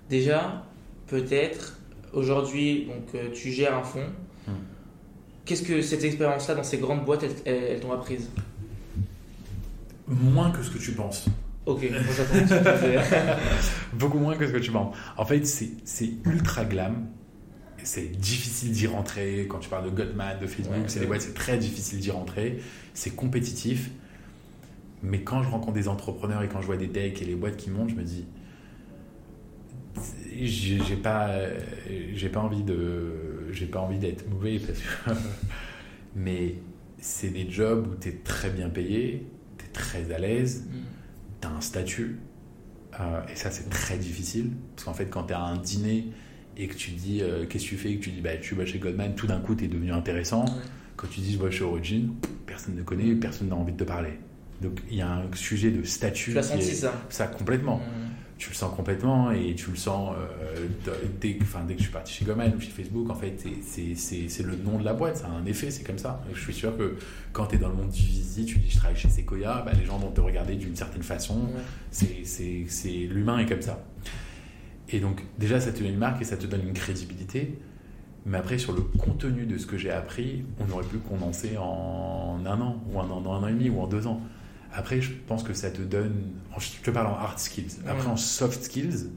Déjà, 0.09 0.63
peut-être, 1.07 1.79
aujourd'hui, 2.15 2.85
donc 2.87 3.13
euh, 3.15 3.29
tu 3.33 3.51
gères 3.51 3.75
un 3.77 3.83
fonds. 3.83 4.07
Hmm. 4.47 4.51
Qu'est-ce 5.45 5.63
que 5.63 5.81
cette 5.81 6.03
expérience-là 6.03 6.55
dans 6.55 6.63
ces 6.63 6.77
grandes 6.79 7.05
boîtes, 7.05 7.23
elles, 7.23 7.35
elles- 7.45 7.63
elles 7.71 7.79
t'ont 7.79 7.91
apprise? 7.91 8.29
Moins 10.07 10.51
que 10.51 10.63
ce 10.63 10.69
que 10.71 10.77
tu 10.79 10.91
penses. 10.93 11.25
Ok. 11.65 11.81
Beaucoup 13.93 14.19
moins 14.19 14.35
que 14.35 14.47
ce 14.47 14.51
que 14.51 14.57
tu 14.59 14.71
penses. 14.71 14.95
En 15.17 15.25
fait, 15.25 15.45
c'est 15.45 16.09
ultra 16.25 16.65
glam. 16.65 17.07
C'est 17.83 18.11
difficile 18.11 18.71
d'y 18.71 18.87
rentrer. 18.87 19.45
Quand 19.49 19.59
tu 19.59 19.69
parles 19.69 19.85
de 19.85 19.95
Goldman, 19.95 20.39
de 20.39 20.47
Facebook, 20.47 20.73
Ouais, 20.75 20.83
c'est 20.87 20.99
des 20.99 21.05
boîtes, 21.05 21.21
c'est 21.21 21.33
très 21.35 21.57
difficile 21.57 21.99
d'y 21.99 22.11
rentrer. 22.11 22.59
C'est 22.93 23.11
compétitif. 23.15 23.91
Mais 25.03 25.21
quand 25.21 25.43
je 25.43 25.49
rencontre 25.49 25.73
des 25.73 25.87
entrepreneurs 25.87 26.41
et 26.41 26.47
quand 26.47 26.61
je 26.61 26.65
vois 26.65 26.77
des 26.77 26.87
decks 26.87 27.21
et 27.21 27.25
les 27.25 27.35
boîtes 27.35 27.57
qui 27.57 27.69
montent, 27.69 27.89
je 27.89 27.95
me 27.95 28.03
dis, 28.03 28.25
j'ai 30.41 30.95
pas, 31.01 31.27
euh, 31.29 31.59
j'ai 32.13 32.29
pas 32.29 32.39
envie 32.41 32.63
de, 32.63 33.47
j'ai 33.51 33.65
pas 33.65 33.79
envie 33.79 33.97
d'être 33.99 34.29
mauvais 34.29 34.59
parce 34.59 34.79
que, 34.79 35.21
mais 36.15 36.55
c'est 36.99 37.29
des 37.29 37.49
jobs 37.49 37.87
où 37.91 37.95
tu 37.99 38.09
es 38.09 38.13
très 38.23 38.49
bien 38.49 38.69
payé, 38.69 39.25
tu 39.57 39.65
es 39.65 39.69
très 39.69 40.11
à 40.11 40.19
l'aise, 40.19 40.65
Mm. 40.67 40.75
tu 41.41 41.47
as 41.47 41.51
un 41.51 41.61
statut. 41.61 42.17
Euh, 42.99 43.21
et 43.31 43.35
ça, 43.35 43.51
c'est 43.51 43.69
très 43.69 43.97
difficile. 43.97 44.51
Parce 44.75 44.85
qu'en 44.85 44.93
fait, 44.93 45.07
quand 45.07 45.23
tu 45.23 45.33
à 45.33 45.41
un 45.41 45.57
dîner 45.57 46.07
et 46.57 46.67
que 46.67 46.75
tu 46.75 46.91
dis 46.91 47.21
euh, 47.21 47.45
qu'est-ce 47.45 47.65
que 47.65 47.69
tu 47.69 47.77
fais, 47.77 47.91
et 47.91 47.97
que 47.97 48.03
tu 48.03 48.11
dis 48.11 48.21
bah, 48.21 48.37
tu 48.37 48.55
vas 48.55 48.65
chez 48.65 48.79
Goldman, 48.79 49.15
tout 49.15 49.27
d'un 49.27 49.39
coup, 49.39 49.53
tu 49.55 49.65
es 49.65 49.67
devenu 49.67 49.91
intéressant. 49.91 50.45
Quand 50.95 51.07
tu 51.07 51.19
dis 51.19 51.33
je 51.33 51.39
vais 51.43 51.51
chez 51.51 51.65
Origin, 51.65 52.13
personne 52.45 52.75
ne 52.75 52.81
connaît, 52.83 53.13
personne 53.15 53.49
n'a 53.49 53.55
envie 53.55 53.73
de 53.73 53.77
te 53.77 53.83
parler. 53.83 54.13
Donc 54.61 54.79
il 54.89 54.95
y 54.97 55.01
a 55.01 55.11
un 55.11 55.23
sujet 55.35 55.69
de 55.71 55.83
statut. 55.83 56.33
Tu 56.33 56.41
senti 56.41 56.59
est- 56.69 56.73
ça? 56.75 56.93
Ça, 57.09 57.27
complètement. 57.27 57.79
Mm. 57.79 57.81
Tu 58.37 58.49
le 58.49 58.55
sens 58.55 58.75
complètement 58.75 59.31
et 59.31 59.55
tu 59.55 59.69
le 59.71 59.77
sens 59.77 60.13
euh, 60.17 60.67
dès, 61.21 61.35
que- 61.35 61.43
enfin, 61.43 61.61
dès 61.65 61.73
que 61.75 61.79
je 61.79 61.83
suis 61.85 61.93
parti 61.93 62.11
chez 62.13 62.25
Goldman 62.25 62.53
ou 62.57 62.59
chez 62.59 62.69
Facebook. 62.69 63.09
En 63.09 63.15
fait, 63.15 63.41
c'est- 63.63 64.43
le 64.43 64.55
nom 64.57 64.77
de 64.77 64.83
la 64.83 64.93
boîte, 64.93 65.17
ça 65.17 65.27
a 65.27 65.29
un 65.31 65.45
effet, 65.45 65.71
c'est 65.71 65.83
comme 65.85 65.97
ça. 65.97 66.21
Et 66.29 66.35
je 66.35 66.41
suis 66.41 66.53
sûr 66.53 66.75
que 66.77 66.97
quand 67.31 67.45
tu 67.47 67.55
es 67.55 67.57
dans 67.57 67.69
le 67.69 67.75
monde 67.75 67.89
du 67.91 68.01
visite, 68.01 68.45
tu 68.47 68.57
dis 68.59 68.69
je 68.69 68.75
travaille 68.77 68.97
chez 68.97 69.09
Sequoia, 69.09 69.61
bah, 69.65 69.71
les 69.79 69.85
gens 69.85 69.97
vont 69.97 70.11
te 70.11 70.19
regarder 70.19 70.55
d'une 70.55 70.75
certaine 70.75 71.03
façon. 71.03 71.43
Ouais. 71.43 71.61
C'est 72.25 72.89
l'humain 73.09 73.39
est 73.39 73.45
comme 73.45 73.61
ça. 73.61 73.83
Et 74.89 74.99
donc 74.99 75.23
déjà 75.39 75.59
ça 75.61 75.71
te 75.71 75.79
donne 75.79 75.87
une 75.93 75.97
marque 75.97 76.21
et 76.21 76.25
ça 76.25 76.35
te 76.37 76.45
donne 76.45 76.61
une 76.67 76.73
crédibilité. 76.73 77.57
Mais 78.25 78.37
après 78.37 78.57
sur 78.57 78.73
le 78.73 78.81
contenu 78.81 79.45
de 79.45 79.57
ce 79.57 79.65
que 79.65 79.77
j'ai 79.77 79.91
appris, 79.91 80.43
on 80.59 80.71
aurait 80.73 80.83
pu 80.85 80.97
condenser 80.97 81.57
en 81.57 82.39
un 82.45 82.59
an 82.61 82.83
ou 82.91 82.99
en 82.99 83.05
un, 83.05 83.09
an, 83.11 83.33
un 83.33 83.43
an 83.43 83.47
et 83.47 83.53
demi 83.53 83.69
ou 83.69 83.79
en 83.79 83.87
deux 83.87 84.07
ans. 84.07 84.19
Après 84.75 84.99
je 85.01 85.11
pense 85.27 85.43
que 85.43 85.53
ça 85.53 85.69
te 85.71 85.81
donne, 85.81 86.13
je 86.59 86.81
te 86.83 86.91
parle 86.91 87.07
en 87.07 87.15
hard 87.17 87.39
skills. 87.39 87.77
Après 87.87 88.07
en 88.07 88.17
soft 88.17 88.63
skills, 88.63 89.09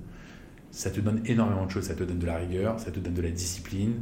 ça 0.71 0.91
te 0.91 1.01
donne 1.01 1.21
énormément 1.27 1.67
de 1.67 1.71
choses. 1.71 1.85
Ça 1.85 1.95
te 1.95 2.05
donne 2.05 2.19
de 2.19 2.27
la 2.27 2.37
rigueur, 2.37 2.79
ça 2.79 2.91
te 2.91 3.01
donne 3.01 3.15
de 3.15 3.23
la 3.23 3.31
discipline, 3.31 3.95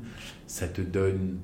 ça 0.46 0.68
te 0.68 0.80
donne 0.82 1.38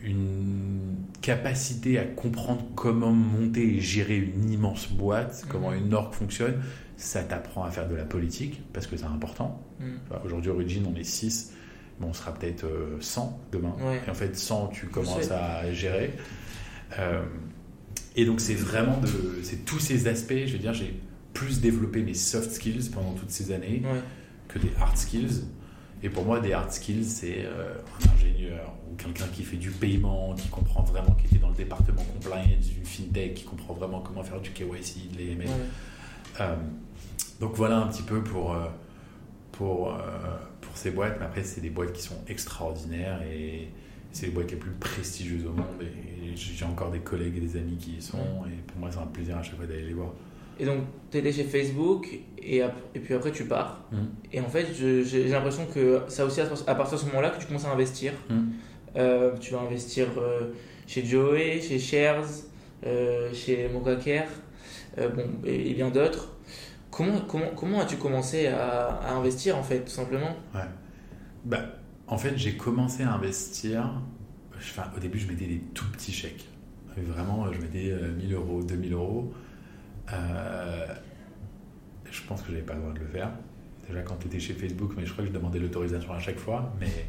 une 0.00 0.96
capacité 1.20 1.98
à 1.98 2.04
comprendre 2.04 2.64
comment 2.74 3.12
monter 3.12 3.76
et 3.76 3.80
gérer 3.80 4.16
une 4.16 4.50
immense 4.50 4.88
boîte, 4.90 5.44
comment 5.48 5.70
Mhm. 5.70 5.86
une 5.86 5.94
org 5.94 6.12
fonctionne. 6.14 6.60
Ça 6.96 7.22
t'apprend 7.22 7.64
à 7.64 7.70
faire 7.70 7.88
de 7.88 7.94
la 7.94 8.04
politique, 8.04 8.62
parce 8.72 8.86
que 8.86 8.96
c'est 8.96 9.04
important. 9.06 9.60
Mm. 9.80 9.84
Enfin, 10.10 10.20
Aujourd'hui, 10.24 10.50
Origin, 10.50 10.86
on 10.92 10.96
est 10.96 11.04
6, 11.04 11.52
mais 12.00 12.06
on 12.06 12.12
sera 12.12 12.32
peut-être 12.34 12.64
euh, 12.64 12.96
100 13.00 13.40
demain. 13.50 13.74
Ouais. 13.80 14.00
Et 14.06 14.10
en 14.10 14.14
fait, 14.14 14.36
100, 14.36 14.68
tu 14.68 14.86
commences 14.86 15.30
à 15.30 15.72
gérer. 15.72 16.12
Euh, 16.98 17.22
et 18.16 18.24
donc, 18.24 18.40
c'est 18.40 18.54
vraiment 18.54 18.98
de. 19.00 19.08
C'est 19.42 19.64
tous 19.64 19.78
ces 19.78 20.06
aspects. 20.08 20.34
Je 20.46 20.52
veux 20.52 20.58
dire, 20.58 20.74
j'ai 20.74 20.98
plus 21.32 21.60
développé 21.60 22.02
mes 22.02 22.14
soft 22.14 22.50
skills 22.52 22.90
pendant 22.92 23.12
toutes 23.12 23.30
ces 23.30 23.52
années 23.52 23.82
Ouais. 23.84 24.00
que 24.48 24.58
des 24.58 24.70
hard 24.78 24.96
skills. 24.98 25.44
Et 26.02 26.08
pour 26.10 26.24
moi, 26.24 26.40
des 26.40 26.52
hard 26.52 26.70
skills, 26.72 27.04
c'est 27.04 27.44
euh, 27.46 27.74
un 28.04 28.14
ingénieur 28.14 28.74
ou 28.90 28.96
quelqu'un 28.96 29.26
qui 29.32 29.42
fait 29.44 29.56
du 29.56 29.70
paiement, 29.70 30.34
qui 30.34 30.48
comprend 30.48 30.82
vraiment, 30.82 31.12
qui 31.14 31.26
était 31.26 31.38
dans 31.38 31.48
le 31.50 31.54
département 31.54 32.02
compliance 32.02 32.66
d'une 32.66 32.84
fintech, 32.84 33.34
qui 33.34 33.44
comprend 33.44 33.72
vraiment 33.74 34.00
comment 34.00 34.22
faire 34.24 34.40
du 34.40 34.50
KYC, 34.50 35.12
de 35.12 35.18
l'AML. 35.18 35.46
Ouais. 35.46 35.54
Euh, 36.40 36.56
donc 37.40 37.54
voilà 37.54 37.78
un 37.78 37.86
petit 37.86 38.02
peu 38.02 38.22
pour, 38.22 38.52
euh, 38.52 38.66
pour, 39.52 39.96
pour 40.60 40.76
ces 40.76 40.90
boîtes. 40.90 41.16
Mais 41.20 41.26
après, 41.26 41.44
c'est 41.44 41.60
des 41.60 41.70
boîtes 41.70 41.92
qui 41.92 42.02
sont 42.02 42.18
extraordinaires 42.26 43.22
et 43.22 43.68
c'est 44.12 44.26
les 44.26 44.32
boîtes 44.32 44.50
les 44.50 44.56
plus 44.56 44.70
prestigieuses 44.72 45.46
au 45.46 45.50
monde. 45.52 45.66
Et, 45.80 46.32
et 46.32 46.36
j'ai 46.36 46.64
encore 46.64 46.90
des 46.90 47.00
collègues 47.00 47.36
et 47.36 47.40
des 47.40 47.56
amis 47.56 47.76
qui 47.76 47.92
y 47.96 48.02
sont. 48.02 48.18
Et 48.46 48.62
pour 48.66 48.78
moi, 48.78 48.90
c'est 48.92 48.98
un 48.98 49.06
plaisir 49.06 49.36
à 49.38 49.42
chaque 49.42 49.56
fois 49.56 49.66
d'aller 49.66 49.82
les 49.86 49.94
voir. 49.94 50.12
Et 50.60 50.64
donc, 50.66 50.84
tu 51.10 51.18
étais 51.18 51.32
chez 51.32 51.44
Facebook 51.44 52.06
et, 52.38 52.62
ap- 52.62 52.76
et 52.94 53.00
puis 53.00 53.14
après 53.14 53.32
tu 53.32 53.44
pars. 53.46 53.84
Mm. 53.90 53.96
Et 54.32 54.40
en 54.40 54.48
fait, 54.48 54.66
j'ai 54.74 55.28
l'impression 55.28 55.66
que 55.66 56.02
ça 56.08 56.24
aussi 56.24 56.40
à 56.40 56.74
partir 56.74 56.98
de 56.98 57.02
ce 57.02 57.06
moment-là 57.06 57.30
que 57.30 57.40
tu 57.40 57.46
commences 57.46 57.64
à 57.64 57.72
investir. 57.72 58.12
Mm. 58.28 58.40
Euh, 58.96 59.36
tu 59.38 59.54
vas 59.54 59.60
investir 59.60 60.06
euh, 60.18 60.52
chez 60.86 61.04
Joey, 61.04 61.60
chez 61.62 61.78
Shares, 61.78 62.26
euh, 62.86 63.32
chez 63.32 63.66
Mokacare, 63.68 64.28
euh, 64.98 65.08
bon, 65.08 65.24
et, 65.46 65.70
et 65.70 65.74
bien 65.74 65.88
d'autres. 65.90 66.28
Comment, 66.90 67.20
comment, 67.22 67.46
comment 67.56 67.80
as-tu 67.80 67.96
commencé 67.96 68.48
à, 68.48 68.88
à 68.88 69.14
investir 69.14 69.56
en 69.56 69.62
fait, 69.62 69.80
tout 69.80 69.90
simplement? 69.90 70.36
Bah, 71.46 71.64
en 72.06 72.18
fait, 72.18 72.36
j'ai 72.36 72.56
commencé 72.56 73.02
à 73.02 73.12
investir. 73.12 73.90
Enfin, 74.56 74.84
au 74.96 75.00
début, 75.00 75.18
je 75.18 75.26
mettais 75.26 75.46
des 75.46 75.60
tout 75.74 75.86
petits 75.92 76.12
chèques. 76.12 76.48
Vraiment, 76.96 77.50
je 77.52 77.60
mettais 77.60 77.90
euh, 77.90 78.12
1000 78.12 78.34
euros, 78.34 78.62
2000 78.62 78.92
euros. 78.92 79.32
Euh, 80.12 80.86
je 82.10 82.22
pense 82.24 82.42
que 82.42 82.50
j'avais 82.50 82.62
pas 82.62 82.74
le 82.74 82.80
droit 82.80 82.92
de 82.92 82.98
le 82.98 83.06
faire. 83.06 83.30
Déjà 83.88 84.02
quand 84.02 84.16
tu 84.16 84.26
étais 84.26 84.38
chez 84.38 84.52
Facebook, 84.52 84.92
mais 84.96 85.06
je 85.06 85.12
crois 85.12 85.24
que 85.24 85.30
je 85.30 85.34
demandais 85.34 85.58
l'autorisation 85.58 86.12
à 86.12 86.18
chaque 86.18 86.38
fois. 86.38 86.74
Mais, 86.80 87.06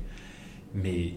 mais 0.74 1.16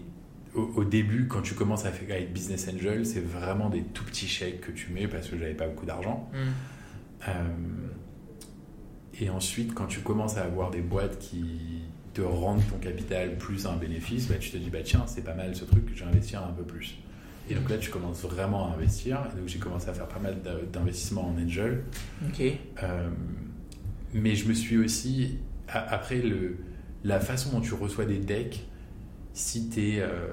au, 0.53 0.63
au 0.75 0.83
début, 0.83 1.27
quand 1.27 1.41
tu 1.41 1.53
commences 1.53 1.85
à 1.85 1.91
faire 1.91 2.13
à 2.15 2.19
être 2.19 2.33
business 2.33 2.67
angel, 2.67 3.05
c'est 3.05 3.21
vraiment 3.21 3.69
des 3.69 3.83
tout 3.83 4.03
petits 4.03 4.27
chèques 4.27 4.61
que 4.61 4.71
tu 4.71 4.91
mets 4.91 5.07
parce 5.07 5.29
que 5.29 5.37
j'avais 5.37 5.53
pas 5.53 5.67
beaucoup 5.67 5.85
d'argent. 5.85 6.29
Mm. 6.33 6.37
Euh, 7.29 7.31
et 9.19 9.29
ensuite, 9.29 9.73
quand 9.73 9.87
tu 9.87 10.01
commences 10.01 10.37
à 10.37 10.43
avoir 10.43 10.69
des 10.69 10.81
boîtes 10.81 11.17
qui 11.19 11.81
te 12.17 12.21
rendent 12.21 12.61
ton 12.69 12.77
capital 12.77 13.37
plus 13.37 13.65
un 13.65 13.75
bénéfice, 13.75 14.27
bah, 14.27 14.35
tu 14.39 14.49
te 14.51 14.57
dis, 14.57 14.69
bah 14.69 14.79
tiens, 14.83 15.03
c'est 15.07 15.23
pas 15.23 15.33
mal 15.33 15.55
ce 15.55 15.65
truc, 15.65 15.83
je 15.95 16.03
vais 16.03 16.09
investir 16.09 16.43
un 16.43 16.51
peu 16.51 16.63
plus. 16.63 16.97
Et 17.49 17.55
donc 17.55 17.69
là, 17.69 17.77
tu 17.77 17.89
commences 17.91 18.23
vraiment 18.23 18.69
à 18.71 18.75
investir. 18.75 19.21
Et 19.33 19.39
donc 19.39 19.47
j'ai 19.47 19.59
commencé 19.59 19.87
à 19.89 19.93
faire 19.93 20.07
pas 20.07 20.19
mal 20.19 20.37
d'investissements 20.73 21.29
en 21.29 21.41
angel. 21.41 21.83
Ok. 22.27 22.41
Euh, 22.83 23.09
mais 24.13 24.35
je 24.35 24.47
me 24.49 24.53
suis 24.53 24.77
aussi, 24.77 25.37
a- 25.69 25.93
après 25.93 26.17
le, 26.21 26.57
la 27.03 27.19
façon 27.19 27.51
dont 27.51 27.61
tu 27.61 27.73
reçois 27.73 28.05
des 28.05 28.17
decks, 28.19 28.65
si, 29.33 29.69
t'es, 29.69 29.97
euh, 29.99 30.27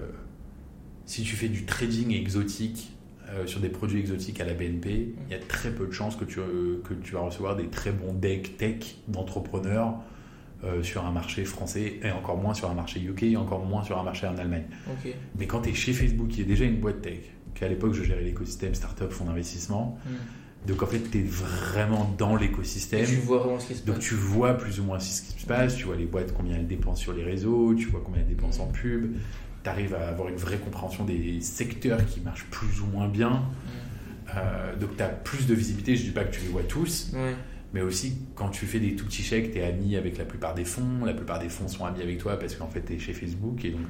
si 1.07 1.23
tu 1.23 1.37
fais 1.37 1.49
du 1.49 1.64
trading 1.66 2.12
exotique 2.12 2.90
euh, 3.31 3.47
sur 3.47 3.61
des 3.61 3.68
produits 3.68 4.01
exotiques 4.01 4.40
à 4.40 4.44
la 4.44 4.55
BNP, 4.55 5.14
il 5.27 5.31
y 5.33 5.35
a 5.35 5.38
très 5.38 5.70
peu 5.70 5.87
de 5.87 5.92
chances 5.92 6.16
que 6.16 6.25
tu, 6.25 6.40
que 6.85 6.94
tu 6.94 7.12
vas 7.14 7.20
recevoir 7.20 7.55
des 7.57 7.68
très 7.68 7.92
bons 7.92 8.12
decks 8.14 8.57
tech 8.57 8.97
d'entrepreneurs 9.09 9.94
euh, 10.64 10.83
sur 10.83 11.05
un 11.05 11.11
marché 11.12 11.44
français 11.44 12.00
et 12.03 12.11
encore 12.11 12.37
moins 12.38 12.55
sur 12.55 12.70
un 12.70 12.74
marché 12.74 13.00
UK 13.00 13.22
et 13.24 13.37
encore 13.37 13.64
moins 13.64 13.83
sur 13.85 13.98
un 13.98 14.03
marché 14.03 14.27
en 14.27 14.37
Allemagne. 14.38 14.64
Mais 15.38 15.46
quand 15.46 15.61
tu 15.62 15.70
es 15.70 15.74
chez 15.74 15.92
Facebook, 15.92 16.29
qui 16.29 16.40
est 16.42 16.44
déjà 16.44 16.64
une 16.64 16.79
boîte 16.81 17.03
tech, 17.03 17.18
qu'à 17.55 17.68
l'époque 17.68 17.92
je 17.94 18.03
gérais 18.03 18.22
l'écosystème 18.22 18.74
startup, 18.74 19.11
fonds 19.11 19.27
d'investissement, 19.27 19.98
Mm. 20.05 20.68
donc 20.68 20.83
en 20.83 20.87
fait 20.87 21.00
tu 21.11 21.18
es 21.18 21.22
vraiment 21.22 22.12
dans 22.18 22.35
l'écosystème. 22.37 23.05
tu 23.07 23.16
vois 23.16 23.38
vraiment 23.38 23.61
ce 23.61 23.68
qui 23.68 23.74
se 23.74 23.85
Donc 23.85 23.96
passe. 23.96 24.05
tu 24.05 24.14
vois 24.14 24.55
plus 24.55 24.81
ou 24.81 24.85
moins 24.85 24.98
ce 24.98 25.22
qui 25.22 25.40
se 25.40 25.46
passe, 25.46 25.77
tu 25.77 25.85
vois 25.85 25.96
les 25.96 26.07
boîtes, 26.07 26.33
combien 26.35 26.57
elles 26.57 26.66
dépensent 26.66 27.00
sur 27.03 27.12
les 27.12 27.22
réseaux, 27.22 27.74
tu 27.74 27.87
vois 27.87 28.00
combien 28.05 28.22
elles 28.22 28.27
dépensent 28.29 28.62
en 28.62 28.66
pub, 28.68 29.14
tu 29.62 29.70
arrives 29.70 29.94
à 29.94 30.09
avoir 30.09 30.29
une 30.29 30.37
vraie 30.37 30.59
compréhension 30.59 31.05
des 31.05 31.40
secteurs 31.40 32.05
qui 32.07 32.20
marchent 32.20 32.46
plus 32.50 32.81
ou 32.81 32.87
moins 32.87 33.07
bien. 33.09 33.31
Mm. 33.31 34.35
Euh, 34.37 34.77
donc 34.77 34.96
tu 34.96 35.03
as 35.03 35.09
plus 35.09 35.46
de 35.46 35.55
visibilité, 35.55 35.96
je 35.96 36.05
dis 36.05 36.11
pas 36.11 36.24
que 36.24 36.35
tu 36.35 36.40
les 36.40 36.48
vois 36.48 36.62
tous, 36.62 37.12
Ouais. 37.14 37.35
Mais 37.74 37.82
aussi 37.82 38.16
quand 38.37 38.48
tu 38.48 38.64
fais 38.64 38.78
des 38.80 38.94
tout 38.96 39.04
petits 39.04 39.22
chèques, 39.22 39.52
tu 39.52 39.58
es 39.58 39.64
ami 39.64 39.96
avec 39.96 40.16
la 40.16 40.24
plupart 40.24 40.54
des 40.54 40.64
fonds, 40.64 41.04
la 41.04 41.12
plupart 41.12 41.38
des 41.40 41.48
fonds 41.50 41.68
sont 41.68 41.84
amis 41.84 42.00
avec 42.00 42.16
toi 42.18 42.38
parce 42.38 42.54
qu'en 42.54 42.68
fait 42.68 42.82
tu 42.87 42.94
es 42.94 42.98
chez 42.98 43.12
Facebook 43.12 43.62
et 43.66 43.70
donc 43.70 43.82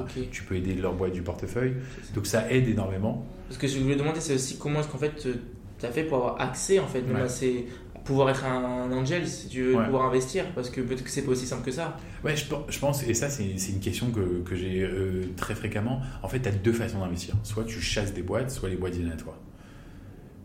Ok. 0.00 0.28
tu 0.30 0.42
peux 0.42 0.56
aider 0.56 0.74
leur 0.74 0.92
boîte 0.94 1.12
du 1.12 1.22
portefeuille. 1.22 1.74
Donc 2.14 2.26
ça 2.26 2.50
aide 2.50 2.68
énormément. 2.68 3.24
Ce 3.48 3.56
que 3.56 3.66
je 3.66 3.78
voulais 3.78 3.96
demander, 3.96 4.20
c'est 4.20 4.34
aussi 4.34 4.58
comment 4.58 4.80
est-ce 4.80 4.88
qu'en 4.88 4.98
fait 4.98 5.12
tu 5.16 5.86
as 5.86 5.90
fait 5.92 6.02
pour 6.04 6.18
avoir 6.18 6.40
accès 6.40 6.78
en 6.80 6.86
fait, 6.88 7.00
même 7.02 7.14
Ouais. 7.16 7.22
à 7.22 7.28
ces- 7.28 7.66
pouvoir 8.04 8.30
être 8.30 8.46
un 8.46 8.90
angel 8.90 9.28
si 9.28 9.48
tu 9.48 9.62
veux 9.64 9.76
Ouais. 9.76 9.84
pouvoir 9.84 10.06
investir 10.06 10.46
parce 10.54 10.70
que 10.70 10.80
peut-être 10.80 11.04
que 11.04 11.10
c'est 11.10 11.22
pas 11.22 11.32
aussi 11.32 11.44
simple 11.46 11.62
que 11.64 11.70
ça. 11.70 11.96
Ouais, 12.24 12.34
je, 12.34 12.46
pen- 12.46 12.60
je 12.68 12.78
pense, 12.78 13.02
et 13.06 13.12
ça 13.12 13.28
c'est 13.28 13.44
une 13.44 13.80
question 13.80 14.10
que, 14.10 14.40
que 14.44 14.56
j'ai 14.56 14.82
euh, 14.82 15.24
très 15.36 15.54
fréquemment. 15.54 16.00
En 16.22 16.28
fait, 16.28 16.40
tu 16.40 16.48
as 16.48 16.52
deux 16.52 16.72
façons 16.72 17.00
d'investir. 17.00 17.34
Soit 17.42 17.64
tu 17.64 17.80
chasses 17.82 18.14
des 18.14 18.22
boîtes, 18.22 18.50
soit 18.50 18.70
les 18.70 18.76
boîtes 18.76 18.94
viennent 18.94 19.12
à 19.12 19.16
toi. 19.16 19.38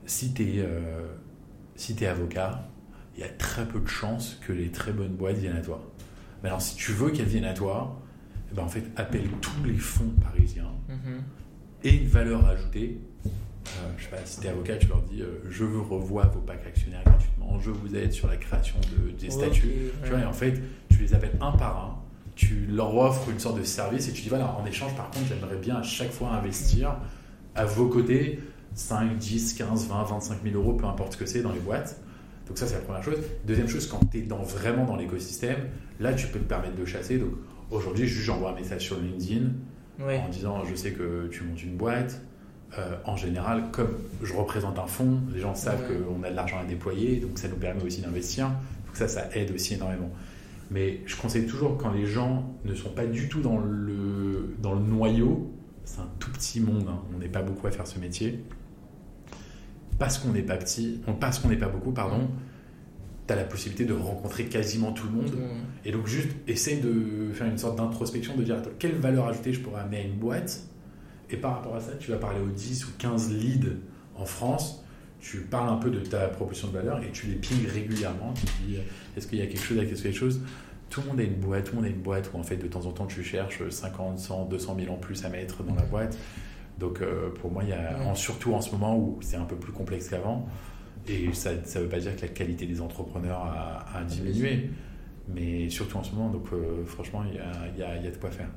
Si 0.06 0.34
tu 0.34 0.44
es, 0.44 0.66
si 1.76 1.96
t'es 1.96 2.06
avocat, 2.06 2.68
il 3.16 3.22
y 3.22 3.24
a 3.24 3.30
très 3.30 3.66
peu 3.68 3.80
de 3.80 3.88
chances 3.88 4.40
que 4.46 4.54
les 4.54 4.70
très 4.72 4.92
bonnes 4.92 5.16
boîtes 5.16 5.38
viennent 5.38 5.56
à 5.58 5.62
toi. 5.62 5.82
Mais 6.42 6.50
alors, 6.50 6.62
si 6.62 6.76
tu 6.76 6.92
veux 6.92 7.12
qu'elles 7.12 7.28
viennent 7.28 7.46
à 7.46 7.54
toi, 7.54 8.00
eh 8.52 8.56
ben, 8.56 8.64
en 8.64 8.68
fait, 8.68 8.84
appelle 8.96 9.28
tous 9.42 9.64
les 9.66 9.78
fonds 9.78 10.14
parisiens 10.22 10.72
Mhm. 10.90 11.22
et 11.84 11.96
une 11.96 12.08
valeur 12.08 12.46
ajoutée. 12.46 13.00
Euh, 13.26 13.92
je 13.98 14.04
sais 14.04 14.10
pas, 14.10 14.18
si 14.26 14.42
tu 14.42 14.48
es 14.48 14.50
avocat, 14.50 14.76
tu 14.78 14.88
leur 14.88 15.02
dis 15.04 15.22
euh, 15.22 15.40
Je 15.50 15.64
veux 15.64 15.80
revoir 15.80 16.30
vos 16.32 16.42
packs 16.42 16.66
actionnaires 16.68 17.04
gratuitement, 17.06 17.60
je 17.62 17.72
vous 17.72 17.96
aide 17.96 18.12
sur 18.12 18.28
la 18.28 18.36
création 18.38 18.76
de, 18.98 19.12
des 19.12 19.30
statuts. 19.30 19.70
Tu 20.04 20.10
vois, 20.10 20.18
ouais. 20.18 20.24
et 20.24 20.28
en 20.28 20.34
fait, 20.34 20.62
tu 20.90 20.98
les 21.00 21.14
appelles 21.14 21.38
un 21.40 21.52
par 21.54 21.78
un, 21.78 21.98
tu 22.36 22.66
leur 22.66 22.96
offres 22.98 23.30
une 23.30 23.40
sorte 23.40 23.58
de 23.60 23.64
service 23.64 24.10
et 24.10 24.12
tu 24.14 24.22
dis 24.24 24.30
voilà, 24.30 24.54
en 24.60 24.66
échange, 24.66 24.94
par 24.96 25.10
contre, 25.12 25.28
j'aimerais 25.30 25.56
bien 25.56 25.78
à 25.78 25.84
chaque 25.84 26.12
fois 26.12 26.32
investir 26.32 26.98
à 27.56 27.64
vos 27.66 27.88
côtés 27.88 28.40
5, 28.74 29.18
10, 29.18 29.54
15, 29.54 29.88
20, 29.88 30.04
25 30.04 30.44
000 30.44 30.56
euros, 30.56 30.74
peu 30.74 30.86
importe 30.86 31.14
ce 31.14 31.18
que 31.18 31.26
c'est 31.26 31.42
dans 31.42 31.52
les 31.54 31.60
boîtes. 31.60 32.02
Donc, 32.48 32.58
ça, 32.58 32.68
c'est 32.68 32.76
la 32.76 32.82
première 32.82 33.04
chose. 33.04 33.18
Deuxième 33.46 33.68
chose, 33.68 33.88
quand 33.88 34.00
tu 34.12 34.20
es 34.20 34.22
dans, 34.22 34.42
vraiment 34.44 34.86
dans 34.86 34.96
l'écosystème, 34.96 35.60
là, 36.00 36.14
tu 36.14 36.28
peux 36.28 36.40
te 36.40 36.44
permettre 36.46 36.76
de 36.76 36.86
chasser. 36.86 37.18
Donc, 37.18 37.32
aujourd'hui, 37.72 38.08
juste 38.08 38.26
j'envoie 38.26 38.52
un 38.52 38.56
message 38.56 38.82
sur 38.84 39.00
LinkedIn 39.00 39.52
en 40.02 40.30
disant 40.30 40.66
je 40.66 40.76
sais 40.76 40.92
que 40.92 41.28
tu 41.32 41.44
montes 41.44 41.64
une 41.64 41.76
boîte. 41.78 42.22
Euh, 42.80 42.96
en 43.06 43.16
général, 43.16 43.66
comme 43.72 44.00
je 44.24 44.34
représente 44.34 44.80
un 44.80 44.88
fonds, 44.88 45.20
les 45.34 45.40
gens 45.40 45.54
savent 45.54 45.84
qu'on 45.88 46.24
a 46.24 46.32
de 46.32 46.36
l'argent 46.36 46.58
à 46.60 46.66
déployer, 46.66 47.18
donc 47.18 47.38
ça 47.38 47.48
nous 47.48 47.56
permet 47.56 47.84
aussi 47.84 48.02
d'investir. 48.02 48.48
Donc 48.48 48.96
ça, 48.96 49.08
ça 49.08 49.30
aide 49.36 49.52
aussi 49.52 49.76
énormément. 49.76 50.10
Mais 50.72 51.02
je 51.06 51.16
conseille 51.16 51.46
toujours 51.46 51.78
quand 51.78 51.92
les 51.92 52.08
gens 52.08 52.52
ne 52.66 52.74
sont 52.74 52.90
pas 52.90 53.06
du 53.06 53.30
tout 53.30 53.42
dans 53.42 53.60
le, 53.60 54.56
dans 54.60 54.74
le 54.74 54.82
noyau 54.82 55.54
c'est 55.86 56.00
un 56.00 56.10
tout 56.20 56.32
petit 56.32 56.60
monde. 56.62 56.86
hein. 56.90 57.00
On 57.14 57.20
n'est 57.20 57.28
pas 57.28 57.42
beaucoup 57.42 57.68
à 57.68 57.72
faire 57.72 57.88
ce 57.88 58.00
métier. 58.00 58.44
Parce 60.00 60.18
qu'on 60.18 60.32
n'est 60.32 60.42
pas 60.42 60.58
petit, 60.58 61.02
parce 61.20 61.40
qu'on 61.40 61.50
n'est 61.50 61.58
pas 61.58 61.68
beaucoup, 61.68 61.92
pardon, 61.92 62.30
tu 63.28 63.34
as 63.34 63.36
la 63.36 63.44
possibilité 63.44 63.86
de 63.86 63.94
rencontrer 63.94 64.46
quasiment 64.46 64.92
tout 64.92 65.08
le 65.08 65.14
monde. 65.14 65.32
Et 65.86 65.92
donc, 65.92 66.08
juste 66.08 66.30
essaye 66.48 66.82
de 66.82 67.32
faire 67.34 67.48
une 67.48 67.58
sorte 67.58 67.78
d'introspection, 67.78 68.36
de 68.36 68.44
dire 68.44 68.58
quelle 68.80 68.96
valeur 68.96 69.28
ajoutée 69.28 69.54
je 69.54 69.62
pourrais 69.62 69.82
amener 69.82 69.98
à 69.98 70.02
une 70.02 70.16
boîte? 70.16 70.64
Et 71.30 71.38
par 71.38 71.56
rapport 71.56 71.76
à 71.76 71.80
ça, 71.80 71.94
tu 72.00 72.12
vas 72.12 72.18
parler 72.18 72.40
aux 72.40 72.50
10 72.50 72.86
ou 72.86 72.90
15 72.98 73.32
leads 73.32 73.72
en 74.16 74.26
France. 74.26 74.84
Tu 75.20 75.38
parles 75.38 75.70
un 75.70 75.78
peu 75.78 75.90
de 75.90 76.00
ta 76.00 76.28
proposition 76.28 76.68
de 76.68 76.74
valeur 76.74 77.02
et 77.02 77.10
tu 77.12 77.28
les 77.28 77.36
pilles 77.36 77.66
régulièrement. 77.66 78.34
Tu 78.34 78.46
dis 78.68 78.78
est-ce 79.16 79.26
qu'il 79.26 79.40
y 79.40 79.42
a 79.42 79.48
quelque 79.48 79.64
chose, 79.64 79.78
est-ce 79.78 79.86
qu'il 79.86 79.96
y 79.96 80.00
a 80.00 80.04
quelque 80.04 80.14
chose? 80.14 80.42
Tout 80.90 81.02
le 81.02 81.08
monde 81.08 81.20
a 81.22 81.24
une 81.24 81.36
boîte, 81.36 81.64
tout 81.64 81.72
le 81.72 81.78
monde 81.78 81.86
a 81.86 81.90
une 81.90 82.02
boîte 82.02 82.30
où 82.34 82.38
en 82.38 82.44
fait 82.44 82.58
de 82.58 82.68
temps 82.68 82.86
en 82.86 82.92
temps 82.92 83.08
tu 83.08 83.24
cherches 83.24 83.68
50, 83.68 84.20
100, 84.20 84.46
200 84.46 84.78
000 84.82 84.94
en 84.94 84.98
plus 84.98 85.24
à 85.24 85.30
mettre 85.30 85.64
dans 85.64 85.76
la 85.76 85.84
boîte. 85.84 86.18
Donc 86.80 87.02
euh, 87.02 87.30
pour 87.42 87.52
moi, 87.52 87.64
il 87.64 87.70
y 87.70 87.74
a, 87.74 88.00
en- 88.06 88.16
surtout 88.16 88.54
en 88.54 88.62
ce 88.62 88.72
moment 88.72 88.98
où 88.98 89.20
c'est 89.22 89.38
un 89.38 89.46
peu 89.46 89.56
plus 89.56 89.72
complexe 89.72 90.10
qu'avant, 90.10 90.48
et 91.08 91.34
ça 91.34 91.52
ne 91.54 91.82
veut 91.84 91.90
pas 91.90 92.00
dire 92.00 92.16
que 92.16 92.22
la 92.22 92.28
qualité 92.30 92.66
des 92.66 92.82
entrepreneurs 92.82 93.40
a, 93.42 93.86
a 93.98 94.04
diminué, 94.04 94.70
mais 95.28 95.70
surtout 95.70 95.98
en 95.98 96.04
ce 96.04 96.14
moment, 96.16 96.30
donc 96.30 96.48
euh, 96.54 96.86
franchement, 96.86 97.24
il 97.30 97.36
y 97.36 97.40
a, 97.40 97.52
il 97.76 97.80
y 97.80 97.84
a- 97.84 97.98
il 97.98 98.04
y 98.06 98.08
a 98.08 98.12
de 98.12 98.18
quoi 98.18 98.32
faire. 98.32 98.50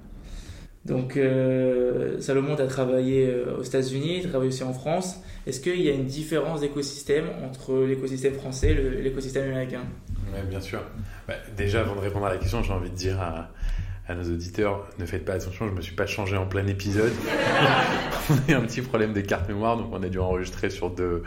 Donc, 0.84 1.16
euh, 1.16 2.20
Salomon, 2.20 2.54
tu 2.54 2.62
as 2.62 2.68
travaillé 2.68 3.34
aux 3.58 3.62
États-Unis, 3.62 4.20
tu 4.20 4.26
as 4.26 4.30
travaillé 4.30 4.50
aussi 4.50 4.62
en 4.62 4.72
France. 4.72 5.20
Est-ce 5.46 5.60
qu'il 5.60 5.80
y 5.80 5.88
a 5.90 5.92
une 5.92 6.06
différence 6.06 6.60
d'écosystème 6.60 7.24
entre 7.44 7.84
l'écosystème 7.84 8.34
français 8.34 8.70
et 8.70 9.02
l'écosystème 9.02 9.46
américain? 9.50 9.82
Ouais, 10.32 10.42
bien 10.48 10.60
sûr. 10.60 10.80
Bah, 11.26 11.34
déjà, 11.56 11.80
avant 11.80 11.96
de 11.96 12.00
répondre 12.00 12.26
à 12.26 12.30
la 12.30 12.38
question, 12.38 12.62
j'ai 12.62 12.72
envie 12.72 12.90
de 12.90 12.94
dire 12.94 13.20
à, 13.20 13.50
à 14.09 14.14
nos 14.14 14.24
auditeurs, 14.24 14.86
ne 14.98 15.07
faites 15.07 15.24
pas 15.24 15.34
attention, 15.34 15.68
je 15.68 15.72
me 15.72 15.80
suis 15.80 15.94
pas 15.94 16.07
changé 16.07 16.36
en 16.36 16.46
plein 16.46 16.66
épisode. 16.66 17.12
on 18.30 18.52
a 18.52 18.57
un 18.57 18.62
petit 18.62 18.82
problème 18.82 19.12
des 19.12 19.24
cartes 19.24 19.48
mémoire, 19.48 19.76
donc 19.76 19.88
on 19.92 20.02
a 20.02 20.09
dû 20.09 20.18
enregistrer 20.20 20.70
sur 20.70 20.90
deux, 20.90 21.24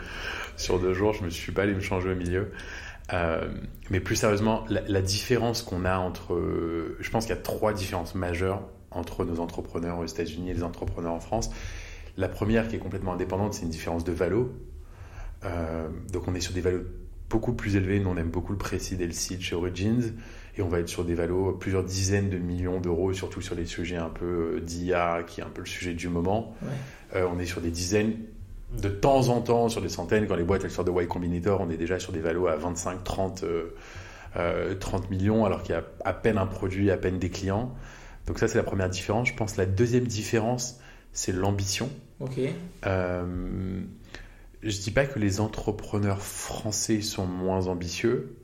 sur 0.56 0.78
deux 0.78 0.94
jours. 0.94 1.12
Je 1.12 1.24
me 1.24 1.30
suis 1.30 1.52
pas 1.52 1.62
allé 1.62 1.74
me 1.74 1.80
changer 1.80 2.10
au 2.10 2.14
milieu. 2.14 2.52
Euh, 3.12 3.48
mais 3.90 4.00
plus 4.00 4.16
sérieusement, 4.16 4.64
la, 4.68 5.02
différence 5.02 5.62
qu'on 5.62 5.84
a 5.84 5.98
entre... 5.98 6.40
Je 7.00 7.10
pense 7.10 7.26
qu'il 7.26 7.34
y 7.34 7.38
a 7.38 7.42
trois 7.42 7.74
différences 7.74 8.14
majeures 8.14 8.62
entre 8.90 9.24
nos 9.24 9.40
entrepreneurs 9.40 9.98
aux 9.98 10.06
États-Unis 10.06 10.50
et 10.50 10.54
les 10.54 10.62
entrepreneurs 10.62 11.12
en 11.12 11.20
France. 11.20 11.50
La 12.16 12.28
première, 12.28 12.68
qui 12.68 12.76
est 12.76 12.80
complètement 12.80 13.12
indépendante, 13.12 13.54
c'est 13.54 13.62
une 13.62 13.70
différence 13.70 14.04
de 14.04 14.12
valo. 14.12 14.52
Euh, 15.44 15.88
donc 16.12 16.28
on 16.28 16.34
est 16.34 16.40
sur 16.40 16.52
des 16.52 16.60
valos 16.60 16.84
beaucoup 17.28 17.52
plus 17.52 17.76
élevés. 17.76 18.00
Nous, 18.00 18.08
on 18.08 18.16
aime 18.16 18.30
beaucoup 18.30 18.52
le 18.52 18.58
Précide 18.58 19.00
et 19.00 19.06
le 19.06 19.12
Seed 19.12 19.40
chez 19.40 19.54
Origins. 19.54 20.12
Et 20.60 20.62
on 20.62 20.68
va 20.68 20.80
être 20.80 20.90
sur 20.90 21.04
des 21.04 21.14
valos 21.14 21.52
plusieurs 21.52 21.82
dizaines 21.82 22.28
de 22.28 22.36
millions 22.36 22.80
d'euros, 22.80 23.14
surtout 23.14 23.40
sur 23.40 23.54
les 23.54 23.64
sujets 23.64 23.96
un 23.96 24.10
peu 24.10 24.56
euh, 24.56 24.60
d'IA, 24.60 25.22
qui 25.26 25.40
est 25.40 25.44
un 25.44 25.48
peu 25.48 25.62
le 25.62 25.66
sujet 25.66 25.94
du 25.94 26.08
moment. 26.08 26.54
Ouais. 26.60 26.68
Euh, 27.16 27.26
on 27.34 27.38
est 27.38 27.46
sur 27.46 27.62
des 27.62 27.70
dizaines, 27.70 28.12
de 28.78 28.90
temps 28.90 29.28
en 29.28 29.40
temps 29.40 29.70
sur 29.70 29.80
des 29.80 29.88
centaines. 29.88 30.26
Quand 30.26 30.36
les 30.36 30.44
boîtes 30.44 30.64
elles 30.64 30.70
sortent 30.70 30.88
de 30.88 31.02
Y 31.02 31.08
Combinator, 31.08 31.62
on 31.62 31.70
est 31.70 31.78
déjà 31.78 31.98
sur 31.98 32.12
des 32.12 32.20
valos 32.20 32.46
à 32.46 32.56
25, 32.56 33.02
30, 33.02 33.42
euh, 33.42 33.74
euh, 34.36 34.74
30 34.74 35.10
millions, 35.10 35.46
alors 35.46 35.62
qu'il 35.62 35.74
y 35.74 35.78
a 35.78 35.84
à 36.04 36.12
peine 36.12 36.36
un 36.36 36.46
produit, 36.46 36.90
à 36.90 36.98
peine 36.98 37.18
des 37.18 37.30
clients. 37.30 37.74
Donc 38.26 38.38
ça, 38.38 38.46
c'est 38.46 38.58
la 38.58 38.64
première 38.64 38.90
différence. 38.90 39.28
Je 39.28 39.34
pense 39.34 39.54
que 39.54 39.58
la 39.62 39.66
deuxième 39.66 40.04
différence, 40.04 40.78
c'est 41.14 41.32
l'ambition. 41.32 41.88
Ok. 42.20 42.38
Euh, 42.86 43.80
je 44.62 44.78
dis 44.78 44.90
pas 44.90 45.06
que 45.06 45.18
les 45.18 45.40
entrepreneurs 45.40 46.20
français 46.20 47.00
sont 47.00 47.26
moins 47.26 47.66
ambitieux, 47.66 48.36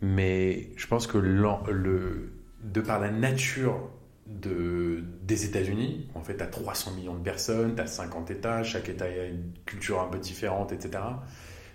mais 0.00 0.70
je 0.76 0.86
pense 0.86 1.06
que 1.06 1.18
le, 1.18 2.32
de 2.62 2.80
par 2.80 3.00
la 3.00 3.10
nature 3.10 3.90
de, 4.26 5.02
des 5.22 5.44
États-Unis, 5.44 6.08
en 6.14 6.22
fait, 6.22 6.36
tu 6.36 6.42
as 6.42 6.46
300 6.46 6.92
millions 6.92 7.14
de 7.14 7.22
personnes, 7.22 7.74
tu 7.74 7.82
as 7.82 7.86
50 7.86 8.30
États, 8.30 8.62
chaque 8.62 8.88
État 8.88 9.06
a 9.06 9.24
une 9.26 9.52
culture 9.66 10.00
un 10.00 10.06
peu 10.06 10.18
différente, 10.18 10.72
etc. 10.72 11.02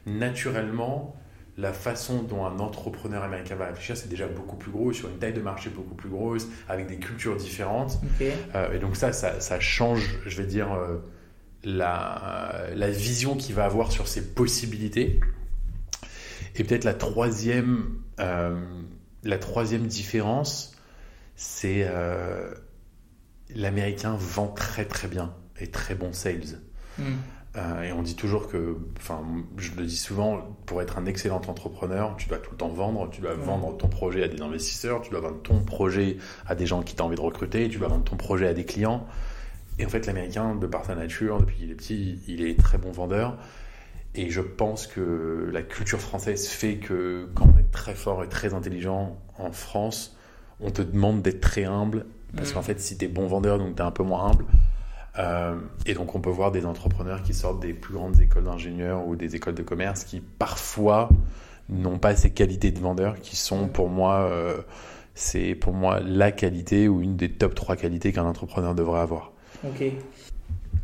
Naturellement, 0.05 1.15
la 1.57 1.71
façon 1.71 2.23
dont 2.23 2.45
un 2.45 2.59
entrepreneur 2.59 3.23
américain 3.23 3.55
va 3.55 3.67
réfléchir, 3.67 3.95
c'est 3.95 4.09
déjà 4.09 4.28
beaucoup 4.28 4.57
plus 4.57 4.71
gros, 4.71 4.91
sur 4.91 5.09
une 5.09 5.17
taille 5.17 5.34
de 5.34 5.41
marché 5.41 5.69
beaucoup 5.69 5.95
plus 5.95 6.09
grosse, 6.09 6.47
avec 6.67 6.88
des 6.88 6.97
cultures 6.97 7.36
différentes. 7.36 7.99
Euh, 8.21 8.73
et 8.73 8.80
donc 8.80 8.95
ça, 8.95 9.13
ça, 9.13 9.39
ça 9.39 9.59
change, 9.59 10.19
je 10.26 10.38
vais 10.38 10.47
dire, 10.47 10.73
euh, 10.73 10.97
la, 11.63 12.65
la 12.76 12.89
vision 12.89 13.36
qu'il 13.36 13.55
va 13.55 13.65
avoir 13.65 13.91
sur 13.91 14.07
ses 14.07 14.34
possibilités. 14.34 15.19
Et 16.55 16.63
peut-être 16.63 16.84
la 16.84 16.93
troisième, 16.93 18.01
la 18.18 19.38
troisième 19.39 19.88
différence, 19.88 20.76
c'est 21.36 21.86
euh, 21.88 22.53
l'américain 23.53 24.16
vend 24.18 24.47
très 24.47 24.86
très 24.86 25.07
bien 25.07 25.34
et 25.59 25.68
très 25.68 25.95
bon 25.95 26.13
sales. 26.13 26.61
Hmm. 26.97 27.16
Euh, 27.57 27.84
et 27.84 27.91
on 27.93 28.01
dit 28.01 28.16
toujours 28.16 28.49
que, 28.49 28.78
enfin, 28.97 29.24
je 29.57 29.72
le 29.76 29.86
dis 29.86 29.95
souvent, 29.95 30.57
pour 30.66 30.82
être 30.82 30.97
un 30.97 31.05
excellent 31.05 31.41
entrepreneur, 31.47 32.16
tu 32.18 32.28
dois 32.28 32.38
tout 32.38 32.51
le 32.51 32.57
temps 32.57 32.70
vendre, 32.70 33.09
tu 33.09 33.22
dois 33.22 33.34
vendre 33.34 33.78
ton 33.78 33.88
projet 33.88 34.24
à 34.24 34.28
des 34.28 34.41
investisseurs, 34.41 35.01
tu 35.01 35.09
dois 35.09 35.22
vendre 35.22 35.41
ton 35.41 35.63
projet 35.63 36.18
à 36.47 36.55
des 36.55 36.66
gens 36.66 36.84
qui 36.84 36.95
t'ont 36.95 37.05
envie 37.05 37.16
de 37.16 37.22
recruter, 37.22 37.70
tu 37.70 37.80
dois 37.80 37.88
vendre 37.88 38.03
ton 38.03 38.18
projet 38.18 38.47
à 38.47 38.53
des 38.53 38.66
clients. 38.66 39.07
Et 39.80 39.86
en 39.86 39.89
fait, 39.89 40.05
l'américain, 40.05 40.55
de 40.55 40.68
par 40.68 40.86
sa 40.86 40.95
nature, 40.95 41.39
depuis 41.39 41.55
qu'il 41.57 41.72
est 41.72 41.76
petit, 41.76 42.20
il 42.28 42.45
est 42.45 42.59
très 42.59 42.78
bon 42.78 42.91
vendeur. 42.91 43.38
Et 44.16 44.30
je 44.30 44.41
pense 44.41 44.88
que 44.88 45.49
la 45.51 45.61
culture 45.61 45.99
française 45.99 46.47
fait 46.47 46.78
que 46.78 47.28
quand 47.36 47.47
on 47.53 47.59
est 47.59 47.72
très 47.72 47.93
fort 47.95 48.24
et 48.24 48.30
très 48.30 48.53
intelligent 48.53 49.18
en 49.38 49.51
France, 49.51 50.16
on 50.61 50.72
te 50.72 50.82
demande 50.82 51.22
d'être 51.22 51.41
très 51.41 51.66
humble. 51.66 52.05
Parce 52.36 52.51
Mm. 52.51 52.53
qu'en 52.53 52.61
fait, 52.61 52.80
si 52.80 52.97
tu 52.97 53.05
es 53.05 53.07
bon 53.07 53.28
vendeur, 53.28 53.57
donc 53.59 53.76
tu 53.76 53.82
es 53.82 53.86
un 53.86 53.91
peu 53.91 54.03
moins 54.03 54.32
humble. 54.32 54.45
Euh, 55.18 55.55
et 55.86 55.93
donc, 55.93 56.16
on 56.16 56.20
peut 56.20 56.30
voir 56.30 56.51
des 56.51 56.66
entrepreneurs 56.66 57.22
qui 57.24 57.34
sortent 57.34 57.61
des 57.61 57.74
plus 57.74 57.93
grandes 57.93 58.20
écoles 58.20 58.43
d'ingénieurs 58.45 59.07
ou 59.07 59.16
des 59.16 59.36
écoles 59.36 59.55
de 59.55 59.63
commerce 59.63 60.03
qui 60.03 60.20
parfois 60.22 61.09
n'ont 61.70 61.99
pas 61.99 62.16
ces 62.16 62.32
qualités 62.32 62.72
de 62.72 62.80
vendeur 62.80 63.20
qui 63.22 63.36
sont 63.36 63.68
pour 63.68 63.89
moi, 63.89 64.28
euh, 64.30 64.57
c'est 65.13 65.55
pour 65.55 65.74
moi 65.74 65.99
la 66.01 66.32
qualité 66.32 66.88
ou 66.88 67.01
une 67.01 67.16
des 67.16 67.32
top 67.32 67.55
3 67.55 67.76
qualités 67.78 68.11
qu'un 68.11 68.26
entrepreneur 68.26 68.76
devrait 68.76 68.99
avoir. 68.99 69.32
Ok. 69.66 69.84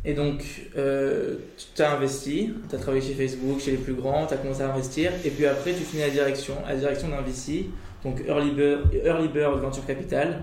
Et 0.04 0.14
donc, 0.14 0.44
euh, 0.76 1.36
tu 1.74 1.82
as 1.82 1.92
investi, 1.92 2.52
tu 2.68 2.74
as 2.74 2.78
travaillé 2.78 3.02
chez 3.02 3.14
Facebook, 3.14 3.60
chez 3.60 3.70
les 3.70 3.76
plus 3.76 3.94
grands, 3.94 4.26
tu 4.26 4.34
as 4.34 4.36
commencé 4.36 4.62
à 4.62 4.72
investir, 4.72 5.12
et 5.24 5.30
puis 5.30 5.46
après, 5.46 5.72
tu 5.72 5.80
finis 5.80 6.02
à 6.02 6.08
la 6.08 6.12
direction, 6.12 6.54
à 6.66 6.72
la 6.72 6.78
direction 6.80 7.08
d'un 7.08 7.22
VC, 7.22 7.66
donc 8.02 8.20
Early 8.26 8.50
Bird, 8.50 8.92
Early 8.92 9.28
Bird 9.28 9.60
Venture 9.60 9.86
Capital. 9.86 10.42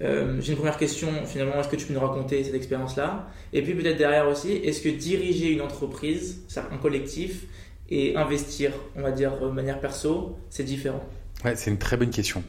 Euh, 0.00 0.40
J'ai 0.40 0.52
une 0.52 0.58
première 0.58 0.76
question, 0.76 1.08
finalement, 1.26 1.60
est-ce 1.60 1.68
que 1.68 1.76
tu 1.76 1.86
peux 1.86 1.94
nous 1.94 2.00
raconter 2.00 2.42
cette 2.42 2.54
expérience-là? 2.54 3.28
Et 3.52 3.62
puis 3.62 3.74
peut-être 3.74 3.98
derrière 3.98 4.26
aussi, 4.28 4.52
est-ce 4.52 4.80
que 4.82 4.88
diriger 4.88 5.52
une 5.52 5.60
entreprise, 5.60 6.40
un 6.56 6.76
collectif, 6.78 7.44
et 7.90 8.16
investir, 8.16 8.72
on 8.96 9.02
va 9.02 9.12
dire, 9.12 9.38
de 9.40 9.48
manière 9.48 9.80
perso, 9.80 10.36
c'est 10.50 10.64
différent? 10.64 11.02
Ouais, 11.44 11.56
c'est 11.56 11.70
une 11.70 11.78
très 11.78 11.96
bonne 11.96 12.10
question. 12.10 12.42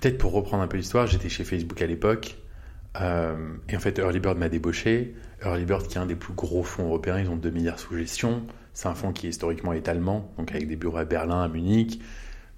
Peut-être 0.00 0.18
pour 0.18 0.32
reprendre 0.32 0.62
un 0.62 0.68
peu 0.68 0.76
l'histoire, 0.76 1.06
j'étais 1.06 1.28
chez 1.28 1.44
Facebook 1.44 1.80
à 1.82 1.86
l'époque. 1.86 2.36
Euh, 3.00 3.36
et 3.68 3.76
en 3.76 3.80
fait, 3.80 3.98
Early 3.98 4.20
Bird 4.20 4.38
m'a 4.38 4.48
débauché. 4.48 5.14
Early 5.44 5.64
Bird, 5.64 5.86
qui 5.88 5.96
est 5.98 6.00
un 6.00 6.06
des 6.06 6.14
plus 6.14 6.34
gros 6.34 6.62
fonds 6.62 6.84
européens, 6.86 7.18
ils 7.18 7.28
ont 7.28 7.36
2 7.36 7.50
milliards 7.50 7.78
sous 7.78 7.96
gestion. 7.96 8.42
C'est 8.72 8.88
un 8.88 8.94
fonds 8.94 9.12
qui 9.12 9.28
historiquement 9.28 9.72
est 9.72 9.88
allemand, 9.88 10.32
donc 10.38 10.50
avec 10.52 10.66
des 10.68 10.76
bureaux 10.76 10.96
à 10.98 11.04
Berlin, 11.04 11.42
à 11.42 11.48
Munich. 11.48 12.00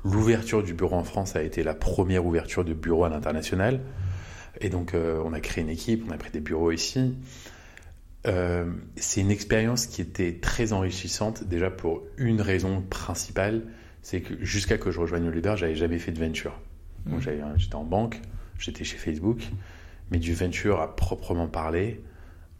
L'ouverture 0.04 0.62
du 0.62 0.72
bureau 0.72 0.96
en 0.96 1.04
France 1.04 1.36
a 1.36 1.42
été 1.42 1.62
la 1.62 1.74
première 1.74 2.24
ouverture 2.24 2.64
de 2.64 2.74
bureau 2.74 3.04
à 3.04 3.08
l'international. 3.08 3.80
Et 4.60 4.68
donc, 4.70 4.94
euh, 4.94 5.20
on 5.24 5.32
a 5.32 5.40
créé 5.40 5.62
une 5.64 5.70
équipe, 5.70 6.04
on 6.08 6.12
a 6.12 6.16
pris 6.16 6.30
des 6.30 6.40
bureaux 6.40 6.70
ici. 6.70 7.14
Euh, 8.26 8.70
c'est 8.96 9.20
une 9.20 9.30
expérience 9.30 9.86
qui 9.86 10.00
était 10.02 10.38
très 10.40 10.72
enrichissante, 10.72 11.44
déjà 11.44 11.70
pour 11.70 12.02
une 12.18 12.40
raison 12.40 12.82
principale, 12.82 13.62
c'est 14.02 14.20
que 14.20 14.34
jusqu'à 14.44 14.78
que 14.78 14.90
je 14.90 14.98
rejoigne 14.98 15.28
Oliver, 15.28 15.54
j'avais 15.56 15.76
jamais 15.76 15.98
fait 15.98 16.12
de 16.12 16.18
venture. 16.24 16.58
Mm. 17.06 17.20
j'avais- 17.20 17.42
j'étais 17.56 17.74
en 17.76 17.84
banque, 17.84 18.20
j'étais 18.58 18.84
chez 18.84 18.96
Facebook, 18.96 19.42
mais 20.10 20.18
du 20.18 20.34
venture 20.34 20.80
à 20.80 20.94
proprement 20.94 21.48
parler, 21.48 22.02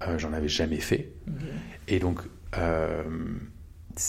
euh, 0.02 0.18
j'en 0.18 0.32
avais 0.32 0.48
jamais 0.48 0.80
fait. 0.80 1.12
Et 1.88 1.98
donc, 1.98 2.20
euh, 2.58 3.04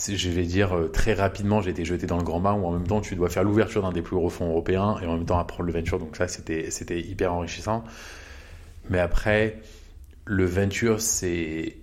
je 0.08 0.30
vais 0.30 0.44
dire 0.44 0.76
euh, 0.76 0.88
très 0.88 1.14
rapidement, 1.14 1.62
j'ai 1.62 1.72
été 1.72 1.86
jeté 1.86 2.08
dans 2.08 2.18
le 2.18 2.24
grand 2.24 2.40
bain 2.40 2.54
où 2.54 2.66
en 2.66 2.72
même 2.72 2.88
temps 2.88 3.02
tu 3.02 3.16
dois 3.16 3.30
faire 3.30 3.44
l'ouverture 3.44 3.84
d'un 3.84 3.92
des 3.92 4.02
plus 4.02 4.16
gros 4.16 4.30
fonds 4.30 4.50
européens 4.50 4.98
et 5.02 5.06
en 5.06 5.16
même 5.16 5.26
temps 5.26 5.40
apprendre 5.40 5.64
le 5.64 5.74
venture. 5.74 6.00
Donc 6.00 6.16
ça, 6.16 6.28
c'était 6.28 7.00
hyper 7.00 7.34
enrichissant. 7.34 7.84
Mais 8.90 9.00
après, 9.00 9.62
le 10.26 10.46
venture, 10.46 11.02
c'est 11.02 11.78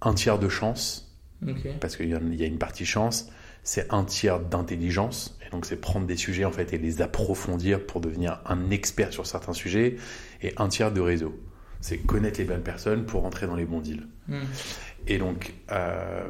un 0.00 0.14
tiers 0.14 0.38
de 0.38 0.48
chance 0.48 1.04
parce 1.80 1.96
qu'il 1.96 2.08
y 2.08 2.42
a 2.42 2.46
une 2.46 2.58
partie 2.58 2.84
chance, 2.84 3.30
c'est 3.62 3.92
un 3.92 4.04
tiers 4.04 4.40
d'intelligence, 4.40 5.38
et 5.46 5.50
donc 5.50 5.66
c'est 5.66 5.76
prendre 5.76 6.06
des 6.06 6.16
sujets 6.16 6.44
en 6.44 6.52
fait 6.52 6.72
et 6.72 6.78
les 6.78 7.02
approfondir 7.02 7.84
pour 7.86 8.00
devenir 8.00 8.40
un 8.46 8.70
expert 8.70 9.12
sur 9.12 9.26
certains 9.26 9.52
sujets, 9.52 9.96
et 10.42 10.52
un 10.56 10.68
tiers 10.68 10.92
de 10.92 11.00
réseau, 11.00 11.38
c'est 11.80 11.98
connaître 11.98 12.38
les 12.38 12.44
bonnes 12.44 12.62
personnes 12.62 13.04
pour 13.06 13.24
entrer 13.24 13.46
dans 13.46 13.56
les 13.56 13.64
bons 13.66 13.80
deals. 13.80 14.06
Hmm. 14.28 14.40
Et 15.06 15.18
donc, 15.18 15.54
euh, 15.70 16.24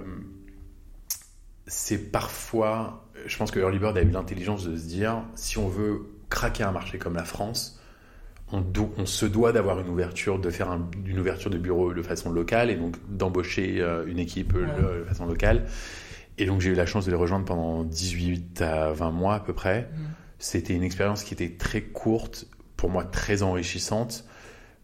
c'est 1.66 2.10
parfois, 2.10 3.08
je 3.26 3.36
pense 3.36 3.50
que 3.50 3.58
Early 3.60 3.78
Bird 3.78 3.96
a 3.98 4.02
eu 4.02 4.10
l'intelligence 4.10 4.64
de 4.64 4.76
se 4.76 4.86
dire, 4.86 5.22
si 5.34 5.58
on 5.58 5.68
veut 5.68 6.06
craquer 6.30 6.62
un 6.64 6.72
marché 6.72 6.98
comme 6.98 7.14
la 7.14 7.24
France, 7.24 7.80
on, 8.50 8.60
do- 8.62 8.92
on 8.96 9.04
se 9.04 9.26
doit 9.26 9.52
d'avoir 9.52 9.78
une 9.80 9.88
ouverture, 9.88 10.38
de 10.38 10.48
faire 10.50 10.70
un- 10.70 10.88
une 11.04 11.18
ouverture 11.18 11.50
de 11.50 11.58
bureau 11.58 11.92
de 11.92 12.00
façon 12.02 12.30
locale 12.30 12.70
et 12.70 12.76
donc 12.76 12.96
d'embaucher 13.10 13.80
euh, 13.80 14.06
une 14.06 14.18
équipe 14.18 14.54
Ouais. 14.54 14.66
de 14.80 15.04
façon 15.04 15.26
locale. 15.26 15.66
Et 16.38 16.46
donc 16.46 16.60
j'ai 16.60 16.70
eu 16.70 16.74
la 16.74 16.86
chance 16.86 17.04
de 17.04 17.10
les 17.10 17.16
rejoindre 17.16 17.44
pendant 17.44 17.84
18 17.84 18.62
à 18.62 18.92
20 18.92 19.10
mois 19.10 19.34
à 19.34 19.40
peu 19.40 19.52
près. 19.52 19.82
Mm. 19.92 19.96
C'était 20.38 20.74
une 20.74 20.84
expérience 20.84 21.24
qui 21.24 21.34
était 21.34 21.56
très 21.56 21.82
courte, 21.82 22.46
pour 22.76 22.90
moi 22.90 23.04
très 23.04 23.42
enrichissante, 23.42 24.24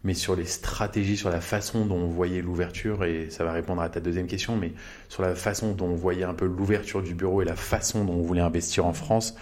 mais 0.03 0.13
sur 0.13 0.35
les 0.35 0.45
stratégies, 0.45 1.15
sur 1.15 1.29
la 1.29 1.39
façon 1.39 1.85
dont 1.85 1.95
on 1.95 2.07
voyait 2.07 2.41
l'ouverture, 2.41 3.05
et 3.05 3.29
ça 3.29 3.45
va 3.45 3.53
répondre 3.53 3.81
à 3.81 3.89
ta 3.89 4.01
deuxième 4.01 4.27
question, 4.27 4.57
mais 4.57 4.73
sur 5.07 5.23
la 5.23 5.33
façon 5.33 5.73
dont 5.73 5.87
on 5.87 5.95
voyait 5.95 6.25
un 6.25 6.33
peu 6.33 6.45
l'ouverture 6.45 7.01
du 7.01 7.15
bureau 7.15 7.41
et 7.41 7.45
la 7.45 7.55
façon 7.55 8.03
dont 8.03 8.13
on 8.13 8.21
voulait 8.21 8.41
investir 8.41 8.85
en 8.85 8.93
France, 8.93 9.35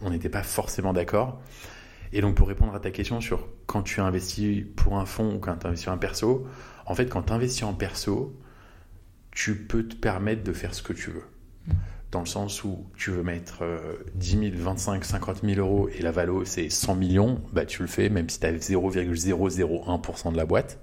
on 0.00 0.10
n'était 0.10 0.30
pas 0.30 0.42
forcément 0.42 0.94
d'accord. 0.94 1.40
Et 2.12 2.22
donc 2.22 2.34
pour 2.34 2.48
répondre 2.48 2.74
à 2.74 2.80
ta 2.80 2.90
question 2.90 3.20
sur 3.20 3.46
quand 3.66 3.82
tu 3.82 4.00
investis 4.00 4.64
pour 4.76 4.98
un 4.98 5.04
fonds 5.04 5.34
ou 5.34 5.38
quand 5.38 5.54
tu 5.56 5.66
investis 5.66 5.88
en 5.88 5.98
perso, 5.98 6.46
en 6.86 6.94
fait 6.94 7.06
quand 7.06 7.22
tu 7.22 7.32
investis 7.34 7.64
en 7.64 7.74
perso, 7.74 8.34
tu 9.30 9.54
peux 9.54 9.86
te 9.86 9.94
permettre 9.94 10.42
de 10.42 10.52
faire 10.52 10.74
ce 10.74 10.82
que 10.82 10.94
tu 10.94 11.10
veux. 11.10 11.24
Dans 12.10 12.20
le 12.20 12.26
sens 12.26 12.64
où 12.64 12.86
tu 12.96 13.10
veux 13.10 13.22
mettre 13.22 13.58
euh, 13.62 13.98
10 14.14 14.52
000, 14.52 14.52
25, 14.54 15.04
50 15.04 15.42
000 15.44 15.60
euros 15.60 15.88
et 15.90 16.00
la 16.00 16.10
valo 16.10 16.44
c'est 16.46 16.70
100 16.70 16.94
millions, 16.94 17.42
bah 17.52 17.66
tu 17.66 17.82
le 17.82 17.88
fais 17.88 18.08
même 18.08 18.30
si 18.30 18.40
tu 18.40 18.46
as 18.46 18.52
0,001% 18.52 20.32
de 20.32 20.36
la 20.36 20.46
boîte. 20.46 20.78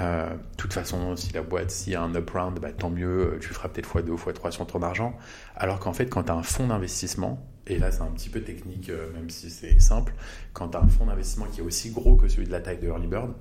Euh, 0.00 0.30
De 0.30 0.56
toute 0.56 0.72
façon, 0.72 1.16
si 1.16 1.32
la 1.32 1.42
boîte, 1.42 1.70
s'il 1.70 1.92
y 1.92 1.96
a 1.96 2.02
un 2.02 2.14
up 2.14 2.30
round, 2.30 2.58
bah, 2.60 2.72
tant 2.72 2.90
mieux, 2.90 3.38
tu 3.40 3.48
feras 3.48 3.68
peut-être 3.68 3.98
x2 3.98 4.10
ou 4.10 4.16
x3 4.16 4.50
sur 4.50 4.66
ton 4.66 4.82
argent. 4.82 5.16
Alors 5.56 5.80
qu'en 5.80 5.92
fait, 5.92 6.06
quand 6.06 6.24
tu 6.24 6.30
as 6.32 6.34
un 6.34 6.42
fonds 6.42 6.68
d'investissement, 6.68 7.46
et 7.66 7.78
là 7.78 7.90
c'est 7.90 8.02
un 8.02 8.10
petit 8.10 8.28
peu 8.28 8.40
technique, 8.40 8.90
euh, 8.90 9.12
même 9.12 9.30
si 9.30 9.50
c'est 9.50 9.80
simple, 9.80 10.14
quand 10.52 10.70
tu 10.70 10.76
as 10.76 10.80
un 10.80 10.88
fonds 10.88 11.06
d'investissement 11.06 11.46
qui 11.46 11.60
est 11.60 11.64
aussi 11.64 11.90
gros 11.90 12.16
que 12.16 12.28
celui 12.28 12.46
de 12.46 12.52
la 12.52 12.60
taille 12.60 12.78
de 12.78 12.86
Early 12.88 13.06
Bird, 13.06 13.32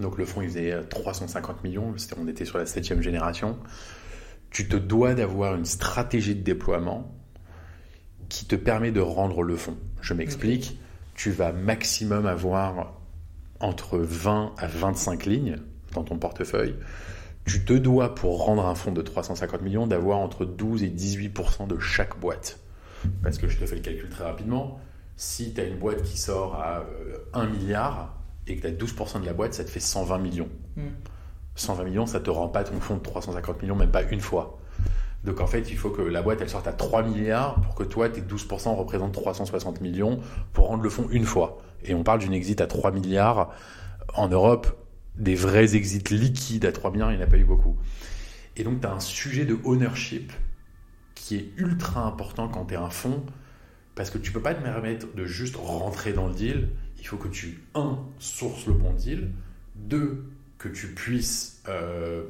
donc 0.00 0.18
le 0.18 0.24
fonds 0.24 0.42
il 0.42 0.48
faisait 0.48 0.72
euh, 0.72 0.82
350 0.82 1.64
millions, 1.64 1.94
on 2.18 2.28
était 2.28 2.44
sur 2.44 2.58
la 2.58 2.66
septième 2.66 3.02
génération, 3.02 3.58
tu 4.50 4.68
te 4.68 4.76
dois 4.76 5.14
d'avoir 5.14 5.54
une 5.54 5.64
stratégie 5.64 6.34
de 6.34 6.42
déploiement 6.42 7.14
qui 8.28 8.46
te 8.46 8.56
permet 8.56 8.90
de 8.90 9.00
rendre 9.00 9.42
le 9.42 9.56
fonds. 9.56 9.76
Je 10.00 10.14
m'explique, 10.14 10.78
tu 11.14 11.30
vas 11.30 11.52
maximum 11.52 12.26
avoir 12.26 12.94
entre 13.60 13.98
20 13.98 14.54
à 14.58 14.66
25 14.66 15.26
lignes 15.26 15.56
dans 15.92 16.04
ton 16.04 16.18
portefeuille. 16.18 16.76
Tu 17.44 17.64
te 17.64 17.72
dois, 17.72 18.14
pour 18.14 18.44
rendre 18.44 18.66
un 18.66 18.74
fonds 18.74 18.92
de 18.92 19.02
350 19.02 19.62
millions, 19.62 19.86
d'avoir 19.86 20.18
entre 20.18 20.44
12 20.44 20.82
et 20.82 20.88
18% 20.88 21.68
de 21.68 21.78
chaque 21.78 22.18
boîte. 22.18 22.58
Parce 23.22 23.38
que 23.38 23.48
je 23.48 23.56
te 23.58 23.66
fais 23.66 23.76
le 23.76 23.82
calcul 23.82 24.08
très 24.08 24.24
rapidement. 24.24 24.80
Si 25.16 25.54
tu 25.54 25.60
as 25.60 25.64
une 25.64 25.78
boîte 25.78 26.02
qui 26.02 26.18
sort 26.18 26.56
à 26.56 26.80
euh, 26.80 27.18
1 27.34 27.46
milliard 27.46 28.20
et 28.46 28.56
que 28.56 28.62
tu 28.62 28.66
as 28.66 28.70
12% 28.70 29.20
de 29.20 29.26
la 29.26 29.32
boîte, 29.32 29.54
ça 29.54 29.64
te 29.64 29.70
fait 29.70 29.80
120 29.80 30.18
millions. 30.18 30.48
Mm. 30.76 30.88
120 31.56 31.84
millions, 31.84 32.06
ça 32.06 32.20
te 32.20 32.30
rend 32.30 32.48
pas 32.48 32.64
ton 32.64 32.80
fonds 32.80 32.96
de 32.96 33.02
350 33.02 33.62
millions, 33.62 33.76
même 33.76 33.90
pas 33.90 34.02
une 34.02 34.20
fois. 34.20 34.58
Donc 35.24 35.40
en 35.40 35.46
fait, 35.46 35.70
il 35.70 35.76
faut 35.76 35.90
que 35.90 36.02
la 36.02 36.22
boîte 36.22 36.40
elle 36.40 36.48
sorte 36.48 36.68
à 36.68 36.72
3 36.72 37.02
milliards 37.02 37.60
pour 37.60 37.74
que 37.74 37.82
toi, 37.82 38.08
tes 38.08 38.20
12% 38.20 38.76
représentent 38.76 39.12
360 39.12 39.80
millions 39.80 40.20
pour 40.52 40.68
rendre 40.68 40.82
le 40.82 40.90
fonds 40.90 41.08
une 41.10 41.24
fois. 41.24 41.58
Et 41.84 41.94
on 41.94 42.04
parle 42.04 42.20
d'une 42.20 42.32
exit 42.32 42.60
à 42.60 42.66
3 42.66 42.92
milliards. 42.92 43.52
En 44.14 44.28
Europe, 44.28 44.68
des 45.16 45.34
vrais 45.34 45.74
exits 45.74 46.04
liquides 46.10 46.64
à 46.64 46.72
3 46.72 46.92
milliards, 46.92 47.10
il 47.10 47.16
n'y 47.16 47.22
en 47.22 47.26
a 47.26 47.30
pas 47.30 47.38
eu 47.38 47.44
beaucoup. 47.44 47.76
Et 48.56 48.62
donc 48.62 48.80
tu 48.80 48.86
as 48.86 48.92
un 48.92 49.00
sujet 49.00 49.44
de 49.44 49.58
ownership 49.64 50.32
qui 51.14 51.36
est 51.36 51.50
ultra 51.56 52.02
important 52.02 52.48
quand 52.48 52.66
tu 52.66 52.74
es 52.74 52.76
un 52.76 52.90
fonds 52.90 53.24
parce 53.96 54.10
que 54.10 54.18
tu 54.18 54.30
peux 54.30 54.42
pas 54.42 54.54
te 54.54 54.62
permettre 54.62 55.06
de 55.14 55.24
juste 55.24 55.56
rentrer 55.56 56.12
dans 56.12 56.28
le 56.28 56.34
deal. 56.34 56.68
Il 57.00 57.06
faut 57.06 57.16
que 57.16 57.28
tu, 57.28 57.64
un, 57.74 57.98
sources 58.18 58.66
le 58.66 58.74
bon 58.74 58.92
deal, 58.92 59.32
deux, 59.74 60.24
que 60.58 60.68
tu 60.68 60.88
puisses, 60.88 61.62
euh, 61.68 62.24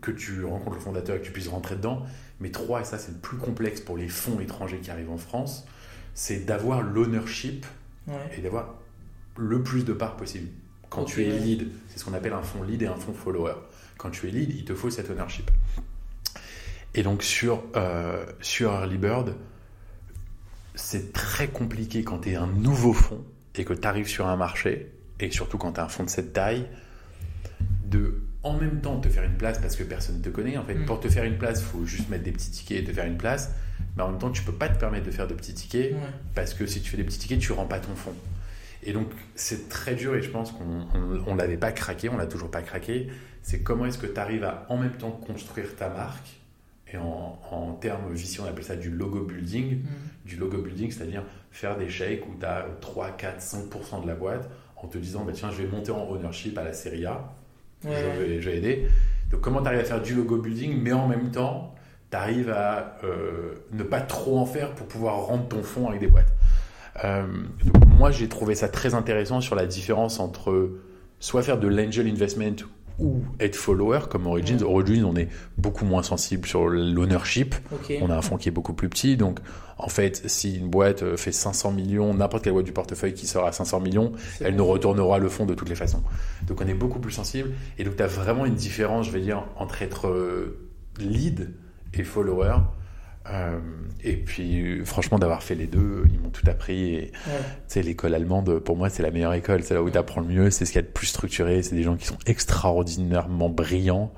que 0.00 0.10
tu 0.10 0.44
rencontres 0.44 0.76
le 0.76 0.80
fondateur 0.82 1.16
et 1.16 1.20
que 1.20 1.24
tu 1.26 1.32
puisses 1.32 1.48
rentrer 1.48 1.76
dedans. 1.76 2.04
Mais 2.40 2.50
trois, 2.50 2.80
et 2.80 2.84
ça 2.84 2.98
c'est 2.98 3.12
le 3.12 3.18
plus 3.18 3.36
complexe 3.36 3.80
pour 3.80 3.96
les 3.96 4.08
fonds 4.08 4.40
étrangers 4.40 4.78
qui 4.78 4.90
arrivent 4.90 5.10
en 5.10 5.18
France, 5.18 5.64
c'est 6.14 6.44
d'avoir 6.44 6.82
l'ownership 6.82 7.64
Ouais. 8.08 8.14
et 8.36 8.40
d'avoir 8.40 8.74
le 9.36 9.62
plus 9.62 9.84
de 9.84 9.92
parts 9.92 10.16
possible. 10.16 10.48
Quand 10.90 11.04
tu 11.04 11.22
es 11.22 11.30
lead, 11.38 11.70
c'est 11.88 11.98
ce 12.00 12.04
qu'on 12.04 12.14
appelle 12.14 12.32
un 12.32 12.42
fonds 12.42 12.64
lead 12.64 12.82
et 12.82 12.86
un 12.86 12.96
fonds 12.96 13.14
follower. 13.14 13.54
Quand 13.96 14.10
tu 14.10 14.26
es 14.26 14.30
lead, 14.32 14.50
il 14.50 14.64
te 14.64 14.74
faut 14.74 14.90
cet 14.90 15.08
ownership. 15.08 15.50
Et 16.94 17.02
donc 17.04 17.22
sur, 17.22 17.62
euh, 17.76 18.26
sur 18.40 18.72
Early 18.72 18.98
Bird, 18.98 19.36
c'est 20.74 21.12
très 21.12 21.48
compliqué 21.48 22.02
quand 22.04 22.18
tu 22.20 22.30
es 22.30 22.34
un 22.36 22.46
nouveau 22.48 22.92
fonds 22.92 23.24
et 23.54 23.64
que 23.64 23.72
tu 23.72 23.86
arrives 23.86 24.08
sur 24.08 24.26
un 24.26 24.36
marché, 24.36 24.90
et 25.20 25.30
surtout 25.30 25.58
quand 25.58 25.72
tu 25.74 25.80
as 25.80 25.84
un 25.84 25.88
fonds 25.88 26.04
de 26.04 26.10
cette 26.10 26.32
taille, 26.32 26.66
de 27.86 28.22
en 28.42 28.54
même 28.58 28.80
temps 28.80 28.98
te 28.98 29.08
faire 29.08 29.22
une 29.22 29.36
place 29.36 29.58
parce 29.58 29.76
que 29.76 29.84
personne 29.84 30.18
ne 30.18 30.22
te 30.22 30.28
connaît. 30.28 30.56
En 30.58 30.64
fait, 30.64 30.74
Mm. 30.74 30.84
pour 30.86 30.98
te 31.00 31.08
faire 31.08 31.24
une 31.24 31.38
place, 31.38 31.60
il 31.60 31.64
faut 31.64 31.84
juste 31.84 32.08
mettre 32.08 32.24
des 32.24 32.32
petits 32.32 32.50
tickets 32.50 32.78
et 32.80 32.84
te 32.84 32.92
faire 32.92 33.06
une 33.06 33.16
place. 33.16 33.52
Mais 33.96 34.02
en 34.02 34.10
même 34.10 34.18
temps, 34.18 34.30
tu 34.30 34.42
peux 34.42 34.52
pas 34.52 34.68
te 34.68 34.78
permettre 34.78 35.06
de 35.06 35.10
faire 35.10 35.26
de 35.28 35.34
petits 35.34 35.54
tickets 35.54 35.92
Ouais. 35.92 35.98
parce 36.34 36.54
que 36.54 36.66
si 36.66 36.80
tu 36.80 36.90
fais 36.90 36.96
des 36.96 37.04
petits 37.04 37.18
tickets, 37.18 37.38
tu 37.38 37.52
rends 37.52 37.66
pas 37.66 37.78
ton 37.78 37.94
fonds. 37.94 38.14
Et 38.84 38.92
donc, 38.92 39.08
c'est 39.36 39.68
très 39.68 39.94
dur 39.94 40.16
et 40.16 40.22
je 40.22 40.30
pense 40.30 40.50
qu'on 40.50 40.86
on, 40.94 41.22
on 41.26 41.34
l'avait 41.36 41.56
pas 41.56 41.70
craqué, 41.70 42.08
on 42.08 42.16
l'a 42.16 42.26
toujours 42.26 42.50
pas 42.50 42.62
craqué. 42.62 43.08
C'est 43.42 43.60
comment 43.62 43.86
est-ce 43.86 43.98
que 43.98 44.06
tu 44.08 44.18
arrives 44.18 44.42
à 44.44 44.66
en 44.68 44.76
même 44.76 44.92
temps 44.92 45.10
construire 45.12 45.76
ta 45.76 45.88
marque 45.88 46.28
et 46.92 46.96
en, 46.98 47.40
en 47.50 47.72
termes 47.74 48.12
VC, 48.12 48.40
on 48.40 48.44
appelle 48.44 48.64
ça 48.64 48.76
du 48.76 48.90
logo 48.90 49.20
building. 49.24 49.76
Mm. 49.82 49.86
Du 50.26 50.36
logo 50.36 50.58
building, 50.58 50.90
c'est-à-dire 50.90 51.22
faire 51.52 51.78
des 51.78 51.88
shakes 51.88 52.26
où 52.26 52.34
tu 52.38 52.44
as 52.44 52.66
3, 52.80 53.12
4, 53.12 53.40
5% 53.40 54.02
de 54.02 54.06
la 54.08 54.14
boîte 54.14 54.50
en 54.76 54.88
te 54.88 54.98
disant, 54.98 55.24
bah, 55.24 55.32
tiens, 55.32 55.50
je 55.52 55.62
vais 55.62 55.68
monter 55.68 55.92
en 55.92 56.06
ownership 56.10 56.58
à 56.58 56.64
la 56.64 56.72
série 56.72 57.06
A 57.06 57.32
Ouais. 57.84 58.38
vais 58.38 58.56
aider. 58.56 58.86
Donc 59.30 59.40
comment 59.40 59.62
tu 59.62 59.68
arrives 59.68 59.80
à 59.80 59.84
faire 59.84 60.02
du 60.02 60.14
logo 60.14 60.36
building, 60.38 60.80
mais 60.82 60.92
en 60.92 61.08
même 61.08 61.30
temps, 61.30 61.74
tu 62.10 62.16
arrives 62.16 62.50
à 62.50 62.98
euh, 63.04 63.54
ne 63.72 63.82
pas 63.82 64.00
trop 64.00 64.38
en 64.38 64.46
faire 64.46 64.72
pour 64.74 64.86
pouvoir 64.86 65.16
rendre 65.26 65.48
ton 65.48 65.62
fonds 65.62 65.88
avec 65.88 66.00
des 66.00 66.08
boîtes. 66.08 66.32
Euh, 67.04 67.26
donc 67.64 67.86
moi, 67.86 68.10
j'ai 68.10 68.28
trouvé 68.28 68.54
ça 68.54 68.68
très 68.68 68.94
intéressant 68.94 69.40
sur 69.40 69.54
la 69.54 69.66
différence 69.66 70.20
entre 70.20 70.70
soit 71.18 71.42
faire 71.42 71.58
de 71.58 71.68
l'angel 71.68 72.06
investment 72.08 72.66
ou 72.98 73.22
être 73.40 73.56
follower 73.56 74.00
comme 74.10 74.26
Origins. 74.26 74.62
Ouais. 74.62 74.68
Origins, 74.68 75.04
on 75.04 75.16
est 75.16 75.28
beaucoup 75.56 75.84
moins 75.84 76.02
sensible 76.02 76.46
sur 76.46 76.68
l'ownership. 76.68 77.54
On 78.00 78.10
a 78.10 78.16
un 78.16 78.22
fonds 78.22 78.36
qui 78.36 78.48
est 78.48 78.52
beaucoup 78.52 78.74
plus 78.74 78.88
petit. 78.88 79.16
Donc, 79.16 79.40
en 79.78 79.88
fait, 79.88 80.22
si 80.28 80.56
une 80.56 80.68
boîte 80.68 81.02
euh, 81.02 81.16
fait 81.16 81.32
500 81.32 81.72
millions, 81.72 82.14
n'importe 82.14 82.44
quelle 82.44 82.52
boîte 82.52 82.64
du 82.64 82.72
portefeuille 82.72 83.14
qui 83.14 83.26
sort 83.26 83.46
à 83.46 83.52
500 83.52 83.80
millions, 83.80 84.12
elle 84.40 84.54
nous 84.54 84.66
retournera 84.66 85.18
le 85.18 85.28
fonds 85.28 85.46
de 85.46 85.54
toutes 85.54 85.68
les 85.68 85.74
façons. 85.74 86.02
Donc 86.46 86.60
on 86.60 86.66
est 86.68 86.74
beaucoup 86.74 87.00
plus 87.00 87.12
sensible. 87.12 87.50
Et 87.78 87.84
donc 87.84 87.96
tu 87.96 88.02
as 88.02 88.06
vraiment 88.06 88.46
une 88.46 88.54
différence, 88.54 89.06
je 89.06 89.10
vais 89.10 89.20
dire, 89.20 89.44
entre 89.56 89.82
être 89.82 90.08
euh, 90.08 90.68
lead 90.98 91.52
et 91.94 92.04
follower. 92.04 92.54
Euh, 93.30 93.58
et 94.02 94.16
puis 94.16 94.84
franchement 94.84 95.18
d'avoir 95.18 95.42
fait 95.44 95.54
les 95.54 95.66
deux, 95.68 96.04
ils 96.12 96.18
m'ont 96.18 96.30
tout 96.30 96.44
appris. 96.50 96.94
Et 96.94 97.12
Ouais. 97.76 97.82
l'école 97.82 98.14
allemande, 98.14 98.58
pour 98.58 98.76
moi, 98.76 98.88
c'est 98.90 99.02
la 99.02 99.10
meilleure 99.12 99.34
école. 99.34 99.62
C'est 99.62 99.74
là 99.74 99.82
où 99.82 99.90
tu 99.90 99.96
apprends 99.98 100.20
le 100.20 100.26
mieux, 100.26 100.50
c'est 100.50 100.64
ce 100.64 100.72
qu'il 100.72 100.80
y 100.80 100.84
a 100.84 100.86
de 100.86 100.92
plus 100.92 101.06
structuré. 101.06 101.62
C'est 101.62 101.76
des 101.76 101.82
gens 101.84 101.96
qui 101.96 102.06
sont 102.06 102.18
extraordinairement 102.26 103.48
brillants. 103.48 104.12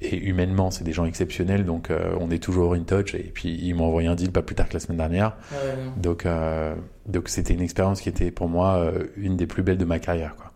Et 0.00 0.16
humainement, 0.16 0.70
c'est 0.70 0.84
des 0.84 0.92
gens 0.92 1.04
exceptionnels. 1.06 1.64
Donc 1.64 1.90
euh, 1.90 2.14
on 2.20 2.30
est 2.30 2.42
toujours 2.42 2.74
in 2.74 2.84
touch. 2.84 3.14
Et 3.14 3.30
puis 3.34 3.48
ils 3.60 3.74
m'ont 3.74 3.86
envoyé 3.86 4.08
un 4.08 4.14
deal 4.14 4.30
pas 4.30 4.42
plus 4.42 4.54
tard 4.54 4.68
que 4.68 4.74
la 4.74 4.80
semaine 4.80 4.98
dernière. 4.98 5.36
Ouais, 5.52 5.84
non. 5.84 5.92
Donc, 5.96 6.24
euh, 6.24 6.74
donc 7.06 7.28
c'était 7.28 7.52
une 7.52 7.60
expérience 7.62 8.00
qui 8.00 8.08
était 8.08 8.30
pour 8.30 8.48
moi 8.48 8.76
euh, 8.76 9.04
une 9.16 9.36
des 9.36 9.46
plus 9.46 9.62
belles 9.62 9.76
de 9.78 9.84
ma 9.84 9.98
carrière. 9.98 10.36
Quoi. 10.36 10.52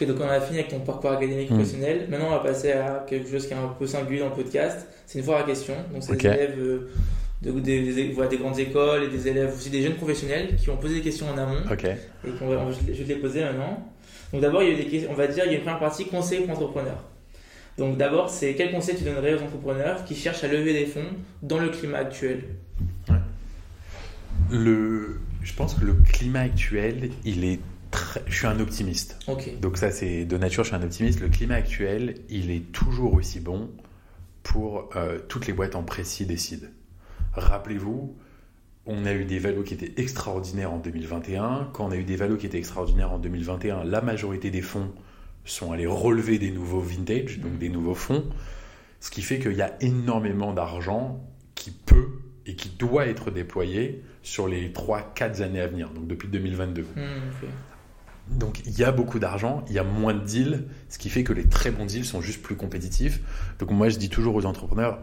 Ok, 0.00 0.06
donc 0.06 0.18
on 0.20 0.28
a 0.28 0.40
fini 0.40 0.60
avec 0.60 0.70
ton 0.70 0.78
parcours 0.78 1.10
académique 1.10 1.50
Mm. 1.50 1.54
professionnel. 1.56 2.06
Maintenant, 2.08 2.28
on 2.28 2.30
va 2.30 2.38
passer 2.38 2.70
à 2.70 3.04
quelque 3.08 3.28
chose 3.28 3.48
qui 3.48 3.52
est 3.52 3.56
un 3.56 3.66
peu 3.76 3.86
singulier 3.88 4.20
dans 4.20 4.28
le 4.28 4.34
podcast. 4.34 4.86
C'est 5.06 5.18
une 5.18 5.24
foire 5.24 5.40
à 5.40 5.42
questions. 5.42 5.74
Donc, 5.92 6.04
c'est 6.04 6.14
des 6.16 6.26
élèves 6.28 6.80
de, 7.42 7.52
des, 7.52 7.92
des- 7.92 8.12
voilà, 8.12 8.28
des 8.30 8.38
grandes 8.38 8.58
écoles 8.58 9.04
et 9.04 9.08
des 9.08 9.28
élèves 9.28 9.54
aussi 9.54 9.70
des 9.70 9.82
jeunes 9.82 9.94
professionnels 9.94 10.56
qui 10.56 10.70
ont 10.70 10.76
posé 10.76 10.96
des 10.96 11.02
questions 11.02 11.28
en 11.28 11.38
amont 11.38 11.60
et 12.24 12.30
qu'on 12.38 12.48
va, 12.48 12.66
je 12.70 13.02
vais 13.02 13.14
les 13.14 13.20
poser 13.20 13.42
maintenant. 13.42 13.88
Donc, 14.32 14.42
d'abord, 14.42 14.62
il 14.62 14.68
y 14.68 14.72
a 14.72 14.74
eu 14.74 14.82
des 14.84 14.86
questions, 14.86 15.10
on 15.10 15.14
va 15.14 15.26
dire, 15.26 15.44
il 15.46 15.52
y 15.52 15.54
a 15.54 15.58
une 15.58 15.62
première 15.62 15.78
partie 15.78 16.06
conseil 16.06 16.40
pour 16.40 16.50
entrepreneurs. 16.50 17.02
Donc, 17.78 17.96
d'abord, 17.96 18.28
c'est 18.28 18.54
quel 18.54 18.72
conseil 18.72 18.96
tu 18.96 19.04
donnerais 19.04 19.34
aux 19.34 19.42
entrepreneurs 19.42 20.04
qui 20.04 20.14
cherchent 20.16 20.42
à 20.44 20.48
lever 20.48 20.72
des 20.72 20.86
fonds 20.86 21.06
dans 21.42 21.58
le 21.58 21.68
climat 21.68 21.98
actuel? 21.98 22.42
Le, 24.50 25.20
je 25.42 25.52
pense 25.54 25.74
que 25.74 25.84
le 25.84 25.94
climat 25.94 26.40
actuel, 26.40 27.10
il 27.24 27.44
est 27.44 27.60
très. 27.90 28.22
Je 28.26 28.34
suis 28.34 28.46
un 28.46 28.58
optimiste. 28.60 29.18
Donc 29.60 29.76
ça, 29.78 29.90
c'est 29.90 30.24
de 30.24 30.36
nature, 30.36 30.64
je 30.64 30.68
suis 30.70 30.76
un 30.76 30.82
optimiste. 30.82 31.20
Le 31.20 31.28
climat 31.28 31.54
actuel, 31.54 32.16
il 32.28 32.50
est 32.50 32.72
toujours 32.72 33.14
aussi 33.14 33.40
bon 33.40 33.70
pour 34.42 34.90
euh, 34.96 35.18
toutes 35.28 35.46
les 35.46 35.52
boîtes 35.52 35.74
en 35.76 35.82
précis 35.82 36.26
décident. 36.26 36.68
Rappelez-vous, 37.38 38.16
on 38.86 39.04
a 39.04 39.12
eu 39.12 39.24
des 39.24 39.38
valos 39.38 39.62
qui 39.62 39.74
étaient 39.74 40.00
extraordinaires 40.00 40.72
en 40.72 40.78
2021. 40.78 41.70
Quand 41.72 41.86
on 41.86 41.90
a 41.90 41.96
eu 41.96 42.04
des 42.04 42.16
valos 42.16 42.36
qui 42.36 42.46
étaient 42.46 42.58
extraordinaires 42.58 43.12
en 43.12 43.18
2021, 43.18 43.84
la 43.84 44.00
majorité 44.00 44.50
des 44.50 44.62
fonds 44.62 44.92
sont 45.44 45.72
allés 45.72 45.86
relever 45.86 46.38
des 46.38 46.50
nouveaux 46.50 46.80
vintage, 46.80 47.38
donc 47.40 47.58
des 47.58 47.68
nouveaux 47.68 47.94
fonds. 47.94 48.24
Ce 49.00 49.10
qui 49.10 49.22
fait 49.22 49.38
qu'il 49.38 49.52
y 49.52 49.62
a 49.62 49.76
énormément 49.80 50.52
d'argent 50.52 51.24
qui 51.54 51.70
peut 51.70 52.08
et 52.46 52.54
qui 52.56 52.70
doit 52.70 53.06
être 53.06 53.30
déployé 53.30 54.02
sur 54.22 54.48
les 54.48 54.70
3-4 54.70 55.42
années 55.42 55.60
à 55.60 55.66
venir, 55.66 55.90
donc 55.90 56.06
depuis 56.06 56.28
2022. 56.28 56.82
Hmm, 56.82 56.86
ok. 56.86 57.48
Donc 58.30 58.60
il 58.66 58.78
y 58.78 58.84
a 58.84 58.92
beaucoup 58.92 59.18
d'argent, 59.18 59.64
il 59.68 59.74
y 59.74 59.78
a 59.78 59.84
moins 59.84 60.14
de 60.14 60.24
deals, 60.24 60.64
ce 60.88 60.98
qui 60.98 61.08
fait 61.08 61.24
que 61.24 61.32
les 61.32 61.46
très 61.46 61.70
bons 61.70 61.86
deals 61.86 62.04
sont 62.04 62.20
juste 62.20 62.42
plus 62.42 62.56
compétitifs. 62.56 63.20
Donc 63.58 63.70
moi 63.70 63.88
je 63.88 63.96
dis 63.96 64.10
toujours 64.10 64.34
aux 64.34 64.44
entrepreneurs, 64.44 64.98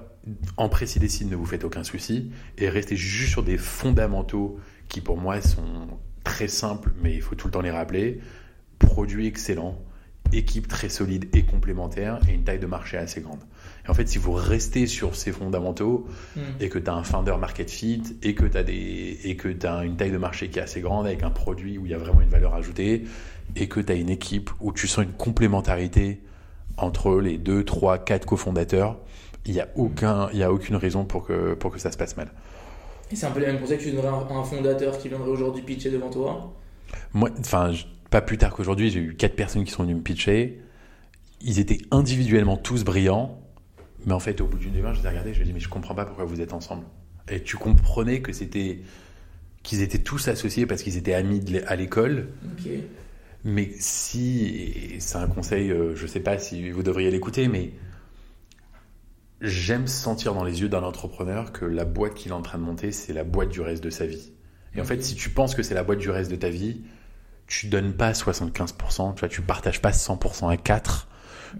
en 0.58 0.70
précis 0.70 1.00
décide, 1.00 1.30
ne 1.30 1.36
vous 1.36 1.46
faites 1.46 1.64
aucun 1.64 1.84
souci 1.84 2.32
et 2.58 2.70
restez 2.70 2.96
juste 2.96 3.32
sur 3.32 3.44
des 3.44 3.58
fondamentaux 3.58 4.60
qui 4.88 5.02
pour 5.02 5.18
moi 5.18 5.42
sont 5.42 5.88
très 6.24 6.48
simples, 6.48 6.92
mais 7.02 7.14
il 7.14 7.22
faut 7.22 7.36
tout 7.36 7.48
le 7.48 7.52
temps 7.52 7.62
les 7.62 7.72
rappeler. 7.72 8.20
Produit 8.80 9.28
excellent, 9.28 9.80
équipe 10.34 10.68
très 10.68 10.90
solide 10.90 11.28
et 11.34 11.44
complémentaire 11.44 12.20
et 12.28 12.34
une 12.34 12.44
taille 12.44 12.60
de 12.60 12.66
marché 12.66 12.98
assez 12.98 13.22
grande. 13.22 13.40
Et 13.86 13.90
en 13.90 13.94
fait, 13.94 14.08
si 14.08 14.18
vous 14.18 14.34
restez 14.34 14.88
sur 14.88 15.16
ces 15.16 15.32
fondamentaux 15.32 16.08
Hmm. 16.36 16.42
et 16.60 16.70
que 16.70 16.80
tu 16.80 16.90
as 16.90 16.94
un 16.94 17.04
founder 17.04 17.36
market 17.40 17.70
fit 17.70 18.02
et 18.22 18.36
que 18.36 18.46
tu 18.46 18.58
as, 18.58 18.64
des, 18.64 19.20
et 19.24 19.36
que 19.36 19.48
tu 19.48 19.66
as 19.66 19.86
une 19.86 19.96
taille 19.96 20.12
de 20.12 20.18
marché 20.18 20.50
qui 20.50 20.60
est 20.60 20.64
assez 20.64 20.82
grande 20.82 21.06
avec 21.06 21.24
un 21.24 21.30
produit 21.30 21.78
où 21.78 21.86
il 21.86 21.92
y 21.92 21.96
a 21.96 21.98
vraiment 21.98 22.22
une 22.22 22.30
valeur 22.30 22.56
ajoutée 22.56 23.06
et 23.56 23.68
que 23.68 23.80
tu 23.80 23.92
as 23.92 23.96
une 23.96 24.10
équipe 24.10 24.50
où 24.60 24.74
tu 24.74 24.88
sens 24.88 25.06
une 25.06 25.14
complémentarité 25.14 26.22
entre 26.78 27.22
les 27.22 27.38
deux, 27.38 27.64
trois, 27.64 27.98
quatre 27.98 28.26
cofondateurs, 28.26 28.98
il 29.46 29.54
n'y 29.54 29.60
a, 29.60 29.68
aucun, 29.76 30.30
il 30.34 30.40
y 30.40 30.44
a 30.44 30.52
aucune 30.52 30.76
raison 30.76 31.06
pour 31.06 31.26
que, 31.26 31.54
pour 31.54 31.72
que 31.72 31.80
ça 31.80 31.92
se 31.92 31.98
passe 31.98 32.18
mal. 32.18 32.32
Et 33.12 33.16
c'est 33.16 33.28
un 33.28 33.32
peu 33.32 33.40
les 33.40 33.48
mêmes 33.48 33.60
conseils 33.60 33.78
que 33.78 33.84
tu 33.84 33.92
donnerais 33.92 34.08
à 34.08 34.34
un 34.34 34.44
fondateur 34.44 34.98
qui 34.98 35.10
viendrait 35.10 35.30
aujourd'hui 35.30 35.62
pitcher 35.62 35.92
devant 35.92 36.10
toi? 36.10 36.54
Moi, 37.14 37.30
enfin, 37.40 37.72
pas 38.10 38.22
plus 38.22 38.38
tard 38.38 38.54
qu'aujourd'hui, 38.54 38.90
j'ai 38.90 39.00
eu 39.00 39.16
quatre 39.16 39.36
personnes 39.36 39.64
qui 39.64 39.72
sont 39.72 39.84
venues 39.84 39.96
me 39.96 40.02
pitcher. 40.02 40.62
Ils 41.42 41.60
étaient 41.60 41.80
individuellement 41.92 42.58
tous 42.58 42.84
brillants, 42.84 43.40
mais 44.06 44.14
en 44.14 44.20
fait, 44.20 44.42
au 44.42 44.48
bout 44.48 44.58
d'une 44.58 44.72
demi-heure, 44.72 44.96
je 44.96 45.02
les 45.02 45.06
ai 45.06 45.10
regardés, 45.10 45.34
je 45.34 45.40
me 45.40 45.44
ai 45.44 45.48
dit, 45.48 45.54
mais 45.54 45.60
je 45.60 45.70
comprends 45.70 45.94
pas 45.94 46.06
pourquoi 46.06 46.26
vous 46.26 46.42
êtes 46.42 46.54
ensemble. 46.54 46.86
Et 47.30 47.42
tu 47.42 47.58
comprenais 47.58 48.22
que 48.22 48.34
c'était 48.34 48.80
qu'ils 49.62 49.82
étaient 49.82 50.00
tous 50.00 50.28
associés 50.28 50.66
parce 50.66 50.84
qu'ils 50.84 50.98
étaient 50.98 51.14
amis 51.14 51.40
de 51.40 51.62
à 51.68 51.76
l'école. 51.76 52.30
Mais 53.44 53.70
si, 53.78 54.96
c'est 55.00 55.18
un 55.18 55.28
conseil, 55.28 55.72
euh, 55.72 55.96
je 55.96 56.08
sais 56.08 56.20
pas 56.20 56.40
si 56.40 56.72
vous 56.72 56.82
devriez 56.82 57.12
l'écouter, 57.12 57.48
mais 57.48 57.74
j'aime 59.42 59.88
sentir 59.88 60.34
dans 60.34 60.44
les 60.44 60.62
yeux 60.62 60.70
d'un 60.70 60.84
entrepreneur 60.84 61.52
que 61.52 61.66
la 61.66 61.86
boîte 61.86 62.14
qu'il 62.14 62.32
est 62.32 62.36
en 62.36 62.42
train 62.42 62.58
de 62.58 62.64
monter, 62.64 62.92
c'est 62.92 63.14
la 63.14 63.24
boîte 63.24 63.50
du 63.50 63.62
reste 63.62 63.84
de 63.84 63.90
sa 63.90 64.06
vie. 64.06 64.32
Et 64.76 64.82
en 64.82 64.86
fait, 64.86 65.02
si 65.02 65.16
tu 65.16 65.30
penses 65.30 65.56
que 65.56 65.64
c'est 65.64 65.74
la 65.74 65.84
boîte 65.84 66.00
du 66.00 66.10
reste 66.10 66.32
de 66.32 66.36
ta 66.36 66.50
vie, 66.50 66.82
tu 67.48 67.68
donnes 67.68 67.94
pas 67.94 68.12
75%, 68.12 69.14
tu 69.14 69.20
vois, 69.20 69.30
tu 69.30 69.42
partages 69.42 69.82
pas 69.82 69.92
100% 69.92 70.52
à 70.52 70.58
4 70.58 71.08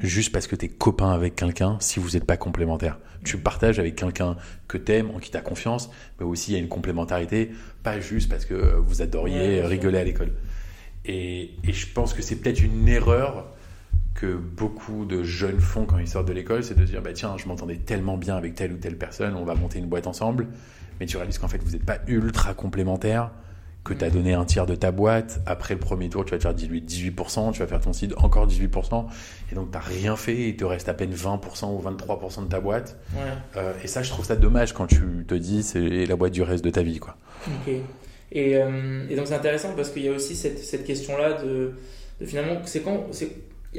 juste 0.02 0.32
parce 0.32 0.48
que 0.48 0.56
tu 0.56 0.66
es 0.66 0.70
copain 0.70 1.12
avec 1.12 1.36
quelqu'un 1.36 1.78
si 1.80 2.00
vous 2.00 2.12
n'êtes 2.12 2.26
pas 2.26 2.38
complémentaire. 2.38 2.98
Tu 3.24 3.38
partages 3.38 3.80
avec 3.80 3.96
quelqu'un 3.96 4.36
que 4.68 4.78
t'aimes, 4.78 5.12
en 5.12 5.20
qui 5.20 5.32
tu 5.32 5.38
as 5.38 5.42
confiance, 5.42 5.90
mais 6.20 6.26
aussi 6.26 6.52
il 6.52 6.54
y 6.56 6.58
a 6.58 6.60
une 6.60 6.68
complémentarité, 6.68 7.52
pas 7.84 8.00
juste 8.00 8.30
parce 8.30 8.46
que 8.46 8.76
vous 8.78 9.02
adoriez 9.02 9.62
rigoler 9.62 10.00
à 10.00 10.04
l'école. 10.04 10.34
Et, 11.06 11.52
et 11.64 11.74
je 11.74 11.88
pense 11.88 12.14
que 12.14 12.22
c'est 12.22 12.36
peut-être 12.36 12.62
une 12.62 12.88
erreur 12.88 13.46
que 14.16 14.36
beaucoup 14.36 15.06
de 15.06 15.24
jeunes 15.24 15.60
font 15.60 15.86
quand 15.86 15.98
ils 16.00 16.08
sortent 16.08 16.28
de 16.28 16.34
l'école, 16.34 16.64
c'est 16.64 16.74
de 16.74 16.86
se 16.86 16.92
dire 16.92 17.02
bah 17.02 17.14
tiens, 17.14 17.36
je 17.38 17.48
m'entendais 17.48 17.76
tellement 17.76 18.18
bien 18.18 18.38
avec 18.38 18.56
telle 18.56 18.72
ou 18.72 18.78
telle 18.78 18.98
personne, 18.98 19.36
on 19.36 19.44
va 19.44 19.56
monter 19.56 19.78
une 19.78 19.88
boîte 19.88 20.08
ensemble, 20.08 20.48
mais 21.00 21.06
tu 21.06 21.18
réalises 21.18 21.38
qu'en 21.38 21.50
fait 21.50 21.62
vous 21.62 21.72
n'êtes 21.72 21.86
pas 21.86 21.98
ultra 22.08 22.54
complémentaires, 22.54 23.32
que 23.84 23.94
tu 23.94 24.04
as 24.04 24.10
donné 24.10 24.34
un 24.34 24.46
tiers 24.46 24.66
de 24.66 24.74
ta 24.74 24.92
boîte, 24.92 25.42
après 25.46 25.74
le 25.74 25.82
premier 25.82 26.08
tour 26.10 26.24
tu 26.24 26.32
vas 26.32 26.38
te 26.38 26.44
faire 26.44 26.54
diluer 26.54 26.80
18%, 26.80 27.52
tu 27.52 27.60
vas 27.60 27.68
faire 27.68 27.82
ton 27.82 27.92
site 27.92 28.14
encore 28.18 28.48
18%, 28.48 29.06
et 29.52 29.56
donc 29.56 29.70
tu 29.70 29.78
n'as 29.78 29.84
rien 29.84 30.16
fait 30.16 30.34
et 30.34 30.48
il 30.50 30.56
te 30.56 30.64
reste 30.64 30.88
à 30.88 30.94
peine 30.94 31.14
20% 31.14 31.76
ou 31.76 31.82
23% 31.82 32.46
de 32.46 32.50
ta 32.50 32.62
boîte. 32.62 32.98
Ouais. 33.14 33.22
Euh, 33.58 33.74
et 33.84 33.88
ça 33.88 34.02
je 34.02 34.10
trouve 34.10 34.26
ça 34.26 34.38
dommage 34.38 34.72
quand 34.74 34.88
tu 34.88 35.26
te 35.28 35.36
dis 35.36 35.62
c'est 35.62 36.06
la 36.06 36.16
boîte 36.16 36.32
du 36.32 36.42
reste 36.42 36.64
de 36.64 36.70
ta 36.70 36.84
vie. 36.84 37.00
quoi. 37.00 37.18
Et, 38.32 38.56
euh, 38.56 39.06
et 39.10 39.16
donc 39.18 39.28
c'est 39.28 39.36
intéressant 39.36 39.74
parce 39.76 39.90
qu'il 39.90 40.04
y 40.04 40.10
a 40.10 40.14
aussi 40.14 40.36
cette, 40.36 40.60
cette 40.60 40.86
question-là 40.86 41.44
de, 41.44 41.74
de 42.22 42.26
finalement, 42.26 42.62
c'est 42.66 42.82
quand, 42.82 43.08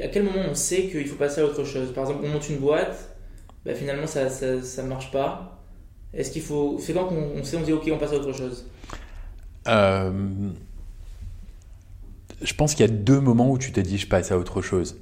à 0.01 0.07
quel 0.07 0.23
moment 0.23 0.41
on 0.49 0.55
sait 0.55 0.87
qu'il 0.87 1.07
faut 1.07 1.15
passer 1.15 1.41
à 1.41 1.45
autre 1.45 1.63
chose? 1.63 1.93
Par 1.93 2.05
exemple, 2.05 2.25
on 2.25 2.29
monte 2.29 2.49
une 2.49 2.57
boîte, 2.57 3.15
bah, 3.65 3.73
finalement 3.73 4.07
ça, 4.07 4.29
ça, 4.29 4.61
ça 4.61 4.83
marche 4.83 5.11
pas. 5.11 5.61
Est-ce 6.13 6.31
qu'il 6.31 6.41
faut, 6.41 6.77
c'est 6.79 6.93
quand 6.93 7.05
qu'on 7.05 7.31
on 7.35 7.43
sait, 7.43 7.57
on 7.57 7.61
dit 7.61 7.73
ok, 7.73 7.89
on 7.91 7.97
passe 7.97 8.13
à 8.13 8.15
autre 8.15 8.33
chose? 8.33 8.65
Euh, 9.67 10.11
je 12.41 12.53
pense 12.53 12.75
qu'il 12.75 12.85
y 12.85 12.89
a 12.89 12.91
deux 12.91 13.19
moments 13.19 13.51
où 13.51 13.57
tu 13.57 13.71
te 13.71 13.79
dis 13.79 13.97
je 13.97 14.07
passe 14.07 14.31
à 14.31 14.37
autre 14.37 14.61
chose. 14.61 14.99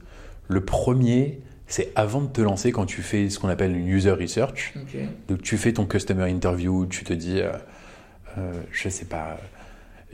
Le 0.48 0.64
premier, 0.64 1.42
c'est 1.68 1.92
avant 1.96 2.22
de 2.22 2.28
te 2.28 2.42
lancer 2.42 2.72
quand 2.72 2.86
tu 2.86 3.02
fais 3.02 3.30
ce 3.30 3.40
qu'on 3.40 3.50
appelle 3.50 3.76
une 3.76 3.88
user 3.88 4.12
research. 4.12 4.74
Donc 5.28 5.42
tu 5.42 5.58
fais 5.58 5.74
ton 5.74 5.86
customer 5.86 6.30
interview, 6.30 6.86
tu 6.86 7.04
te 7.04 7.14
dis, 7.14 7.42
euh, 7.42 7.52
euh, 8.38 8.54
je 8.72 8.90
sais 8.90 9.06
pas, 9.06 9.38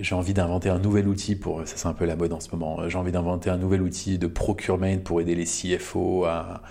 j'ai 0.02 0.16
envie 0.16 0.34
d'inventer 0.34 0.70
un 0.70 0.80
nouvel 0.80 1.08
outil 1.08 1.36
pour, 1.36 1.60
ça 1.68 1.76
c'est 1.78 1.88
un 1.88 1.94
peu 1.94 2.06
la 2.06 2.16
mode 2.16 2.34
en 2.34 2.40
ce 2.40 2.50
moment, 2.52 2.88
j'ai 2.90 2.98
envie 2.98 3.12
d'inventer 3.12 3.50
un 3.50 3.58
nouvel 3.58 3.82
outil 3.82 4.18
de 4.18 4.28
procurement 4.28 4.98
pour 4.98 5.22
aider 5.22 5.36
les 5.36 5.46
CFO 5.46 6.26
à, 6.26 6.62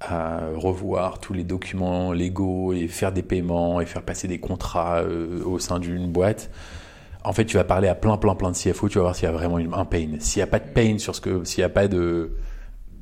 à 0.00 0.40
revoir 0.54 1.18
tous 1.20 1.32
les 1.32 1.44
documents 1.44 2.12
légaux 2.12 2.72
et 2.72 2.88
faire 2.88 3.12
des 3.12 3.22
paiements 3.22 3.80
et 3.80 3.86
faire 3.86 4.02
passer 4.02 4.28
des 4.28 4.38
contrats 4.40 4.98
euh, 5.00 5.42
au 5.44 5.58
sein 5.58 5.78
d'une 5.78 6.10
boîte. 6.12 6.50
En 7.24 7.32
fait, 7.32 7.44
tu 7.44 7.56
vas 7.56 7.64
parler 7.64 7.88
à 7.88 7.94
plein, 7.96 8.16
plein, 8.18 8.34
plein 8.36 8.50
de 8.52 8.56
CFO, 8.56 8.88
tu 8.88 8.98
vas 8.98 9.02
voir 9.02 9.16
s'il 9.16 9.24
y 9.24 9.28
a 9.28 9.32
vraiment 9.32 9.58
une- 9.58 9.74
un 9.74 9.84
pain. 9.84 10.08
S'il 10.20 10.38
n'y 10.40 10.44
a 10.44 10.46
pas 10.46 10.60
de 10.60 10.68
pain 10.68 10.98
sur 10.98 11.14
ce 11.16 11.20
que, 11.20 11.42
s'il 11.44 11.60
n'y 11.62 11.64
a 11.64 11.68
pas 11.70 11.88
de, 11.88 12.36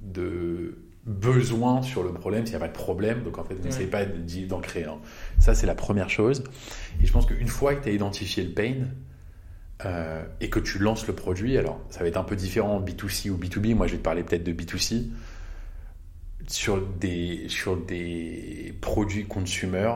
de 0.03 0.79
besoin 1.05 1.83
sur 1.83 2.03
le 2.03 2.13
problème, 2.13 2.47
s'il 2.47 2.53
n'y 2.57 2.63
a 2.63 2.67
pas 2.67 2.73
de 2.73 2.79
problème, 2.79 3.23
donc 3.23 3.37
en 3.39 3.45
fait, 3.45 3.55
Ouais. 3.55 3.61
n'essaye 3.65 3.87
pas 3.87 4.05
d'en 4.49 4.61
créer 4.61 4.85
un. 4.85 4.97
Ça, 5.39 5.55
c'est 5.55 5.67
la 5.67 5.75
première 5.75 6.09
chose. 6.09 6.43
Et 7.03 7.07
je 7.07 7.13
pense 7.13 7.27
qu'une 7.27 7.49
fois 7.49 7.75
que 7.75 7.83
tu 7.85 7.91
as 7.91 7.93
identifié 7.93 8.43
le 8.45 8.53
pain 8.53 8.75
euh, 9.85 10.23
et 10.41 10.51
que 10.51 10.61
tu 10.61 10.79
lances 10.79 11.07
le 11.07 11.15
produit, 11.15 11.59
alors 11.59 11.81
ça 11.91 12.01
va 12.01 12.07
être 12.07 12.17
un 12.17 12.25
peu 12.25 12.37
différent 12.37 12.81
B2C 12.81 13.31
ou 13.31 13.37
B2B. 13.37 13.75
Moi, 13.75 13.87
je 13.87 13.93
vais 13.93 13.99
te 13.99 14.05
parler 14.05 14.23
peut-être 14.23 14.45
de 14.45 14.53
B2C. 14.53 15.09
Sur 16.47 16.87
des, 16.87 17.49
sur 17.49 17.77
des 17.77 18.75
produits 18.81 19.25
consumer, 19.25 19.93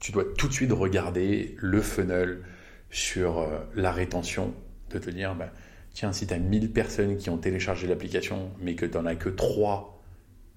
tu 0.00 0.12
dois 0.12 0.24
tout 0.36 0.48
de 0.48 0.52
suite 0.52 0.72
regarder 0.72 1.54
le 1.58 1.80
funnel 1.80 2.42
sur 2.90 3.38
euh, 3.38 3.58
la 3.74 3.92
rétention, 3.92 4.54
de 4.90 4.98
te 4.98 5.10
dire, 5.10 5.34
bah, 5.34 5.52
tiens, 5.92 6.12
si 6.12 6.26
tu 6.26 6.34
as 6.34 6.38
1000 6.38 6.72
personnes 6.72 7.16
qui 7.16 7.30
ont 7.30 7.38
téléchargé 7.38 7.86
l'application, 7.86 8.50
mais 8.60 8.74
que 8.74 8.86
tu 8.86 8.96
n'en 8.96 9.06
as 9.06 9.14
que 9.14 9.28
3 9.28 10.02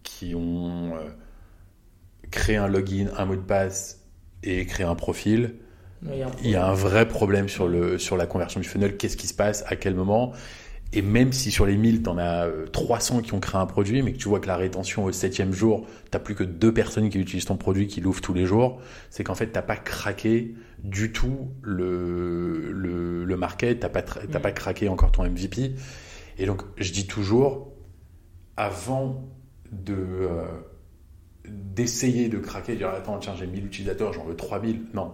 qui 0.02 0.34
ont 0.34 0.96
euh, 0.96 1.10
créé 2.32 2.56
un 2.56 2.68
login, 2.68 3.08
un 3.18 3.26
mot 3.26 3.36
de 3.36 3.42
passe 3.42 4.02
et 4.42 4.66
créé 4.66 4.86
un 4.86 4.96
profil, 4.96 5.56
il 6.12 6.18
y 6.18 6.24
a 6.24 6.28
un 6.28 6.32
il 6.44 6.50
y 6.50 6.56
a 6.56 6.66
un 6.68 6.74
vrai 6.74 7.08
problème 7.08 7.48
sur, 7.50 7.68
le, 7.68 7.98
sur 7.98 8.18
la 8.18 8.26
conversion 8.26 8.60
du 8.60 8.68
funnel. 8.68 8.98
Qu'est-ce 8.98 9.18
qui 9.18 9.28
se 9.28 9.34
passe 9.34 9.64
À 9.68 9.76
quel 9.76 9.96
moment? 9.96 10.34
Et 10.96 11.02
même 11.02 11.34
si 11.34 11.50
sur 11.50 11.66
les 11.66 11.76
1000, 11.76 12.04
tu 12.04 12.10
en 12.10 12.18
as 12.20 12.46
euh, 12.46 12.68
300 12.68 13.22
qui 13.22 13.34
ont 13.34 13.40
créé 13.40 13.60
un 13.60 13.66
produit, 13.66 14.04
mais 14.04 14.14
que 14.14 14.18
tu 14.18 14.30
vois 14.30 14.40
que 14.40 14.48
la 14.48 14.58
rétention 14.58 15.06
au 15.06 15.12
septième 15.12 15.52
jour, 15.52 15.88
tu 16.12 16.20
plus 16.20 16.36
que 16.36 16.44
deux 16.44 16.72
personnes 16.74 17.10
qui 17.10 17.18
utilisent 17.20 17.46
ton 17.46 17.58
produit, 17.58 17.88
qui 17.88 18.00
l'ouvrent 18.02 18.22
tous 18.22 18.34
les 18.34 18.46
jours, 18.46 18.80
c'est 19.10 19.24
qu'en 19.24 19.34
fait, 19.36 19.52
tu 19.52 19.60
pas 19.62 19.76
craqué 19.76 20.54
du 20.84 21.12
tout 21.12 21.50
le, 21.64 22.72
le, 22.72 23.26
le 23.26 23.38
market, 23.38 23.80
tu 23.80 23.86
n'as 23.86 23.90
pas, 23.90 24.04
t'as 24.04 24.40
Mm. 24.40 24.42
pas 24.42 24.52
craqué 24.52 24.88
encore 24.90 25.12
ton 25.12 25.24
MVP. 25.24 25.74
Et 26.38 26.46
donc, 26.46 26.62
je 26.78 26.92
dis 26.92 27.08
toujours, 27.08 27.74
avant 28.58 29.24
de... 29.72 29.94
euh, 29.96 30.46
d'essayer 31.48 32.30
de 32.30 32.38
craquer, 32.40 32.74
de 32.74 32.78
dire 32.80 32.90
attends 32.90 33.18
tiens 33.20 33.34
j'ai 33.38 33.48
1000 33.48 33.66
utilisateurs, 33.66 34.14
j'en 34.14 34.24
veux 34.24 34.36
3000. 34.36 34.84
Non, 34.94 35.14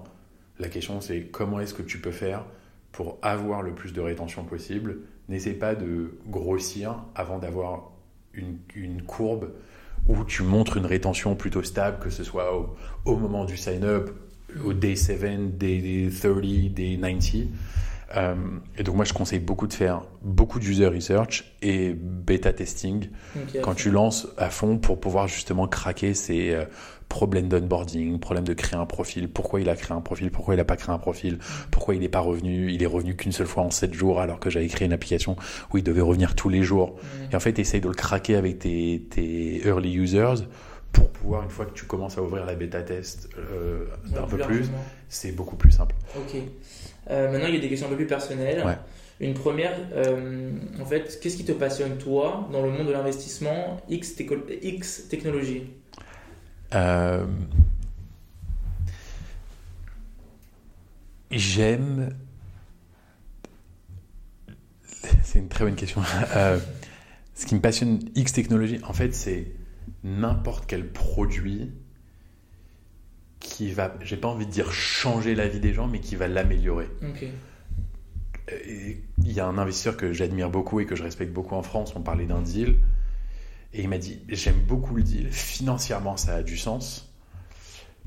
la 0.60 0.68
question, 0.68 1.01
c'est 1.01 1.24
comment 1.24 1.60
est-ce 1.60 1.74
que 1.74 1.82
tu 1.82 1.99
peux 1.99 2.12
faire 2.12 2.45
pour 2.91 3.18
avoir 3.22 3.62
le 3.62 3.74
plus 3.74 3.93
de 3.93 4.01
rétention 4.01 4.43
possible? 4.43 4.99
N'essaie 5.30 5.53
pas 5.53 5.76
de 5.76 6.18
grossir 6.28 7.03
avant 7.16 7.39
d'avoir 7.39 7.91
une, 8.34 9.01
courbe 9.03 9.51
où 10.07 10.24
tu 10.24 10.43
montres 10.43 10.78
une 10.78 10.86
rétention 10.86 11.36
plutôt 11.36 11.64
stable, 11.64 11.99
que 11.99 12.10
ce 12.10 12.24
soit 12.24 12.55
au, 12.55 12.76
au 13.05 13.16
moment 13.16 13.45
du 13.45 13.57
sign-up, 13.57 14.12
au 14.64 14.74
day 14.74 14.95
7, 14.95 15.57
day 15.57 16.10
30, 16.10 16.41
day 16.74 16.97
90. 16.99 17.47
Euh, 18.16 18.36
et 18.78 18.84
donc 18.84 18.95
moi, 18.95 19.05
je 19.05 19.14
conseille 19.14 19.39
beaucoup 19.39 19.68
de 19.68 19.74
faire 19.74 20.01
beaucoup 20.22 20.60
d'user 20.60 20.88
research 20.88 21.55
et 21.62 21.93
bêta 21.93 22.51
testing 22.53 23.10
Ok, 23.36 23.62
quand 23.62 23.76
tu 23.76 23.91
lances 23.91 24.28
à 24.38 24.49
fond 24.49 24.78
pour 24.78 24.99
pouvoir 24.99 25.28
justement 25.28 25.68
craquer 25.68 26.14
ces 26.16 26.51
euh, 26.51 26.66
problèmes 27.07 27.47
d'onboarding, 27.47 28.20
problèmes 28.20 28.45
de 28.45 28.53
créer 28.53 28.80
un 28.80 28.86
profil, 28.86 29.30
pourquoi 29.30 29.62
il 29.62 29.70
a 29.70 29.76
créé 29.76 29.95
un 29.95 30.01
profil, 30.01 30.32
pourquoi 30.32 30.55
il 30.55 30.57
n'a 30.57 30.66
pas 30.66 30.76
créé 30.76 30.93
un 30.93 30.99
profil, 30.99 31.39
pourquoi 31.72 31.95
il 31.95 32.01
n'est 32.01 32.10
pas 32.10 32.20
revenu, 32.20 32.72
il 32.72 32.82
est 32.82 32.88
revenu 32.88 33.16
qu'une 33.16 33.32
seule 33.32 33.47
fois 33.47 33.64
en 33.64 33.72
7 33.72 33.93
jours 33.93 34.20
alors 34.22 34.39
que 34.39 34.49
j'avais 34.49 34.68
créé 34.68 34.86
une 34.86 34.93
application 34.93 35.36
où 35.72 35.78
il 35.78 35.84
devait 35.84 36.01
revenir 36.01 36.36
tous 36.36 36.49
les 36.49 36.64
jours. 36.64 36.95
Et 37.32 37.36
en 37.36 37.39
fait, 37.39 37.60
essaye 37.60 37.82
de 37.82 37.88
le 37.88 37.95
craquer 37.95 38.36
avec 38.36 38.60
tes, 38.60 39.03
tes 39.10 39.68
early 39.68 39.93
users 39.93 40.45
pour 40.91 41.10
pouvoir, 41.10 41.43
une 41.43 41.49
fois 41.49 41.66
que 41.66 41.74
tu 41.74 41.86
commences 41.86 42.18
à 42.18 42.24
ouvrir 42.24 42.45
la 42.45 42.55
bêta 42.55 42.82
test 42.82 43.30
euh, 43.38 43.86
Ouais, 44.12 44.18
un 44.18 44.24
peu 44.24 44.38
plus, 44.38 44.72
c'est 45.07 45.32
beaucoup 45.32 45.55
plus 45.55 45.72
simple. 45.72 45.95
Ok. 46.16 46.41
Euh, 47.10 47.32
maintenant, 47.32 47.47
il 47.47 47.55
y 47.55 47.57
a 47.57 47.62
des 47.62 47.70
questions 47.70 47.88
un 47.88 47.91
peu 47.91 47.95
plus 47.95 48.07
personnelles. 48.07 48.64
Ouais. 48.66 48.78
Une 49.20 49.34
première, 49.34 49.76
euh, 49.93 50.51
en 50.80 50.86
fait, 50.86 51.20
qu'est-ce 51.22 51.36
qui 51.36 51.43
te 51.43 51.51
passionne, 51.51 51.97
toi, 51.97 52.47
dans 52.51 52.62
le 52.62 52.70
monde 52.70 52.88
de 52.88 52.91
l'investissement 52.91 53.78
X, 53.89 54.16
X 54.62 55.07
technologie? 55.10 55.64
Euh, 56.74 57.26
J'aime. 61.32 62.16
c'est 65.24 65.39
une 65.39 65.49
très 65.49 65.66
bonne 65.66 65.76
question. 65.76 66.01
Ce 67.36 67.45
qui 67.45 67.55
me 67.55 67.62
passionne, 67.62 67.99
X 68.16 68.34
technologie, 68.34 68.80
en 68.84 68.93
fait, 68.93 69.14
c'est 69.14 69.51
n'importe 70.03 70.66
quel 70.68 70.88
produit 70.88 71.72
qui 73.50 73.72
va, 73.72 73.95
j'ai 74.02 74.18
pas 74.18 74.28
envie 74.28 74.45
de 74.45 74.52
dire 74.52 74.72
changer 74.72 75.36
la 75.36 75.47
vie 75.47 75.60
des 75.60 75.74
gens, 75.74 75.88
mais 75.88 76.00
qui 76.00 76.16
va 76.16 76.28
l'améliorer. 76.28 76.89
Et 78.52 79.02
Il 79.24 79.32
y 79.32 79.39
a 79.39 79.45
un 79.45 79.58
investisseur 79.58 79.97
que 79.97 80.14
j'admire 80.14 80.50
beaucoup 80.50 80.80
et 80.80 80.86
que 80.86 80.95
je 80.95 81.04
respecte 81.04 81.34
beaucoup 81.34 81.56
en 81.56 81.64
France, 81.64 81.93
on 81.95 82.02
parlait 82.02 82.26
d'un 82.26 82.41
deal, 82.41 82.76
et 83.74 83.82
il 83.82 83.89
m'a 83.89 83.97
dit, 83.97 84.22
j'aime 84.30 84.60
beaucoup 84.60 84.95
le 84.95 85.04
deal, 85.04 85.32
financièrement 85.32 86.18
ça 86.18 86.36
a 86.36 86.43
du 86.43 86.58
sens, 86.58 87.14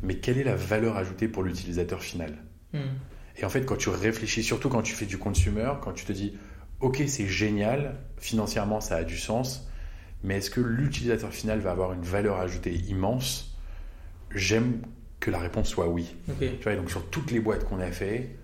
mais 0.02 0.16
quelle 0.16 0.38
est 0.38 0.44
la 0.44 0.56
valeur 0.56 0.96
ajoutée 0.96 1.28
pour 1.28 1.42
l'utilisateur 1.42 2.02
final? 2.02 2.36
Hmm. 2.72 2.96
Et 3.36 3.44
en 3.44 3.48
fait, 3.48 3.64
quand 3.64 3.76
tu 3.76 3.88
réfléchis, 3.88 4.42
surtout 4.42 4.68
quand 4.68 4.82
tu 4.82 4.94
fais 4.94 5.06
du 5.06 5.18
consumer, 5.18 5.72
quand 5.80 5.92
tu 5.92 6.04
te 6.04 6.12
dis, 6.12 6.36
ok, 6.80 7.02
c'est 7.06 7.28
génial, 7.28 8.00
financièrement 8.18 8.80
ça 8.80 8.96
a 8.96 9.04
du 9.04 9.18
sens, 9.18 9.68
mais 10.24 10.38
est-ce 10.38 10.50
que 10.50 10.60
l'utilisateur 10.60 11.32
final 11.32 11.60
va 11.60 11.70
avoir 11.70 11.92
une 11.92 12.02
valeur 12.02 12.40
ajoutée 12.40 12.74
immense? 12.88 13.56
J'aime 14.34 14.82
que 15.22 15.30
la 15.30 15.38
réponse 15.38 15.68
soit 15.68 15.88
oui. 15.88 16.14
Tu 16.38 16.48
vois, 16.64 16.74
donc 16.76 16.90
sur 16.90 17.08
toutes 17.08 17.30
les 17.30 17.40
boîtes 17.40 17.64
qu'on 17.64 17.78
a 17.80 17.90
fait, 17.92 18.36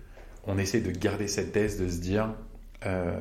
on 0.47 0.57
essaie 0.57 0.79
de 0.81 0.89
garder 0.91 1.27
cette 1.27 1.51
thèse 1.51 1.79
de 1.79 1.87
se 1.89 1.97
dire, 1.99 2.33
euh, 2.85 3.19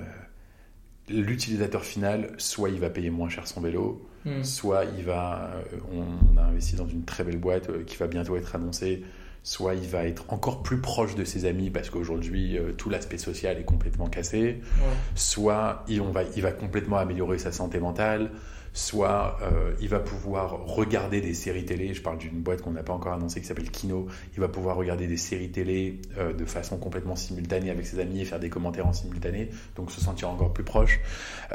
l'utilisateur 1.08 1.84
final, 1.84 2.32
soit 2.38 2.70
il 2.70 2.80
va 2.80 2.90
payer 2.90 3.10
moins 3.10 3.28
cher 3.28 3.46
son 3.46 3.60
vélo, 3.60 4.04
Hmm. 4.24 4.42
soit 4.42 4.84
il 4.98 5.04
va, 5.04 5.52
euh, 5.72 5.78
on, 5.92 6.36
a 6.38 6.42
investi 6.42 6.74
dans 6.74 6.88
une 6.88 7.04
très 7.04 7.22
belle 7.22 7.38
boîte 7.38 7.70
euh, 7.70 7.84
qui 7.84 7.96
va 7.96 8.08
bientôt 8.08 8.36
être 8.36 8.56
annoncée, 8.56 9.04
soit 9.44 9.74
il 9.76 9.86
va 9.88 10.04
être 10.06 10.24
encore 10.32 10.64
plus 10.64 10.80
proche 10.80 11.14
de 11.14 11.24
ses 11.24 11.44
amis 11.44 11.70
parce 11.70 11.88
qu'aujourd'hui 11.88 12.58
tout 12.76 12.90
l'aspect 12.90 13.16
social 13.16 13.56
est 13.58 13.64
complètement 13.64 14.08
cassé, 14.08 14.60
Ouais. 14.80 14.88
soit 15.14 15.84
il, 15.88 16.00
on 16.00 16.10
va, 16.10 16.22
il 16.36 16.42
va 16.42 16.50
complètement 16.50 16.98
améliorer 16.98 17.38
sa 17.38 17.52
santé 17.52 17.78
mentale, 17.78 18.32
soit 18.72 19.38
euh, 19.42 19.72
il 19.80 19.88
va 19.88 19.98
pouvoir 19.98 20.64
regarder 20.66 21.20
des 21.20 21.34
séries 21.34 21.64
télé, 21.64 21.94
je 21.94 22.02
parle 22.02 22.18
d'une 22.18 22.40
boîte 22.40 22.62
qu'on 22.62 22.72
n'a 22.72 22.82
pas 22.82 22.92
encore 22.92 23.12
annoncée 23.12 23.40
qui 23.40 23.46
s'appelle 23.46 23.70
Kino, 23.70 24.06
il 24.34 24.40
va 24.40 24.48
pouvoir 24.48 24.76
regarder 24.76 25.06
des 25.06 25.16
séries 25.16 25.50
télé 25.50 26.00
euh, 26.18 26.32
de 26.32 26.44
façon 26.44 26.76
complètement 26.76 27.16
simultanée 27.16 27.70
avec 27.70 27.86
ses 27.86 27.98
amis 28.00 28.20
et 28.20 28.24
faire 28.24 28.40
des 28.40 28.50
commentaires 28.50 28.86
en 28.86 28.92
simultané, 28.92 29.50
donc 29.76 29.90
se 29.90 30.00
sentir 30.00 30.28
encore 30.30 30.52
plus 30.52 30.64
proche. 30.64 31.00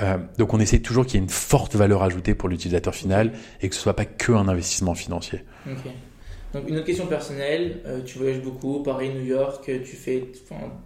Euh, 0.01 0.18
donc 0.38 0.53
on 0.53 0.59
essaie 0.59 0.80
toujours 0.80 1.05
qu'il 1.05 1.16
y 1.16 1.18
ait 1.18 1.24
une 1.24 1.30
forte 1.30 1.76
valeur 1.76 2.03
ajoutée 2.03 2.36
pour 2.36 2.49
l'utilisateur 2.49 2.93
final 2.93 3.34
et 3.61 3.70
que 3.70 3.76
ce 3.76 3.82
soit 3.82 3.95
pas 3.95 4.05
que 4.05 4.32
un 4.32 4.47
investissement 4.47 4.95
financier. 4.95 5.43
Ok. 5.68 5.91
Donc 6.53 6.70
une 6.70 6.76
autre 6.76 6.86
question 6.86 7.07
personnelle, 7.07 7.82
tu 8.05 8.20
voyages 8.20 8.39
beaucoup, 8.39 8.84
Paris, 8.84 9.09
New 9.09 9.26
York, 9.26 9.64
tu 9.66 9.95
fais, 9.95 10.28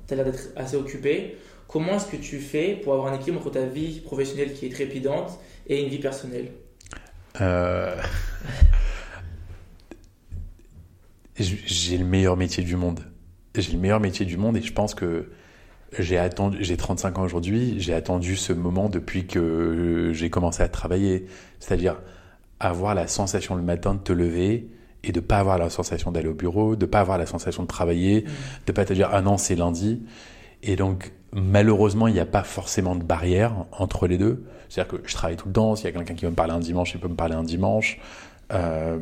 as 0.10 0.16
l'air 0.16 0.24
d'être 0.24 0.48
assez 0.56 0.78
occupé. 0.78 1.36
Comment 1.68 1.98
est-ce 1.98 2.08
que 2.08 2.16
tu 2.16 2.40
fais 2.40 2.80
pour 2.82 2.94
avoir 2.94 3.12
un 3.12 3.16
équilibre 3.16 3.42
entre 3.42 3.52
ta 3.52 3.66
vie 3.66 4.00
professionnelle 4.00 4.54
qui 4.54 4.66
est 4.66 4.70
trépidante 4.70 5.38
et 5.68 5.84
une 5.84 5.90
vie 5.90 6.00
personnelle 6.00 6.52
Euh, 7.42 7.96
J'ai 11.40 11.98
le 11.98 12.06
meilleur 12.06 12.36
métier 12.36 12.64
du 12.64 12.76
monde. 12.76 13.02
J'ai 13.56 13.74
le 13.74 13.78
meilleur 13.80 14.00
métier 14.00 14.26
du 14.26 14.38
monde 14.38 14.58
et 14.58 14.62
je 14.62 14.74
pense 14.74 14.96
que 14.96 15.30
j'ai 16.00 16.18
attendu, 16.18 16.58
j'ai 16.62 16.78
35 16.78 17.18
ans 17.20 17.24
aujourd'hui, 17.24 17.76
j'ai 17.80 17.94
attendu 17.94 18.36
ce 18.36 18.54
moment 18.54 18.90
depuis 18.90 19.26
que 19.28 20.12
j'ai 20.14 20.30
commencé 20.30 20.64
à 20.64 20.68
travailler. 20.68 21.28
C'est-à-dire 21.60 22.02
avoir 22.60 22.96
la 22.96 23.08
sensation 23.08 23.56
le 23.56 23.62
matin 23.62 23.94
de 23.94 24.00
te 24.00 24.14
lever 24.14 24.68
et 25.04 25.12
de 25.12 25.20
pas 25.20 25.38
avoir 25.38 25.58
la 25.60 25.70
sensation 25.70 26.12
d'aller 26.12 26.28
au 26.28 26.34
bureau, 26.34 26.76
de 26.76 26.86
pas 26.86 27.00
avoir 27.02 27.18
la 27.18 27.26
sensation 27.28 27.64
de 27.64 27.68
travailler, 27.68 28.26
de 28.66 28.72
pas 28.72 28.84
te 28.86 28.94
dire 28.94 29.10
ah 29.12 29.22
non 29.22 29.38
c'est 29.38 29.56
lundi. 29.56 30.02
Et 30.64 30.76
donc 30.76 31.14
malheureusement 31.34 32.08
il 32.08 32.14
n'y 32.14 32.20
a 32.20 32.26
pas 32.26 32.44
forcément 32.44 32.96
de 32.96 33.04
barrière 33.04 33.66
entre 33.72 34.08
les 34.08 34.18
deux. 34.18 34.46
C'est-à-dire 34.70 35.00
que 35.00 35.08
je 35.08 35.14
travaille 35.14 35.38
tout 35.38 35.48
le 35.48 35.54
temps. 35.54 35.76
S'il 35.76 35.86
y 35.86 35.90
a 35.90 35.92
quelqu'un 35.92 36.14
qui 36.14 36.26
veut 36.26 36.32
me 36.32 36.36
parler 36.36 36.54
un 36.54 36.60
dimanche, 36.60 36.94
il 36.94 37.00
peut 37.00 37.08
me 37.08 37.16
parler 37.16 37.36
un 37.36 37.44
dimanche. 37.44 38.00
Euh, 38.54 38.98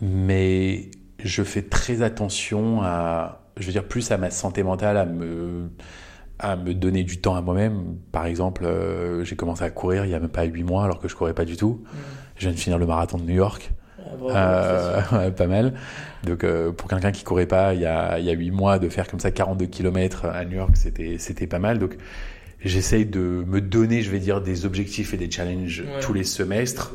mais 0.00 0.90
je 1.18 1.42
fais 1.42 1.62
très 1.62 2.02
attention 2.02 2.80
à, 2.82 3.42
je 3.56 3.66
veux 3.66 3.72
dire, 3.72 3.84
plus 3.84 4.10
à 4.10 4.18
ma 4.18 4.30
santé 4.30 4.62
mentale, 4.62 4.96
à 4.96 5.04
me, 5.04 5.70
à 6.38 6.56
me 6.56 6.74
donner 6.74 7.02
du 7.02 7.20
temps 7.20 7.34
à 7.34 7.42
moi-même. 7.42 7.96
Par 8.12 8.26
exemple, 8.26 8.64
euh, 8.64 9.24
j'ai 9.24 9.36
commencé 9.36 9.64
à 9.64 9.70
courir 9.70 10.04
il 10.04 10.10
y 10.10 10.14
a 10.14 10.20
même 10.20 10.28
pas 10.28 10.44
huit 10.44 10.62
mois 10.62 10.84
alors 10.84 10.98
que 10.98 11.08
je 11.08 11.16
courais 11.16 11.34
pas 11.34 11.44
du 11.44 11.56
tout. 11.56 11.82
Je 12.36 12.42
viens 12.42 12.52
de 12.52 12.58
finir 12.58 12.78
le 12.78 12.86
marathon 12.86 13.18
de 13.18 13.24
New 13.24 13.34
York. 13.34 13.72
Bravo, 14.16 14.30
Euh, 14.30 15.00
ouais, 15.12 15.30
pas 15.36 15.46
mal. 15.46 15.74
Donc 16.24 16.44
euh, 16.44 16.72
pour 16.72 16.88
quelqu'un 16.88 17.12
qui 17.12 17.24
courait 17.24 17.46
pas 17.46 17.74
il 17.74 17.80
y 17.80 17.86
a 17.86 18.18
il 18.18 18.24
y 18.24 18.30
a 18.30 18.32
huit 18.32 18.50
mois 18.50 18.78
de 18.78 18.88
faire 18.88 19.06
comme 19.08 19.20
ça 19.20 19.30
42 19.30 19.66
km 19.66 20.26
à 20.26 20.44
New 20.44 20.56
York, 20.56 20.72
c'était 20.76 21.16
c'était 21.18 21.46
pas 21.46 21.58
mal. 21.58 21.78
Donc 21.78 21.96
j'essaye 22.64 23.06
de 23.06 23.44
me 23.46 23.60
donner, 23.60 24.02
je 24.02 24.10
vais 24.10 24.18
dire, 24.18 24.40
des 24.40 24.66
objectifs 24.66 25.14
et 25.14 25.16
des 25.16 25.30
challenges 25.30 25.80
Ouais. 25.86 26.00
tous 26.00 26.12
les 26.12 26.24
semestres 26.24 26.94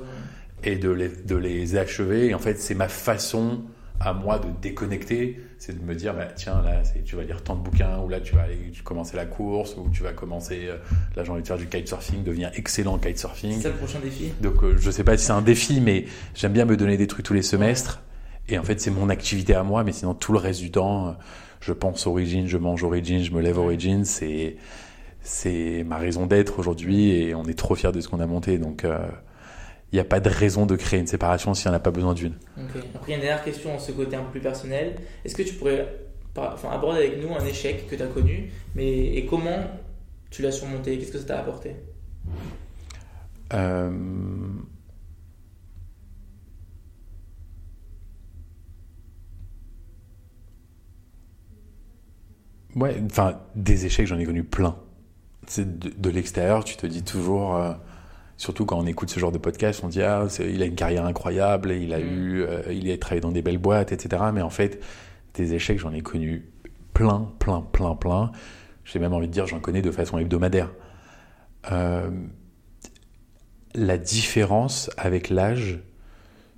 et 0.63 0.75
de 0.75 0.89
les, 0.89 1.09
de 1.09 1.35
les 1.35 1.77
achever. 1.77 2.27
Et 2.27 2.33
en 2.33 2.39
fait, 2.39 2.59
c'est 2.59 2.75
ma 2.75 2.87
façon 2.87 3.61
à 4.05 4.13
moi 4.13 4.39
de 4.39 4.47
déconnecter, 4.61 5.39
c'est 5.57 5.79
de 5.79 5.83
me 5.85 5.95
dire, 5.95 6.13
bah, 6.13 6.25
tiens, 6.35 6.61
là, 6.61 6.83
c'est- 6.83 7.03
tu 7.03 7.15
vas 7.15 7.23
lire 7.23 7.41
tant 7.43 7.55
de 7.55 7.61
bouquins, 7.61 7.99
ou 7.99 8.09
là, 8.09 8.19
tu 8.19 8.35
vas 8.35 8.43
aller 8.43 8.57
commencer 8.83 9.15
la 9.15 9.25
course, 9.25 9.75
ou 9.77 9.89
tu 9.91 10.03
vas 10.03 10.11
commencer, 10.13 10.63
euh, 10.67 10.77
là, 11.15 11.23
j'ai 11.23 11.31
envie 11.31 11.41
de 11.41 11.47
faire 11.47 11.57
du 11.57 11.67
kitesurfing, 11.67 12.23
devenir 12.23 12.51
excellent 12.55 12.93
en 12.95 12.99
C'est 13.01 13.09
kitesurfing. 13.09 13.61
ça 13.61 13.69
le 13.69 13.75
prochain 13.75 13.99
défi? 14.03 14.31
Donc, 14.41 14.63
euh, 14.63 14.75
je 14.77 14.91
sais 14.91 15.03
pas 15.03 15.15
si 15.17 15.25
c'est 15.25 15.31
un 15.31 15.41
défi, 15.41 15.79
mais 15.81 16.05
j'aime 16.35 16.53
bien 16.53 16.65
me 16.65 16.75
donner 16.77 16.97
des 16.97 17.07
trucs 17.07 17.25
tous 17.25 17.33
les 17.33 17.41
semestres. 17.41 18.01
Et 18.49 18.57
en 18.57 18.63
fait, 18.63 18.81
c'est 18.81 18.91
mon 18.91 19.07
activité 19.09 19.55
à 19.55 19.63
moi, 19.63 19.83
mais 19.85 19.93
sinon, 19.93 20.13
tout 20.13 20.33
le 20.33 20.39
reste 20.39 20.59
du 20.59 20.69
temps, 20.71 21.15
je 21.61 21.71
pense 21.71 22.05
Origin, 22.07 22.45
je 22.47 22.57
mange 22.57 22.83
Origin, 22.83 23.23
je 23.23 23.31
me 23.31 23.41
lève 23.41 23.57
Origin, 23.57 24.03
c'est, 24.03 24.57
c'est 25.21 25.85
ma 25.87 25.97
raison 25.97 26.25
d'être 26.25 26.59
aujourd'hui 26.59 27.11
et 27.11 27.35
on 27.35 27.45
est 27.45 27.57
trop 27.57 27.75
fiers 27.75 27.93
de 27.93 28.01
ce 28.01 28.09
qu'on 28.09 28.19
a 28.19 28.25
monté. 28.25 28.57
Donc, 28.57 28.83
euh, 28.83 28.99
il 29.93 29.97
n'y 29.97 29.99
a 29.99 30.05
pas 30.05 30.19
de 30.19 30.27
raison 30.27 30.65
de 30.65 30.75
créer 30.75 30.99
une 30.99 31.05
séparation 31.05 31.53
s'il 31.53 31.69
n'y 31.69 31.75
en 31.75 31.77
a 31.77 31.79
pas 31.79 31.91
besoin 31.91 32.15
d'une. 32.15 32.33
Ok. 32.57 32.83
Après, 32.95 33.07
il 33.07 33.11
y 33.11 33.13
a 33.13 33.15
une 33.17 33.21
dernière 33.21 33.43
question 33.43 33.75
en 33.75 33.79
ce 33.79 33.91
côté 33.91 34.15
un 34.15 34.23
peu 34.23 34.31
plus 34.31 34.41
personnel. 34.41 34.95
Est-ce 35.23 35.35
que 35.35 35.43
tu 35.43 35.53
pourrais 35.53 35.87
enfin, 36.35 36.71
aborder 36.71 36.97
avec 36.97 37.21
nous 37.21 37.31
un 37.35 37.45
échec 37.45 37.87
que 37.87 37.95
tu 37.95 38.01
as 38.01 38.07
connu 38.07 38.51
mais, 38.73 39.15
et 39.15 39.27
comment 39.27 39.67
tu 40.31 40.41
l'as 40.41 40.51
surmonté? 40.51 40.97
Qu'est-ce 40.97 41.11
que 41.11 41.19
ça 41.19 41.25
t'a 41.25 41.39
apporté? 41.39 41.75
Euh, 43.53 43.91
Ouais, 52.75 52.99
enfin, 53.05 53.39
des 53.53 53.85
échecs, 53.85 54.07
j'en 54.07 54.17
ai 54.17 54.25
connu 54.25 54.43
plein. 54.43 54.75
C'est 55.45 55.77
de, 55.77 55.89
de 55.95 56.09
l'extérieur, 56.09 56.63
tu 56.63 56.75
te 56.77 56.87
dis 56.87 57.03
toujours, 57.03 57.55
euh, 57.55 57.73
surtout 58.43 58.65
quand 58.65 58.77
on 58.77 58.85
écoute 58.85 59.09
ce 59.09 59.19
genre 59.21 59.31
de 59.31 59.37
podcast, 59.37 59.81
on 59.85 59.87
dit 59.87 60.01
ah, 60.01 60.27
il 60.39 60.61
a 60.61 60.65
une 60.65 60.75
carrière 60.75 61.05
incroyable, 61.05 61.71
il 61.71 61.93
a 61.93 61.99
Mm. 61.99 62.03
eu, 62.03 62.41
euh, 62.43 62.61
il 62.73 62.91
a 62.91 62.97
travaillé 62.97 63.21
dans 63.21 63.31
des 63.31 63.41
belles 63.41 63.57
boîtes, 63.57 63.93
etc. 63.93 64.21
Mais 64.33 64.41
en 64.41 64.49
fait, 64.49 64.83
des 65.35 65.53
échecs, 65.53 65.79
j'en 65.79 65.93
ai 65.93 66.01
connu 66.01 66.51
plein, 66.93 67.31
plein, 67.39 67.61
plein, 67.61 67.95
plein. 67.95 68.33
J'ai 68.83 68.99
même 68.99 69.13
envie 69.13 69.27
de 69.27 69.31
dire, 69.31 69.47
j'en 69.47 69.61
connais 69.61 69.81
de 69.81 69.91
façon 69.91 70.17
hebdomadaire. 70.17 70.69
Euh, 71.71 72.11
la 73.75 73.97
différence 73.97 74.91
avec 74.97 75.29
l'âge, 75.29 75.79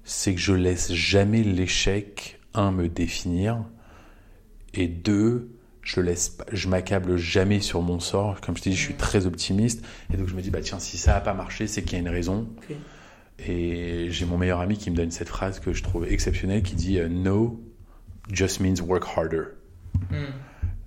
c'est 0.04 0.34
que 0.34 0.42
je 0.42 0.54
laisse 0.54 0.92
jamais 0.92 1.44
l'échec, 1.44 2.40
un, 2.56 2.72
me 2.72 2.90
définir, 2.90 3.64
et 4.74 4.88
deux, 4.88 5.55
je 5.86 6.02
laisse, 6.02 6.30
pas- 6.30 6.46
je 6.52 6.68
m'accable 6.68 7.16
jamais 7.16 7.62
sur 7.62 7.82
mon 7.82 8.02
sort. 8.02 8.42
Comme 8.42 8.58
je 8.58 8.64
te 8.64 8.70
dis, 8.70 8.76
je 8.76 8.82
suis 8.82 8.96
très 8.96 9.26
optimiste, 9.28 9.86
et 10.14 10.18
donc 10.18 10.28
je 10.28 10.36
me 10.36 10.42
dis, 10.42 10.50
bah 10.50 10.60
tiens, 10.62 10.80
si 10.80 10.98
ça 10.98 11.16
a 11.16 11.22
pas 11.22 11.34
marché, 11.34 11.68
c'est 11.68 11.84
qu'il 11.84 11.94
y 11.94 11.96
a 11.96 12.00
une 12.00 12.10
raison. 12.10 12.50
Et 13.48 14.08
j'ai 14.10 14.26
mon 14.26 14.38
meilleur 14.38 14.60
ami 14.60 14.78
qui 14.78 14.90
me 14.92 14.96
donne 14.96 15.12
cette 15.12 15.30
phrase 15.30 15.60
que 15.60 15.74
je 15.74 15.84
trouve 15.84 16.06
exceptionnelle, 16.12 16.64
qui 16.64 16.76
dit, 16.76 17.00
euh, 17.00 17.08
no 17.08 17.62
just 18.32 18.60
means 18.60 18.82
work 18.82 19.06
harder. 19.16 19.44
Hmm. 20.10 20.34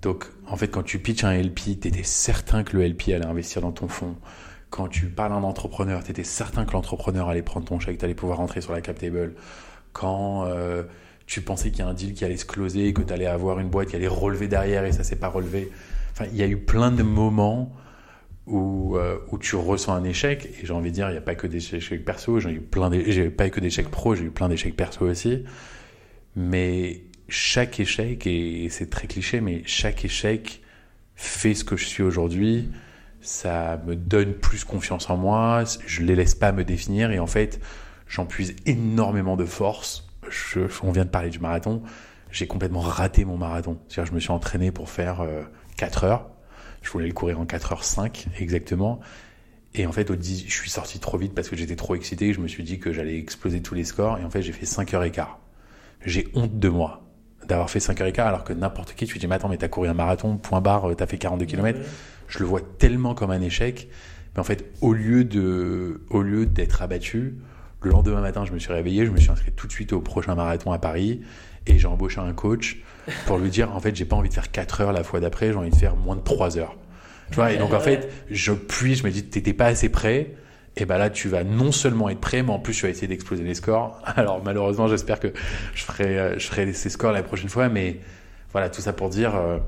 Donc, 0.01 0.25
en 0.47 0.55
fait, 0.57 0.67
quand 0.67 0.83
tu 0.83 0.99
pitches 0.99 1.23
un 1.23 1.33
LP, 1.33 1.79
tu 1.79 1.87
étais 1.87 2.03
certain 2.03 2.63
que 2.63 2.75
le 2.77 2.83
LP 2.83 3.13
allait 3.13 3.25
investir 3.25 3.61
dans 3.61 3.71
ton 3.71 3.87
fonds. 3.87 4.15
Quand 4.69 4.87
tu 4.87 5.07
parles 5.07 5.31
à 5.31 5.35
un 5.35 5.43
entrepreneur, 5.43 6.03
tu 6.03 6.11
étais 6.11 6.23
certain 6.23 6.65
que 6.65 6.73
l'entrepreneur 6.73 7.29
allait 7.29 7.41
prendre 7.41 7.65
ton 7.65 7.79
chèque, 7.79 7.97
tu 7.97 8.05
allais 8.05 8.13
pouvoir 8.13 8.37
rentrer 8.37 8.61
sur 8.61 8.71
la 8.73 8.81
cap 8.81 8.97
table. 8.99 9.33
Quand 9.93 10.45
euh, 10.45 10.83
tu 11.29 11.41
pensais 11.41 11.69
qu'il 11.69 11.79
y 11.79 11.81
a 11.83 11.87
un 11.87 11.93
deal 11.93 12.13
qui 12.13 12.25
allait 12.25 12.37
se 12.37 12.45
closer, 12.45 12.91
que 12.91 13.03
tu 13.03 13.13
allais 13.13 13.27
avoir 13.27 13.59
une 13.59 13.69
boîte 13.69 13.89
qui 13.89 13.95
allait 13.95 14.07
relever 14.07 14.47
derrière 14.47 14.83
et 14.85 14.91
ça 14.91 15.03
s'est 15.03 15.15
pas 15.15 15.27
relevé. 15.27 15.71
Enfin, 16.11 16.25
il 16.31 16.35
y 16.35 16.41
a 16.41 16.47
eu 16.47 16.57
plein 16.57 16.91
de 16.91 17.03
moments 17.03 17.71
où, 18.47 18.97
euh, 18.97 19.19
où 19.31 19.37
tu 19.37 19.55
ressens 19.55 19.93
un 19.93 20.03
échec. 20.03 20.49
Et 20.59 20.65
j'ai 20.65 20.73
envie 20.73 20.89
de 20.89 20.95
dire, 20.95 21.07
il 21.09 21.11
n'y 21.11 21.19
a 21.19 21.21
pas 21.21 21.35
que 21.35 21.45
des 21.45 21.75
échecs 21.75 22.03
perso, 22.03 22.39
j'ai 22.39 22.49
eu 22.49 22.61
plein 22.61 22.89
j'ai 22.91 23.29
pas 23.29 23.51
que 23.51 23.59
d'échecs 23.59 23.89
pro, 23.89 24.15
j'ai 24.15 24.23
eu 24.23 24.31
plein 24.31 24.49
d'échecs 24.49 24.75
perso 24.75 25.05
aussi. 25.05 25.43
Mais 26.35 27.03
chaque 27.27 27.79
échec, 27.79 28.25
et 28.25 28.67
c'est 28.71 28.89
très 28.89 29.07
cliché, 29.07 29.39
mais 29.39 29.61
chaque 29.67 30.03
échec 30.03 30.63
fait 31.13 31.53
ce 31.53 31.63
que 31.63 31.77
je 31.77 31.85
suis 31.85 32.01
aujourd'hui. 32.01 32.69
Ça 33.21 33.79
me 33.85 33.95
donne 33.95 34.33
plus 34.33 34.63
confiance 34.63 35.11
en 35.11 35.17
moi. 35.17 35.63
Je 35.85 36.01
les 36.01 36.15
laisse 36.15 36.33
pas 36.33 36.51
me 36.53 36.63
définir. 36.63 37.11
Et 37.11 37.19
en 37.19 37.27
fait, 37.27 37.59
j'en 38.07 38.25
puise 38.25 38.55
énormément 38.65 39.37
de 39.37 39.45
force. 39.45 40.08
Je- 40.29 40.61
on 40.83 40.91
vient 40.91 41.05
de 41.05 41.09
parler 41.09 41.29
du 41.29 41.39
marathon. 41.39 41.81
J'ai 42.31 42.47
complètement 42.47 42.81
raté 42.81 43.25
mon 43.25 43.37
marathon. 43.37 43.79
C'est-à-dire, 43.87 44.09
je 44.11 44.15
me 44.15 44.19
suis 44.19 44.31
entraîné 44.31 44.71
pour 44.71 44.89
faire 44.89 45.25
4 45.77 46.03
heures. 46.03 46.29
Je 46.81 46.89
voulais 46.91 47.07
le 47.07 47.13
courir 47.13 47.39
en 47.39 47.45
4h05 47.45 48.27
exactement. 48.39 48.99
Et 49.75 49.85
en 49.85 49.91
fait, 49.91 50.09
au 50.09 50.15
10, 50.15 50.45
je 50.47 50.53
suis 50.53 50.69
sorti 50.69 50.99
trop 50.99 51.17
vite 51.17 51.33
parce 51.35 51.49
que 51.49 51.55
j'étais 51.55 51.75
trop 51.75 51.95
excité. 51.95 52.33
Je 52.33 52.39
me 52.39 52.47
suis 52.47 52.63
dit 52.63 52.79
que 52.79 52.91
j'allais 52.93 53.17
exploser 53.17 53.61
tous 53.61 53.75
les 53.75 53.83
scores. 53.83 54.17
Et 54.19 54.23
en 54.23 54.29
fait, 54.29 54.41
j'ai 54.41 54.51
fait 54.51 54.65
5h15. 54.65 55.27
J'ai 56.05 56.27
honte 56.33 56.57
de 56.59 56.69
moi 56.69 57.03
d'avoir 57.47 57.69
fait 57.69 57.79
5h15 57.79 58.21
alors 58.27 58.43
que 58.43 58.53
n'importe 58.53 58.93
qui, 58.93 59.05
tu 59.07 59.15
te 59.15 59.19
dis, 59.19 59.27
mais 59.27 59.35
attends, 59.35 59.49
mais 59.49 59.57
t'as 59.57 59.67
couru 59.67 59.87
un 59.87 59.93
marathon, 59.93 60.37
point 60.37 60.61
barre, 60.61 60.87
t'as 60.95 61.07
fait 61.07 61.17
42 61.17 61.45
km. 61.45 61.79
Je 62.27 62.39
le 62.39 62.45
vois 62.45 62.61
tellement 62.61 63.15
comme 63.15 63.31
un 63.31 63.41
échec. 63.41 63.89
Mais 64.35 64.39
en 64.39 64.43
fait, 64.43 64.71
au 64.81 64.93
lieu 64.93 65.23
de, 65.23 66.01
au 66.11 66.21
lieu 66.21 66.45
d'être 66.45 66.81
abattu, 66.83 67.35
le 67.81 67.91
lendemain 67.91 68.21
matin, 68.21 68.45
je 68.45 68.51
me 68.51 68.59
suis 68.59 68.73
réveillé, 68.73 69.05
je 69.05 69.11
me 69.11 69.17
suis 69.17 69.31
inscrit 69.31 69.51
tout 69.51 69.67
de 69.67 69.71
suite 69.71 69.93
au 69.93 70.01
prochain 70.01 70.35
marathon 70.35 70.71
à 70.71 70.79
Paris 70.79 71.21
et 71.65 71.77
j'ai 71.77 71.87
embauché 71.87 72.19
un 72.19 72.33
coach 72.33 72.77
pour 73.25 73.37
lui 73.37 73.49
dire, 73.49 73.73
en 73.73 73.79
fait, 73.79 73.95
j'ai 73.95 74.05
pas 74.05 74.15
envie 74.15 74.29
de 74.29 74.33
faire 74.33 74.51
4 74.51 74.81
heures 74.81 74.91
la 74.91 75.03
fois 75.03 75.19
d'après, 75.19 75.51
j'ai 75.51 75.57
envie 75.57 75.69
de 75.69 75.75
faire 75.75 75.95
moins 75.95 76.15
de 76.15 76.21
3 76.21 76.57
heures. 76.57 76.75
Tu 77.29 77.35
vois, 77.35 77.53
et 77.53 77.57
donc 77.57 77.73
en 77.73 77.79
fait, 77.79 78.11
je 78.31 78.51
puis, 78.51 78.95
je 78.95 79.03
me 79.03 79.11
dis, 79.11 79.23
t'étais 79.23 79.53
pas 79.53 79.67
assez 79.67 79.89
prêt? 79.89 80.31
Et 80.75 80.85
ben 80.85 80.97
là, 80.97 81.09
tu 81.09 81.29
vas 81.29 81.43
non 81.43 81.71
seulement 81.71 82.09
être 82.09 82.19
prêt, 82.19 82.41
mais 82.41 82.51
en 82.51 82.59
plus, 82.59 82.73
tu 82.73 82.83
vas 82.83 82.89
essayer 82.89 83.07
d'exploser 83.07 83.43
les 83.43 83.53
scores. 83.53 84.01
Alors 84.15 84.43
malheureusement, 84.43 84.87
j'espère 84.87 85.19
que 85.19 85.31
je 85.75 85.83
ferai, 85.83 86.39
je 86.39 86.47
ferai 86.47 86.73
ces 86.73 86.89
scores 86.89 87.11
la 87.11 87.23
prochaine 87.23 87.49
fois, 87.49 87.69
mais 87.69 87.99
voilà, 88.51 88.69
tout 88.69 88.81
ça 88.81 88.93
pour 88.93 89.09
dire, 89.09 89.35
euh, 89.35 89.59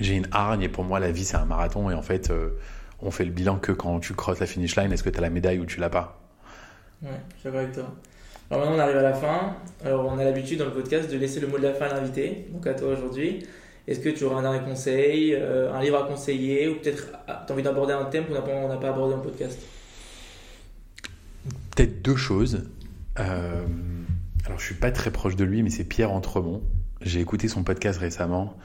j'ai 0.00 0.14
une 0.14 0.28
hargne 0.32 0.62
et 0.62 0.68
pour 0.68 0.84
moi, 0.84 0.98
la 0.98 1.12
vie, 1.12 1.24
c'est 1.24 1.36
un 1.36 1.44
marathon 1.44 1.90
et 1.90 1.94
en 1.94 2.02
fait, 2.02 2.30
euh, 2.30 2.58
on 3.00 3.10
fait 3.10 3.24
le 3.24 3.30
bilan 3.30 3.56
que 3.56 3.72
quand 3.72 4.00
tu 4.00 4.14
crosses 4.14 4.40
la 4.40 4.46
finish 4.46 4.76
line, 4.76 4.92
est-ce 4.92 5.02
que 5.02 5.10
tu 5.10 5.18
as 5.18 5.22
la 5.22 5.30
médaille 5.30 5.60
ou 5.60 5.66
tu 5.66 5.78
l'as 5.78 5.90
pas? 5.90 6.27
Ouais, 7.02 7.10
je 7.34 7.40
suis 7.40 7.44
d'accord 7.44 7.60
avec 7.60 7.72
toi. 7.72 7.94
Alors 8.50 8.64
maintenant, 8.64 8.76
on 8.76 8.80
arrive 8.80 8.96
à 8.96 9.02
la 9.02 9.14
fin. 9.14 9.56
Alors, 9.84 10.06
on 10.06 10.18
a 10.18 10.24
l'habitude 10.24 10.58
dans 10.58 10.64
le 10.64 10.72
podcast 10.72 11.10
de 11.10 11.16
laisser 11.18 11.40
le 11.40 11.46
mot 11.46 11.58
de 11.58 11.62
la 11.62 11.74
fin 11.74 11.86
à 11.86 11.94
l'invité, 11.94 12.46
donc 12.52 12.66
à 12.66 12.74
toi 12.74 12.88
aujourd'hui. 12.88 13.46
Est-ce 13.86 14.00
que 14.00 14.08
tu 14.08 14.24
auras 14.24 14.40
un 14.40 14.42
dernier 14.42 14.60
conseil, 14.60 15.34
euh, 15.34 15.72
un 15.72 15.80
livre 15.80 16.02
à 16.02 16.06
conseiller, 16.06 16.68
ou 16.68 16.76
peut-être 16.76 17.08
ah, 17.26 17.44
tu 17.46 17.52
as 17.52 17.54
envie 17.54 17.62
d'aborder 17.62 17.92
un 17.92 18.04
thème 18.04 18.24
qu'on 18.26 18.34
n'a 18.34 18.76
pas, 18.76 18.88
abordé 18.88 19.14
le 19.16 19.22
podcast? 19.22 19.58
Peut-être 21.74 22.02
deux 22.02 22.16
choses. 22.16 22.68
Euh, 23.18 23.64
alors, 24.46 24.58
je 24.58 24.64
suis 24.64 24.74
pas 24.74 24.90
très 24.90 25.10
proche 25.10 25.36
de 25.36 25.44
lui, 25.44 25.62
mais 25.62 25.70
c'est 25.70 25.84
Pierre 25.84 26.12
Entremont. 26.12 26.62
J'ai 27.00 27.20
écouté 27.20 27.48
son 27.48 27.62
podcast 27.62 27.98
récemment 27.98 28.56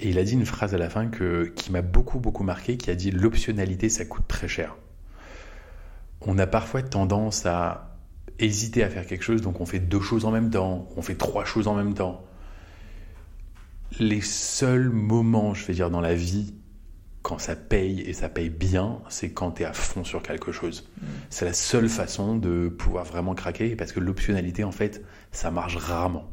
et 0.00 0.08
il 0.08 0.18
a 0.18 0.24
dit 0.24 0.34
une 0.34 0.46
phrase 0.46 0.74
à 0.74 0.78
la 0.78 0.90
fin 0.90 1.08
qui 1.08 1.72
m'a 1.72 1.82
beaucoup, 1.82 2.18
beaucoup 2.18 2.42
marqué, 2.42 2.76
qui 2.76 2.90
a 2.90 2.94
dit 2.94 3.10
l'optionnalité, 3.10 3.88
ça 3.88 4.04
coûte 4.04 4.26
très 4.28 4.48
cher. 4.48 4.76
On 6.22 6.38
a 6.38 6.46
parfois 6.46 6.82
tendance 6.82 7.46
à 7.46 7.96
hésiter 8.38 8.82
à 8.82 8.88
faire 8.88 9.06
quelque 9.06 9.22
chose, 9.22 9.42
donc 9.42 9.60
on 9.60 9.66
fait 9.66 9.78
deux 9.78 10.00
choses 10.00 10.24
en 10.24 10.30
même 10.30 10.50
temps, 10.50 10.88
on 10.96 11.02
fait 11.02 11.14
trois 11.14 11.44
choses 11.44 11.68
en 11.68 11.74
même 11.74 11.94
temps. 11.94 12.24
Les 13.98 14.20
seuls 14.20 14.88
moments, 14.88 15.54
je 15.54 15.66
vais 15.66 15.74
dire, 15.74 15.90
dans 15.90 16.00
la 16.00 16.14
vie, 16.14 16.54
quand 17.22 17.38
ça 17.38 17.54
paye 17.54 18.00
et 18.00 18.12
ça 18.12 18.28
paye 18.28 18.48
bien, 18.48 19.00
c'est 19.08 19.30
quand 19.30 19.52
tu 19.52 19.62
es 19.62 19.66
à 19.66 19.72
fond 19.72 20.04
sur 20.04 20.22
quelque 20.22 20.52
chose. 20.52 20.88
Mm. 21.00 21.06
C'est 21.28 21.44
la 21.44 21.52
seule 21.52 21.88
façon 21.88 22.36
de 22.36 22.68
pouvoir 22.68 23.04
vraiment 23.04 23.34
craquer, 23.34 23.76
parce 23.76 23.92
que 23.92 24.00
l'optionnalité, 24.00 24.64
en 24.64 24.72
fait, 24.72 25.04
ça 25.32 25.50
marche 25.50 25.76
rarement. 25.76 26.30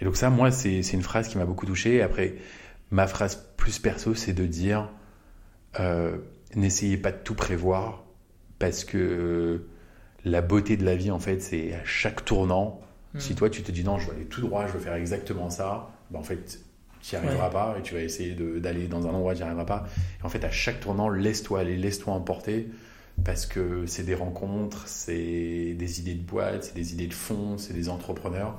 Et 0.00 0.04
donc 0.04 0.16
ça, 0.16 0.30
moi, 0.30 0.50
c'est 0.50 0.80
une 0.80 1.02
phrase 1.02 1.28
qui 1.28 1.38
m'a 1.38 1.46
beaucoup 1.46 1.66
touché. 1.66 2.02
Après, 2.02 2.36
ma 2.90 3.06
phrase 3.06 3.48
plus 3.56 3.78
perso, 3.78 4.14
c'est 4.14 4.34
de 4.34 4.46
dire 4.46 4.90
euh, 5.80 6.18
n'essayez 6.54 6.98
pas 6.98 7.12
de 7.12 7.18
tout 7.18 7.34
prévoir 7.34 8.04
parce 8.58 8.84
que 8.84 9.64
la 10.24 10.42
beauté 10.42 10.76
de 10.76 10.84
la 10.84 10.96
vie, 10.96 11.10
en 11.10 11.18
fait, 11.18 11.40
c'est 11.40 11.74
à 11.74 11.84
chaque 11.84 12.24
tournant. 12.24 12.80
Hmm. 13.14 13.20
Si 13.20 13.34
toi, 13.34 13.50
tu 13.50 13.62
te 13.62 13.72
dis 13.72 13.84
non, 13.84 13.98
je 13.98 14.10
vais 14.10 14.16
aller 14.16 14.24
tout 14.26 14.40
droit, 14.40 14.66
je 14.66 14.72
veux 14.72 14.80
faire 14.80 14.94
exactement 14.94 15.50
ça, 15.50 15.90
ben, 16.10 16.18
en 16.18 16.22
fait, 16.22 16.60
tu 17.02 17.14
n'y 17.14 17.22
arriveras 17.22 17.50
pas 17.50 17.76
et 17.78 17.82
tu 17.82 17.94
vas 17.94 18.00
essayer 18.00 18.34
d'aller 18.34 18.88
dans 18.88 19.06
un 19.06 19.10
endroit, 19.10 19.34
tu 19.34 19.38
n'y 19.38 19.44
arriveras 19.44 19.66
pas. 19.66 19.86
Et 20.20 20.24
en 20.24 20.28
fait, 20.28 20.44
à 20.44 20.50
chaque 20.50 20.80
tournant, 20.80 21.08
laisse-toi 21.08 21.60
aller, 21.60 21.76
laisse-toi 21.76 22.12
emporter 22.12 22.68
parce 23.24 23.46
que 23.46 23.86
c'est 23.86 24.02
des 24.02 24.14
rencontres, 24.14 24.86
c'est 24.86 25.74
des 25.74 26.00
idées 26.00 26.14
de 26.14 26.22
boîte, 26.22 26.64
c'est 26.64 26.74
des 26.74 26.92
idées 26.92 27.06
de 27.06 27.14
fonds, 27.14 27.58
c'est 27.58 27.72
des 27.72 27.88
entrepreneurs. 27.88 28.58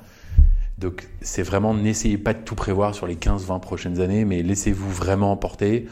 Donc 0.77 1.07
c'est 1.21 1.43
vraiment, 1.43 1.73
n'essayez 1.73 2.17
pas 2.17 2.33
de 2.33 2.41
tout 2.41 2.55
prévoir 2.55 2.93
sur 2.93 3.07
les 3.07 3.15
15-20 3.15 3.59
prochaines 3.59 3.99
années, 3.99 4.25
mais 4.25 4.43
laissez-vous 4.43 4.91
vraiment 4.91 5.31
emporter. 5.31 5.87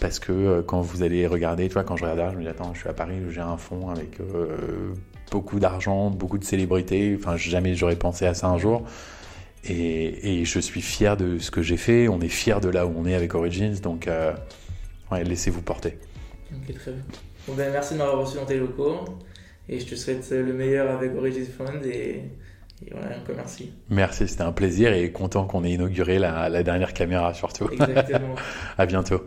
Parce 0.00 0.18
que 0.18 0.32
euh, 0.32 0.62
quand 0.62 0.80
vous 0.80 1.02
allez 1.02 1.26
regarder, 1.26 1.68
tu 1.68 1.74
vois, 1.74 1.84
quand 1.84 1.96
je 1.96 2.04
regarde, 2.04 2.32
je 2.32 2.38
me 2.38 2.42
dis, 2.42 2.48
attends, 2.48 2.72
je 2.74 2.80
suis 2.80 2.88
à 2.88 2.92
Paris, 2.92 3.16
j'ai 3.30 3.40
un 3.40 3.56
fonds 3.56 3.90
avec 3.90 4.20
euh, 4.20 4.92
beaucoup 5.30 5.58
d'argent, 5.58 6.10
beaucoup 6.10 6.38
de 6.38 6.44
célébrités. 6.44 7.16
Enfin, 7.18 7.36
jamais 7.36 7.74
j'aurais 7.74 7.96
pensé 7.96 8.26
à 8.26 8.34
ça 8.34 8.48
un 8.48 8.58
jour. 8.58 8.84
Et, 9.66 10.40
et, 10.40 10.44
je 10.44 10.58
suis 10.58 10.82
fier 10.82 11.16
de 11.16 11.38
ce 11.38 11.50
que 11.50 11.62
j'ai 11.62 11.78
fait. 11.78 12.08
On 12.08 12.20
est 12.20 12.28
fier 12.28 12.60
de 12.60 12.68
là 12.68 12.86
où 12.86 12.92
on 12.96 13.06
est 13.06 13.14
avec 13.14 13.34
Origins. 13.34 13.80
Donc, 13.80 14.08
euh, 14.08 14.34
ouais, 15.10 15.24
laissez-vous 15.24 15.62
porter. 15.62 15.98
Ok, 16.52 16.74
très 16.74 16.92
bien. 16.92 17.02
Bon, 17.48 17.54
ben, 17.54 17.72
merci 17.72 17.94
de 17.94 17.98
m'avoir 17.98 18.20
reçu 18.20 18.36
dans 18.36 18.44
tes 18.44 18.58
locaux. 18.58 19.04
Et 19.68 19.80
je 19.80 19.86
te 19.86 19.94
souhaite 19.94 20.28
le 20.30 20.52
meilleur 20.52 20.94
avec 20.94 21.16
Origins 21.16 21.46
Fund. 21.46 21.82
Et 21.86 22.24
et 22.82 22.90
voilà, 22.90 23.16
encore 23.18 23.36
merci. 23.36 23.72
Merci, 23.88 24.28
c'était 24.28 24.42
un 24.42 24.52
plaisir 24.52 24.92
et 24.92 25.10
content 25.10 25.46
qu'on 25.46 25.64
ait 25.64 25.72
inauguré 25.72 26.18
la, 26.18 26.48
la 26.48 26.62
dernière 26.62 26.92
caméra 26.92 27.32
surtout. 27.32 27.68
Exactement. 27.70 28.34
à 28.78 28.86
bientôt. 28.86 29.22